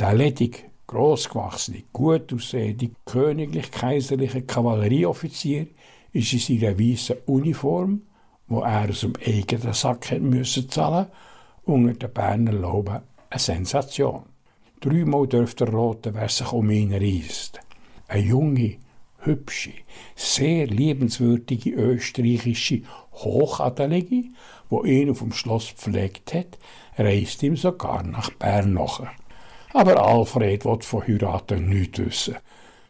Der 0.00 0.14
ledig, 0.14 0.64
grossgewachsene, 0.86 1.82
gut 1.92 2.32
aussehende, 2.32 2.88
königlich-kaiserliche 3.04 4.40
Kavallerieoffizier 4.40 5.66
ist 6.14 6.32
in 6.32 6.58
seiner 6.58 6.78
weißen 6.78 7.16
Uniform, 7.26 8.00
wo 8.46 8.60
er 8.60 8.88
aus 8.88 9.00
dem 9.00 9.12
eigenen 9.22 9.74
Sack 9.74 10.10
hat 10.10 10.22
müssen 10.22 10.70
zahlen, 10.70 11.08
unter 11.64 11.92
den 11.92 12.14
Berner 12.14 12.52
Lauben 12.52 13.02
eine 13.28 13.38
Sensation. 13.38 14.22
Dreimal 14.80 15.26
dürfte 15.26 15.66
er 15.66 15.74
roten, 15.74 16.14
wer 16.14 16.30
sich 16.30 16.50
um 16.50 16.70
ihn 16.70 16.94
reisst. 16.94 17.60
Eine 18.08 18.24
junge, 18.24 18.78
hübsche, 19.18 19.74
sehr 20.16 20.66
liebenswürdige 20.66 21.72
österreichische 21.72 22.84
Hochadelige, 23.12 24.30
wo 24.70 24.82
ihn 24.82 25.10
auf 25.10 25.18
dem 25.18 25.34
Schloss 25.34 25.68
pflegt 25.68 26.32
hat, 26.32 26.58
reist 26.96 27.42
ihm 27.42 27.58
sogar 27.58 28.02
nach 28.02 28.30
Bern 28.30 28.72
nach. 28.72 29.02
Aber 29.72 30.04
Alfred 30.04 30.64
will 30.64 30.80
von 30.82 31.06
Heiraten 31.06 31.68
nichts 31.68 31.98
wissen. 31.98 32.36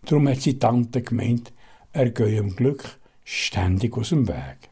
Darum 0.07 0.29
hat 0.29 0.41
seine 0.41 0.59
Tante 0.59 1.03
gemeint, 1.03 1.53
er 1.93 2.11
gehe 2.11 2.39
im 2.39 2.57
Glück 2.57 2.99
ständig 3.25 3.97
aus 3.97 4.11
dem 4.11 4.27
Weg. 4.29 4.71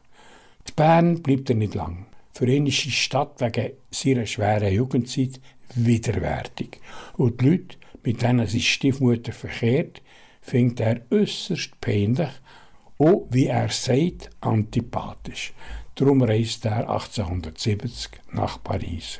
In 0.67 0.75
Bern 0.75 1.21
bleibt 1.21 1.49
er 1.49 1.55
nicht 1.55 1.75
lang. 1.75 2.07
Für 2.33 2.47
ihn 2.47 2.65
ist 2.65 2.85
die 2.85 2.91
Stadt 2.91 3.39
wegen 3.41 3.73
seiner 3.91 4.25
schweren 4.25 4.73
Jugendzeit 4.73 5.39
widerwärtig. 5.75 6.79
Und 7.17 7.41
die 7.41 7.49
Leute, 7.49 7.77
mit 8.03 8.21
denen 8.21 8.47
seine 8.47 8.61
Stiefmutter 8.61 9.33
verkehrt, 9.33 10.01
findet 10.41 10.79
er 10.79 11.01
äußerst 11.11 11.79
peinlich 11.81 12.29
und, 12.97 13.33
wie 13.33 13.47
er 13.47 13.69
sagt, 13.69 14.29
antipathisch. 14.41 15.53
Darum 15.95 16.21
reist 16.21 16.65
er 16.65 16.89
1870 16.89 18.11
nach 18.31 18.63
Paris. 18.63 19.19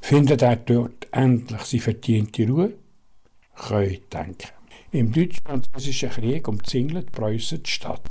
Findet 0.00 0.42
er 0.42 0.56
dort 0.56 1.06
endlich 1.12 1.62
seine 1.62 1.82
verdiente 1.82 2.46
Ruhe? 2.48 2.74
Könnt 3.54 4.12
denken. 4.12 4.48
Im 4.92 5.12
Deutsch-Französischen 5.12 6.10
Krieg 6.10 6.48
umzingelt 6.48 7.12
Preußen 7.12 7.62
die 7.62 7.70
Stadt. 7.70 8.08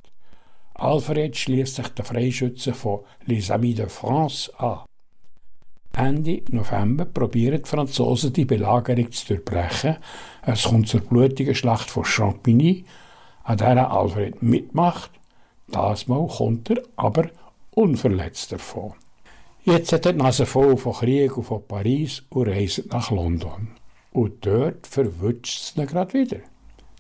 Alfred 0.76 1.36
schließt 1.36 1.76
sich 1.76 1.88
den 1.90 2.06
Freischützen 2.06 2.76
von 2.76 3.00
Les 3.26 3.50
Amis 3.50 3.78
de 3.78 3.90
France 3.90 4.52
an. 4.60 4.82
Ende 5.98 6.44
November 6.52 7.06
probieren 7.06 7.64
die 7.64 7.68
Franzosen 7.68 8.32
die 8.32 8.46
Belagerung 8.46 9.12
zu 9.12 9.26
durchbrechen. 9.26 9.98
Es 10.44 10.64
kommt 10.66 10.88
zur 10.88 11.02
blutigen 11.02 11.56
Schlacht 11.56 11.90
von 11.90 12.06
Champigny, 12.06 12.86
an 13.44 13.58
der 13.58 13.92
Alfred 13.92 14.44
mitmacht. 14.44 15.10
Das 15.68 16.08
Mal 16.08 16.28
kommt 16.28 16.70
er 16.70 16.84
aber 16.96 17.32
unverletzt 17.72 18.52
davon. 18.52 18.94
Jetzt 19.70 19.92
hat 19.92 20.06
er 20.06 20.14
die 20.14 20.20
Nase 20.20 20.46
voll 20.46 20.78
von 20.78 20.94
Krieg 20.94 21.36
und 21.36 21.44
von 21.44 21.62
Paris 21.68 22.24
und 22.30 22.48
reist 22.48 22.90
nach 22.90 23.12
London. 23.12 23.68
Und 24.14 24.46
dort 24.46 24.88
verwünscht 24.88 25.60
es 25.60 25.76
ihn 25.76 25.86
gerade 25.86 26.14
wieder. 26.14 26.38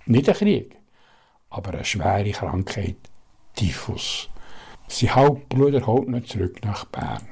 Nicht 0.05 0.27
ein 0.27 0.35
Krieg, 0.35 0.75
aber 1.49 1.75
eine 1.75 1.85
schwere 1.85 2.29
Krankheit, 2.31 2.97
Typhus. 3.55 4.27
Sein 4.89 5.15
Hauptbruder 5.15 5.87
holt 5.87 6.09
ihn 6.09 6.25
zurück 6.25 6.59
nach 6.65 6.83
Bern. 6.83 7.25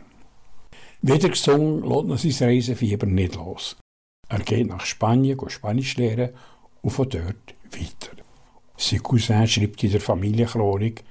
Wieder 1.01 1.27
gesungen, 1.27 1.83
lässt 1.83 2.23
er 2.23 2.31
sein 2.31 2.49
Reisefieber 2.51 3.05
nicht 3.05 3.36
los. 3.36 3.75
Er 4.29 4.39
geht 4.39 4.67
nach 4.67 4.86
Spanien, 4.86 5.38
geht 5.38 5.51
Spanisch 5.51 5.97
lernen 5.97 6.29
und 6.81 6.91
von 6.91 7.09
dort 7.09 7.55
weiter. 7.73 8.15
Sein 8.77 9.03
Cousin 9.03 9.45
schreibt 9.47 9.83
in 9.83 9.91
der 9.91 9.99
Familienchronik, 9.99 11.03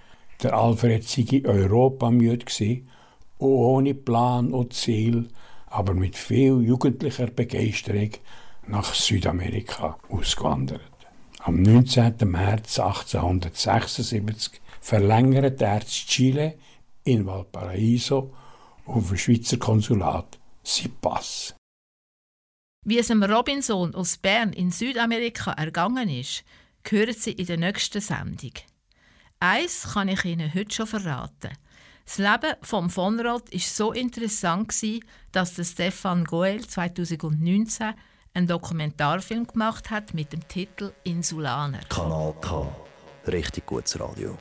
der 0.43 0.55
Alfred 0.55 1.05
sei 1.05 1.43
Europa 1.45 2.11
müde 2.11 2.47
gewesen, 2.47 2.89
ohne 3.49 3.95
Plan 3.95 4.53
und 4.53 4.73
Ziel, 4.73 5.29
aber 5.67 5.95
mit 5.95 6.17
viel 6.17 6.63
jugendlicher 6.63 7.27
Begeisterung 7.27 8.11
nach 8.67 8.95
Südamerika 8.95 9.99
ausgewandert. 10.09 10.81
Am 11.41 11.61
19. 11.61 12.17
März 12.25 12.79
1876 12.79 14.61
verlängert 14.81 15.61
er 15.61 15.81
in 15.81 15.87
Chile 15.87 16.55
in 17.05 17.27
Valparaiso 17.27 18.33
auf 18.87 19.09
dem 19.09 19.17
Schweizer 19.17 19.59
Konsulat 19.59 20.39
sein 20.63 20.93
Pass. 21.01 21.55
Wie 22.87 22.99
es 22.99 23.09
dem 23.09 23.23
Robinson 23.23 23.95
aus 23.95 24.19
Bern 24.19 24.53
in 24.53 24.71
Südamerika 24.71 25.53
ergangen 25.53 26.09
ist, 26.09 26.45
hören 26.87 27.15
Sie 27.15 27.33
in 27.33 27.47
der 27.47 27.57
nächsten 27.57 28.01
Sendung. 28.01 28.53
Eins 29.41 29.93
kann 29.93 30.09
ich 30.09 30.25
Ihnen 30.25 30.53
heute 30.55 30.75
schon 30.75 30.87
verraten. 30.87 31.57
Das 32.05 32.19
Leben 32.19 32.55
von 32.63 32.91
von 32.91 33.19
Roth 33.19 33.53
war 33.53 33.61
so 33.61 33.93
interessant, 33.93 34.75
dass 35.33 35.55
der 35.55 35.65
Stefan 35.65 36.25
Goel 36.25 36.67
2019 36.67 37.95
einen 38.35 38.47
Dokumentarfilm 38.47 39.47
gemacht 39.47 39.91
hat 39.91 40.13
mit 40.13 40.33
dem 40.33 40.47
Titel 40.47 40.93
Insulaner. 41.05 41.81
Kanal 41.89 42.35
K. 42.41 42.75
Richtig 43.27 43.65
gutes 43.67 43.99
Radio. 43.99 44.37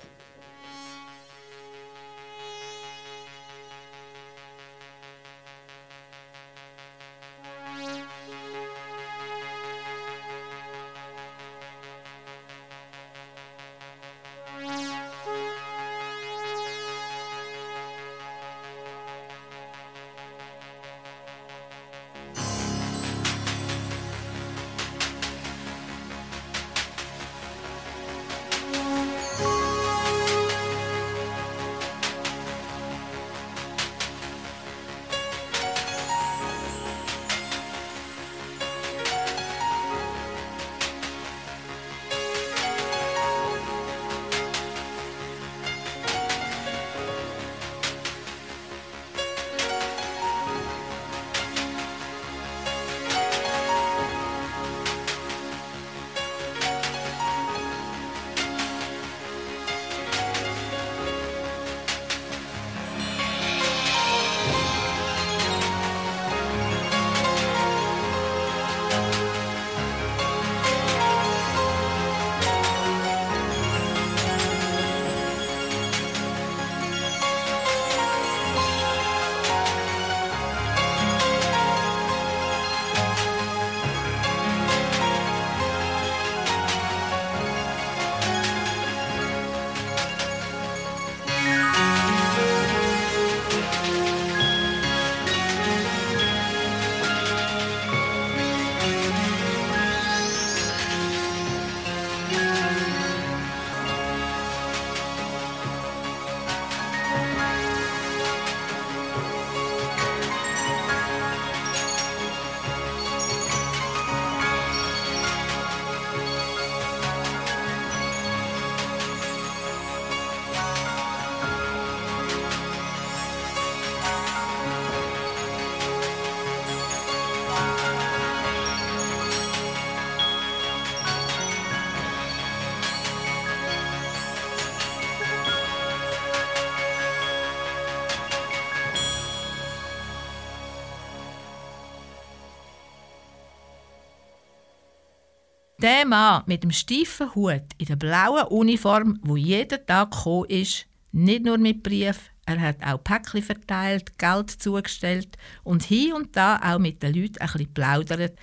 Mann 146.14 146.44
mit 146.46 146.62
dem 146.62 146.72
steifen 146.72 147.34
Hut 147.34 147.64
in 147.80 147.88
der 147.88 147.96
blauen 147.96 148.46
Uniform, 148.50 149.20
wo 149.24 149.36
jeden 149.36 149.84
Tag 149.88 150.12
gekommen 150.12 150.48
ist, 150.48 150.86
nicht 151.12 151.44
nur 151.44 151.58
mit 151.58 151.82
Brief, 151.82 152.30
er 152.46 152.62
hat 152.62 152.84
auch 152.86 153.04
Päckchen 153.04 153.42
verteilt, 153.42 154.20
Geld 154.20 154.52
zugestellt 154.52 155.38
und 155.64 155.82
hier 155.82 156.16
und 156.16 156.36
da 156.36 156.60
auch 156.62 156.78
mit 156.78 157.02
den 157.02 157.16
Leuten 157.16 157.40
ein 157.40 157.48
bisschen 157.48 157.74
plaudert, 157.74 158.38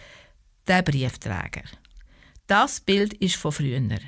der 0.66 0.82
Briefträger. 0.82 1.62
Das 2.48 2.80
Bild 2.80 3.14
ist 3.14 3.36
von 3.36 3.52
früher. 3.52 4.00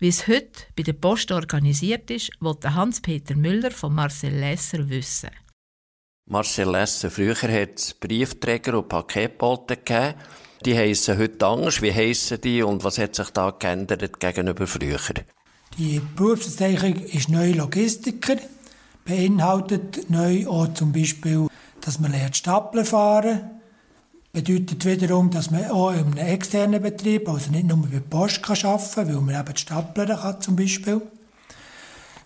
Wie 0.00 0.08
es 0.08 0.26
heute 0.26 0.64
bei 0.74 0.82
der 0.82 0.94
Post 0.94 1.30
organisiert 1.30 2.10
ist, 2.10 2.32
wollte 2.40 2.74
Hans-Peter 2.74 3.36
Müller 3.36 3.70
von 3.70 3.94
Marcel 3.94 4.34
Lesser 4.34 4.88
wissen. 4.88 5.30
Marcel 6.26 6.68
Lesser, 6.68 7.12
früher 7.12 7.36
hat 7.36 7.76
es 7.76 7.94
Briefträger 7.94 8.76
und 8.76 8.88
Paketboten 8.88 9.76
gegeben. 9.76 10.14
Die 10.64 10.76
heissen 10.76 11.18
heute 11.18 11.46
anders. 11.46 11.82
Wie 11.82 11.92
heissen 11.92 12.40
die 12.40 12.62
und 12.62 12.82
was 12.84 12.98
hat 12.98 13.14
sich 13.14 13.30
da 13.30 13.50
geändert 13.50 14.18
gegenüber 14.18 14.66
früher? 14.66 14.98
Die 15.78 16.00
Berufsbezeichnung 16.16 16.96
ist 17.04 17.28
neu 17.28 17.52
Logistiker, 17.52 18.36
beinhaltet 19.04 20.10
neu 20.10 20.46
auch 20.48 20.74
zum 20.74 20.92
Beispiel, 20.92 21.46
dass 21.80 22.00
man 22.00 22.10
lernt 22.10 22.36
Stapler 22.36 22.84
fahren, 22.84 23.50
bedeutet 24.32 24.84
wiederum, 24.84 25.30
dass 25.30 25.50
man 25.50 25.70
auch 25.70 25.92
in 25.92 25.98
einem 25.98 26.16
externen 26.16 26.82
Betrieb, 26.82 27.28
also 27.28 27.50
nicht 27.52 27.66
nur 27.66 27.78
bei 27.78 28.00
Post 28.00 28.42
kann 28.42 28.56
arbeiten 28.64 28.94
kann, 28.94 29.08
weil 29.08 29.20
man 29.20 29.40
eben 29.40 29.56
Stapler 29.56 30.16
kann 30.16 30.40
zum 30.40 30.56
Beispiel. 30.56 31.02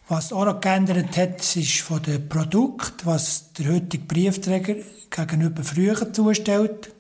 Was 0.09 0.33
auch 0.33 0.45
noch 0.45 0.61
geändert 0.61 1.17
hat, 1.17 1.57
ist 1.57 1.81
von 1.81 2.03
dem 2.03 2.29
Produkt, 2.29 3.05
was 3.05 3.53
der 3.53 3.73
heutige 3.73 4.05
Briefträger 4.05 4.77
gegenüber 5.11 5.63
früher 5.63 6.13
zustellt. 6.13 6.92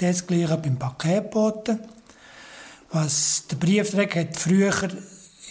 Das 0.00 0.26
gleiche 0.26 0.56
beim 0.56 0.78
Paketboten. 0.78 1.78
Was 2.90 3.44
der 3.50 3.56
Briefträger 3.56 4.20
hat 4.20 4.34
früher 4.34 4.72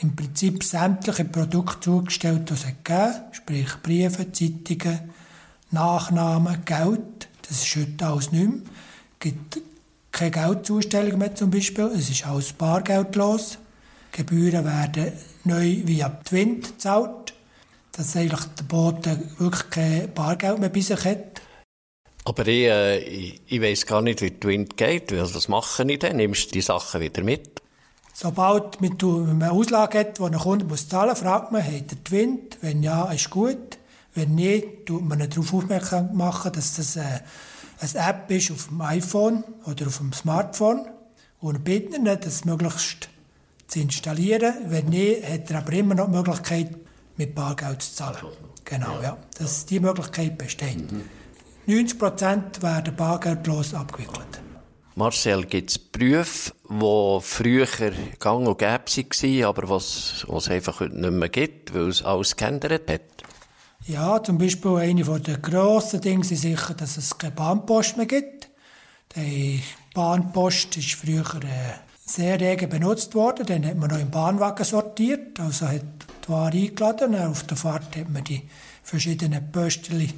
im 0.02 0.16
Prinzip 0.16 0.64
sämtliche 0.64 1.26
Produkte 1.26 1.80
zugestellt, 1.82 2.50
die 2.50 2.54
es 2.54 2.66
gegeben 2.66 3.14
sprich 3.32 3.76
Briefe, 3.84 4.32
Zeitungen, 4.32 5.12
Nachnamen, 5.70 6.66
Geld. 6.66 7.28
Das 7.48 7.62
ist 7.64 7.76
heute 7.76 8.08
alles 8.08 8.32
nicht 8.32 8.50
mehr. 8.50 8.62
Es 8.64 9.20
gibt 9.20 9.62
keine 10.12 10.32
Geldzustellung 10.32 11.20
mehr 11.20 11.36
zum 11.36 11.52
Beispiel. 11.52 11.92
Es 11.96 12.10
ist 12.10 12.26
alles 12.26 12.52
bargeldlos. 12.54 13.60
Gebühren 14.12 14.66
werden 14.66 15.12
neu 15.44 15.84
via 15.86 16.10
Twint 16.10 16.70
gezahlt, 16.70 17.36
dass 17.92 18.18
eigentlich 18.18 18.46
der 18.58 18.64
Bote 18.64 19.22
wirklich 19.38 19.70
kein 19.70 20.12
Bargeld 20.12 20.58
mehr 20.58 20.70
bei 20.70 20.82
sich 20.82 21.06
hat. 21.06 21.40
Aber 22.30 22.48
ich, 22.48 22.68
äh, 22.68 23.00
ich, 23.00 23.42
ich 23.48 23.60
weiss 23.60 23.88
gar 23.88 24.04
nicht, 24.04 24.22
wie 24.22 24.30
die 24.30 24.48
Wind 24.48 24.78
geht. 24.78 25.12
Also, 25.12 25.34
Was 25.34 25.48
mache 25.48 25.84
ich 25.92 25.98
denn? 25.98 26.18
Nimmst 26.18 26.50
du 26.50 26.52
die 26.52 26.62
Sachen 26.62 27.02
wieder 27.02 27.24
mit? 27.24 27.60
Sobald 28.14 28.80
man 28.82 28.92
eine 29.02 29.52
Auslage 29.52 29.98
hat, 29.98 30.20
die 30.20 30.24
ein 30.24 30.34
Kunde 30.34 30.66
muss 30.66 30.88
zahlen 30.88 31.10
muss, 31.10 31.22
fragt 31.22 31.52
man, 31.52 31.64
hat 31.64 31.92
er 31.92 32.04
Twint? 32.04 32.60
Wenn 32.62 32.84
ja, 32.84 33.12
ist 33.12 33.32
gut. 33.32 33.80
Wenn 34.14 34.36
nicht, 34.36 34.86
tut 34.86 35.10
man 35.10 35.20
ihn 35.20 35.30
darauf 35.32 35.52
aufmerksam 35.56 36.16
machen, 36.16 36.52
dass 36.52 36.76
das 36.76 36.98
äh, 36.98 37.02
eine 37.82 38.08
App 38.08 38.30
ist 38.30 38.52
auf 38.52 38.68
dem 38.68 38.82
iPhone 38.82 39.44
oder 39.66 39.88
auf 39.88 39.98
dem 39.98 40.14
Smartphone. 40.14 40.86
Und 41.40 41.64
bittet 41.64 41.98
ihn, 41.98 42.06
das 42.06 42.46
möglichst 42.46 43.10
zu 43.66 43.80
installieren. 43.80 44.54
Wenn 44.68 44.86
nicht, 44.86 45.28
hat 45.28 45.50
er 45.50 45.60
aber 45.60 45.74
immer 45.74 45.96
noch 45.96 46.06
die 46.06 46.18
Möglichkeit, 46.18 46.76
mit 47.18 47.34
Bargeld 47.34 47.82
zu 47.82 47.96
zahlen. 47.96 48.18
Genau, 48.66 49.02
ja. 49.02 49.18
Das, 49.40 49.66
die 49.66 49.80
Möglichkeit 49.80 50.38
besteht. 50.38 50.84
90% 51.70 52.64
werden 52.64 52.96
bargeldlos 52.96 53.76
abgewickelt. 53.76 54.42
Marcel, 54.96 55.46
gibt 55.46 55.70
es 55.70 55.78
Berufe, 55.78 56.52
die 56.68 57.20
früher 57.22 57.68
gang 58.18 58.48
und 58.48 58.58
gäbe 58.58 58.86
waren, 58.88 59.44
aber 59.44 59.70
was 59.70 60.26
es 60.36 60.50
einfach 60.50 60.80
heute 60.80 61.00
nicht 61.00 61.12
mehr 61.12 61.30
gibt, 61.30 61.76
weil 61.76 61.90
es 61.90 62.04
alles 62.04 62.36
geändert 62.36 62.90
hat? 62.90 63.02
Ja, 63.86 64.22
zum 64.24 64.40
Beispiel 64.40 64.78
eine 64.78 65.04
der 65.04 65.38
grossen 65.38 66.02
Dinge 66.02 66.22
ist 66.22 66.42
sicher, 66.42 66.74
dass 66.74 66.98
es 66.98 67.16
keine 67.16 67.34
Bahnpost 67.34 67.98
mehr 67.98 68.08
gibt. 68.08 68.50
Die 69.16 69.62
Bahnpost 69.94 70.76
ist 70.76 70.96
früher 70.96 71.24
äh, 71.36 71.74
sehr 72.04 72.40
rege 72.40 72.68
benutzt 72.68 73.14
worden. 73.14 73.46
Dann 73.46 73.66
hat 73.66 73.78
man 73.78 73.92
noch 73.92 74.00
im 74.00 74.10
Bahnwagen 74.10 74.66
sortiert, 74.66 75.40
also 75.40 75.68
hat 75.68 75.84
die 76.26 76.30
Ware 76.30 76.58
eingeladen. 76.58 77.16
Auf 77.16 77.44
der 77.44 77.58
Fahrt 77.58 77.96
hat 77.96 78.10
man 78.10 78.24
die 78.24 78.42
verschiedenen 78.84 79.52
Pöstchen 79.52 80.12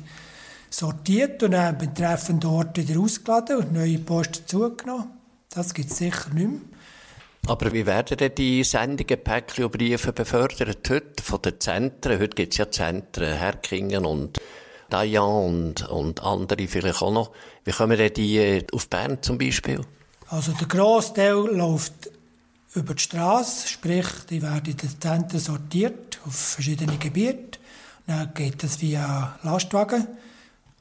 sortiert 0.71 1.43
und 1.43 1.51
dann 1.51 1.77
betreffend 1.77 2.45
Ort 2.45 2.77
wieder 2.77 2.99
ausgeladen 2.99 3.57
und 3.57 3.73
neue 3.73 3.99
Posten 3.99 4.47
zugenommen. 4.47 5.11
Das 5.49 5.73
gibt 5.73 5.91
es 5.91 5.97
sicher 5.97 6.33
nicht 6.33 6.49
mehr. 6.49 6.61
Aber 7.47 7.73
wie 7.73 7.85
werden 7.85 8.17
denn 8.17 8.35
die 8.35 8.63
Sendungen, 8.63 9.23
Päckchen 9.23 9.65
und 9.65 9.71
Briefe 9.71 10.13
befördert 10.13 10.89
heute 10.89 11.23
von 11.23 11.41
den 11.41 11.59
Zentren? 11.59 12.19
Heute 12.19 12.35
gibt 12.35 12.53
es 12.53 12.57
ja 12.57 12.69
Zentren, 12.69 13.35
Herkingen 13.35 14.05
und 14.05 14.39
Dayan 14.89 15.23
und, 15.23 15.89
und 15.89 16.23
andere 16.23 16.67
vielleicht 16.67 17.01
auch 17.01 17.11
noch. 17.11 17.31
Wie 17.65 17.71
kommen 17.71 17.97
denn 17.97 18.13
die 18.13 18.37
äh, 18.37 18.67
auf 18.71 18.87
Bern 18.89 19.21
zum 19.21 19.37
Beispiel? 19.37 19.81
Also 20.27 20.51
der 20.53 20.67
grosse 20.67 21.13
Teil 21.13 21.33
läuft 21.33 22.11
über 22.75 22.93
die 22.93 23.01
Straße, 23.01 23.67
sprich, 23.67 24.05
die 24.29 24.41
werden 24.41 24.71
in 24.71 24.77
den 24.77 25.01
Zentren 25.01 25.39
sortiert 25.39 26.19
auf 26.25 26.35
verschiedene 26.35 26.97
Gebiete. 26.97 27.59
Dann 28.07 28.33
geht 28.33 28.63
das 28.63 28.79
via 28.81 29.37
Lastwagen. 29.43 30.07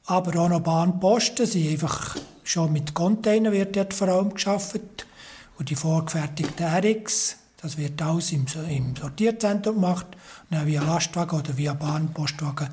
Aber 0.05 0.39
auch 0.41 0.49
noch 0.49 0.61
Bahnposten 0.61 1.45
sind 1.45 1.69
einfach 1.69 2.17
schon 2.43 2.73
mit 2.73 2.93
Containern 2.93 3.53
wird 3.53 3.75
dort 3.75 3.93
vor 3.93 4.07
allem 4.07 4.33
geschafft. 4.33 5.05
Und 5.57 5.69
die 5.69 5.75
vorgefertigten 5.75 6.65
RX, 6.65 7.37
das 7.61 7.77
wird 7.77 8.01
alles 8.01 8.31
im, 8.31 8.45
im 8.69 8.95
Sortierzentrum 8.95 9.75
gemacht. 9.75 10.07
Und 10.49 10.57
dann 10.57 10.67
via 10.67 10.83
Lastwagen 10.83 11.39
oder 11.39 11.55
via 11.55 11.73
Bahnpostwagen 11.73 12.69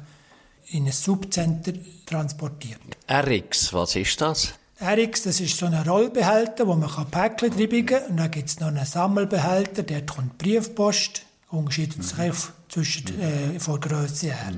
in 0.71 0.87
ein 0.87 0.93
Subcenter 0.93 1.73
transportiert. 2.07 2.81
RX, 3.11 3.73
was 3.73 3.97
ist 3.97 4.21
das? 4.21 4.55
RX, 4.81 5.23
das 5.23 5.41
ist 5.41 5.57
so 5.57 5.67
ein 5.67 5.75
Rollbehälter, 5.75 6.67
wo 6.67 6.75
man 6.75 6.91
Päckchen 7.11 7.51
drin 7.51 7.87
kann. 7.87 8.05
Und 8.11 8.17
dann 8.19 8.31
gibt 8.31 8.49
es 8.49 8.61
noch 8.61 8.69
einen 8.69 8.85
Sammelbehälter, 8.85 9.83
dort 9.83 10.07
kommt 10.07 10.39
Briefpost. 10.39 11.23
Unterscheidet 11.51 12.05
sich 12.05 12.19
einfach 12.19 12.53
zwischen, 12.69 13.21
äh, 13.21 13.59
von 13.59 13.81
der 13.81 13.91
Grösse 13.91 14.27
her. 14.27 14.53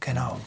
Genau. 0.00 0.38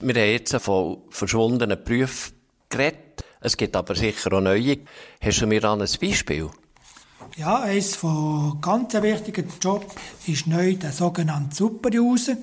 Wir 0.00 0.14
haben 0.14 0.30
jetzt 0.30 0.54
von 0.60 0.98
verschwundenen 1.10 1.82
Berufen 1.82 2.34
geredet. 2.68 3.24
Es 3.40 3.56
gibt 3.56 3.74
aber 3.74 3.96
sicher 3.96 4.32
auch 4.32 4.40
neue. 4.40 4.78
Hast 5.20 5.40
du 5.40 5.46
mir 5.48 5.60
da 5.60 5.72
ein 5.72 5.80
Beispiel? 5.80 6.50
Ja, 7.36 7.62
eines 7.62 7.96
von 7.96 8.60
ganz 8.60 8.94
wichtigen 8.94 9.48
Job 9.60 9.90
ist 10.24 10.46
neu 10.46 10.74
der 10.76 10.92
sogenannte 10.92 11.56
Superuser. 11.56 12.36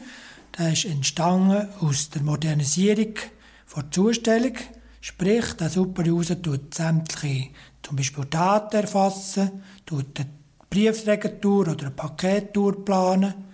Der 0.58 0.74
ist 0.74 0.84
entstanden 0.84 1.70
aus 1.80 2.10
der 2.10 2.24
Modernisierung 2.24 3.14
der 3.74 3.92
Zustellung. 3.92 4.56
Sprich, 5.00 5.54
der 5.54 5.70
Superuser 5.70 6.42
tut 6.42 6.74
sämtliche, 6.74 7.52
zum 7.84 7.96
Beispiel 7.96 8.26
Daten 8.26 8.76
erfassen, 8.76 9.64
tut 9.86 10.20
eine 10.20 10.30
Briefträgertour 10.70 11.70
oder 11.70 11.86
eine 11.86 11.92
Pakettour 11.92 12.84
planen. 12.84 13.45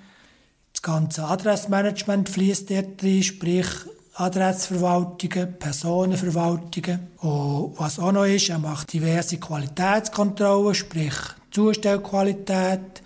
Das 0.81 0.93
ganze 0.93 1.25
Adressmanagement 1.25 2.27
fließt 2.27 2.71
dort 2.71 3.03
rein, 3.03 3.21
sprich 3.21 3.67
Adressverwaltungen, 4.15 5.59
Personenverwaltungen. 5.59 7.07
Und 7.17 7.73
was 7.77 7.99
auch 7.99 8.11
noch 8.11 8.25
ist, 8.25 8.49
er 8.49 8.57
macht 8.57 8.91
diverse 8.91 9.37
Qualitätskontrollen, 9.37 10.73
sprich 10.73 11.13
Zustellqualität, 11.51 13.03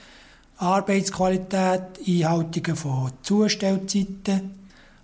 Arbeitsqualität, 0.55 1.99
Einhaltungen 2.07 2.78
von 2.78 3.11
Zustellzeiten 3.21 4.51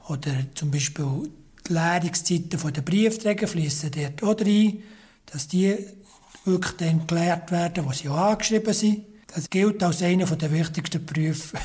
oder 0.07 0.31
zum 0.55 0.71
Beispiel 0.71 1.29
die 1.67 1.73
Leerungszeiten 1.73 2.73
der 2.73 2.81
Briefträger 2.81 3.49
fließen 3.49 3.91
dort 3.91 4.23
auch 4.23 4.45
rein, 4.45 4.81
dass 5.25 5.49
die 5.49 5.75
wirklich 6.45 6.77
dann 6.77 6.99
geklärt 6.99 7.51
werden, 7.51 7.85
wo 7.85 7.91
sie 7.91 8.07
auch 8.07 8.15
angeschrieben 8.15 8.73
sind. 8.73 9.01
Das 9.35 9.49
gilt 9.49 9.83
als 9.83 10.01
einer 10.01 10.25
der 10.25 10.51
wichtigsten 10.53 11.05
Berufe 11.05 11.57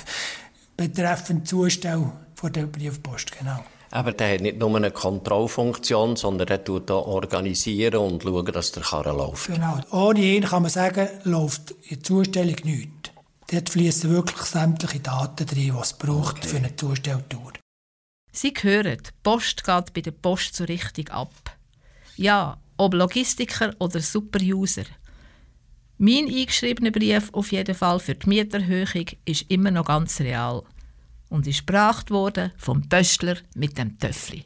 betreffend 0.76 1.48
Zustell 1.48 2.12
von 2.34 2.52
der 2.52 2.66
Briefpost, 2.66 3.32
genau. 3.38 3.64
Aber 3.90 4.12
der 4.12 4.34
hat 4.34 4.40
nicht 4.40 4.58
nur 4.58 4.74
eine 4.76 4.90
Kontrollfunktion, 4.90 6.16
sondern 6.16 6.48
er 6.48 6.62
tut 6.62 6.90
auch 6.90 7.06
organisieren 7.06 7.96
und 7.96 8.22
schauen, 8.22 8.46
dass 8.46 8.72
der 8.72 8.82
Karren 8.82 9.16
läuft. 9.16 9.46
Genau. 9.46 9.78
Ohne 9.90 10.20
ihn 10.20 10.44
kann 10.44 10.62
man 10.62 10.70
sagen, 10.70 11.08
läuft 11.24 11.70
in 11.70 11.96
der 11.96 12.02
Zustellung 12.02 12.56
nichts. 12.64 13.10
Dort 13.50 13.70
fließen 13.70 14.10
wirklich 14.10 14.42
sämtliche 14.42 15.00
Daten 15.00 15.46
drin, 15.46 15.72
die 15.72 15.80
es 15.80 15.92
braucht 15.92 16.44
für 16.44 16.56
eine 16.56 16.74
Zustelltour. 16.74 17.52
Sie 18.32 18.52
hören, 18.60 18.98
die 18.98 19.10
Post 19.22 19.64
geht 19.64 19.94
bei 19.94 20.00
der 20.00 20.10
Post 20.10 20.56
so 20.56 20.64
richtig 20.64 21.10
ab. 21.12 21.32
Ja, 22.16 22.58
ob 22.76 22.92
Logistiker 22.92 23.74
oder 23.78 24.00
Superuser. 24.00 24.84
Mein 25.98 26.26
eingeschriebener 26.28 26.90
Brief 26.90 27.30
auf 27.32 27.52
jeden 27.52 27.74
Fall 27.74 27.98
für 28.00 28.14
die 28.14 28.28
Mieterhöhung 28.28 29.06
ist 29.24 29.50
immer 29.50 29.70
noch 29.70 29.86
ganz 29.86 30.20
real 30.20 30.62
und 31.30 31.46
ist 31.46 31.66
gebracht 31.66 32.10
worden 32.10 32.52
vom 32.58 32.86
Pöstler 32.86 33.36
mit 33.54 33.78
dem 33.78 33.98
Töffli. 33.98 34.44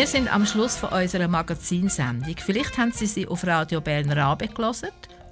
Wir 0.00 0.06
sind 0.06 0.32
am 0.32 0.46
Schluss 0.46 0.78
von 0.78 0.88
unserer 0.88 1.28
Magazinsendung. 1.28 2.34
Vielleicht 2.38 2.78
haben 2.78 2.90
Sie 2.90 3.04
sie 3.04 3.28
auf 3.28 3.46
Radio 3.46 3.82
Bern 3.82 4.10
Rabe 4.10 4.48
gelesen 4.48 4.88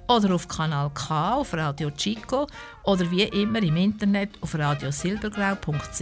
oder 0.07 0.35
auf 0.35 0.47
Kanal 0.47 0.91
K, 0.93 1.33
auf 1.33 1.55
Radio 1.55 1.89
Chico 1.89 2.45
oder 2.83 3.09
wie 3.09 3.23
immer 3.23 3.63
im 3.63 3.77
Internet 3.77 4.29
auf 4.41 4.53
radiosilbergrau.ch. 4.53 6.01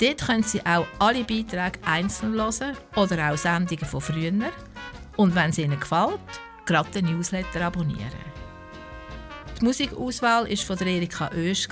Dort 0.00 0.24
können 0.24 0.44
Sie 0.44 0.64
auch 0.64 0.86
alle 1.00 1.24
Beiträge 1.24 1.80
einzeln 1.84 2.34
hören 2.34 2.76
oder 2.94 3.32
auch 3.32 3.36
Sendungen 3.36 3.86
von 3.86 4.02
früher. 4.02 4.52
Und 5.16 5.34
wenn 5.34 5.50
es 5.50 5.58
Ihnen 5.58 5.80
gefällt, 5.80 6.20
gerade 6.64 6.90
den 6.92 7.06
Newsletter 7.06 7.62
abonnieren. 7.62 8.22
Die 9.60 9.64
Musikauswahl 9.64 10.48
war 10.48 10.56
von 10.56 10.86
Erika 10.86 11.28
Oesch. 11.36 11.66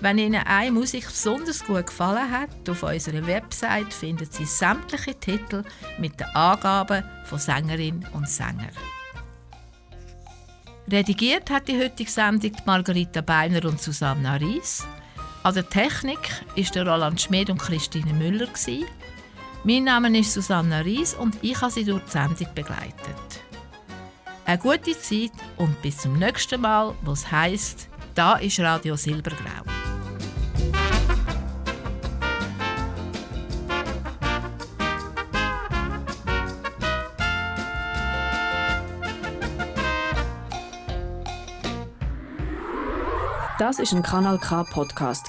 Wenn 0.00 0.16
Ihnen 0.16 0.42
eine 0.46 0.72
Musik 0.72 1.06
besonders 1.06 1.62
gut 1.62 1.86
gefallen 1.86 2.30
hat, 2.30 2.68
auf 2.68 2.82
unserer 2.82 3.26
Website 3.26 3.92
finden 3.92 4.26
Sie 4.30 4.46
sämtliche 4.46 5.14
Titel 5.14 5.62
mit 5.98 6.18
den 6.18 6.26
Angaben 6.28 7.04
von 7.24 7.38
Sängerin 7.38 8.06
und 8.14 8.26
Sänger. 8.26 8.70
Redigiert 10.90 11.50
hat 11.50 11.68
die 11.68 11.78
heutige 11.78 12.10
Sendung 12.10 12.52
Margarita 12.64 13.20
Beiner 13.20 13.64
und 13.66 13.80
Susanna 13.80 14.36
Ries. 14.36 14.86
An 15.42 15.54
der 15.54 15.68
Technik 15.68 16.18
der 16.74 16.86
Roland 16.86 17.20
Schmid 17.20 17.50
und 17.50 17.58
Christine 17.58 18.14
Müller. 18.14 18.48
Mein 19.64 19.84
Name 19.84 20.18
ist 20.18 20.32
Susanna 20.32 20.80
Ries 20.80 21.12
und 21.12 21.36
ich 21.42 21.60
habe 21.60 21.70
Sie 21.70 21.84
durch 21.84 22.02
die 22.04 22.10
Sendung 22.10 22.48
begleitet. 22.54 23.44
Eine 24.46 24.58
gute 24.58 24.98
Zeit 24.98 25.32
und 25.58 25.80
bis 25.82 25.98
zum 25.98 26.18
nächsten 26.18 26.62
Mal, 26.62 26.94
wo 27.02 27.12
es 27.12 27.30
heisst, 27.30 27.89
da 28.20 28.34
ist 28.34 28.60
Radio 28.60 28.96
Silbergrau. 28.96 29.62
Das 43.58 43.78
ist 43.78 43.94
ein 43.94 44.02
Kanal 44.02 44.38
K 44.38 44.64
Podcast. 44.64 45.26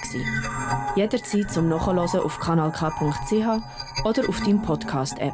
Jederzeit 0.97 1.49
zum 1.49 1.69
Nachhören 1.69 1.97
auf 1.99 2.39
kanalk.ch 2.41 4.03
oder 4.03 4.27
auf 4.27 4.39
deinem 4.41 4.61
Podcast 4.63 5.17
App. 5.19 5.33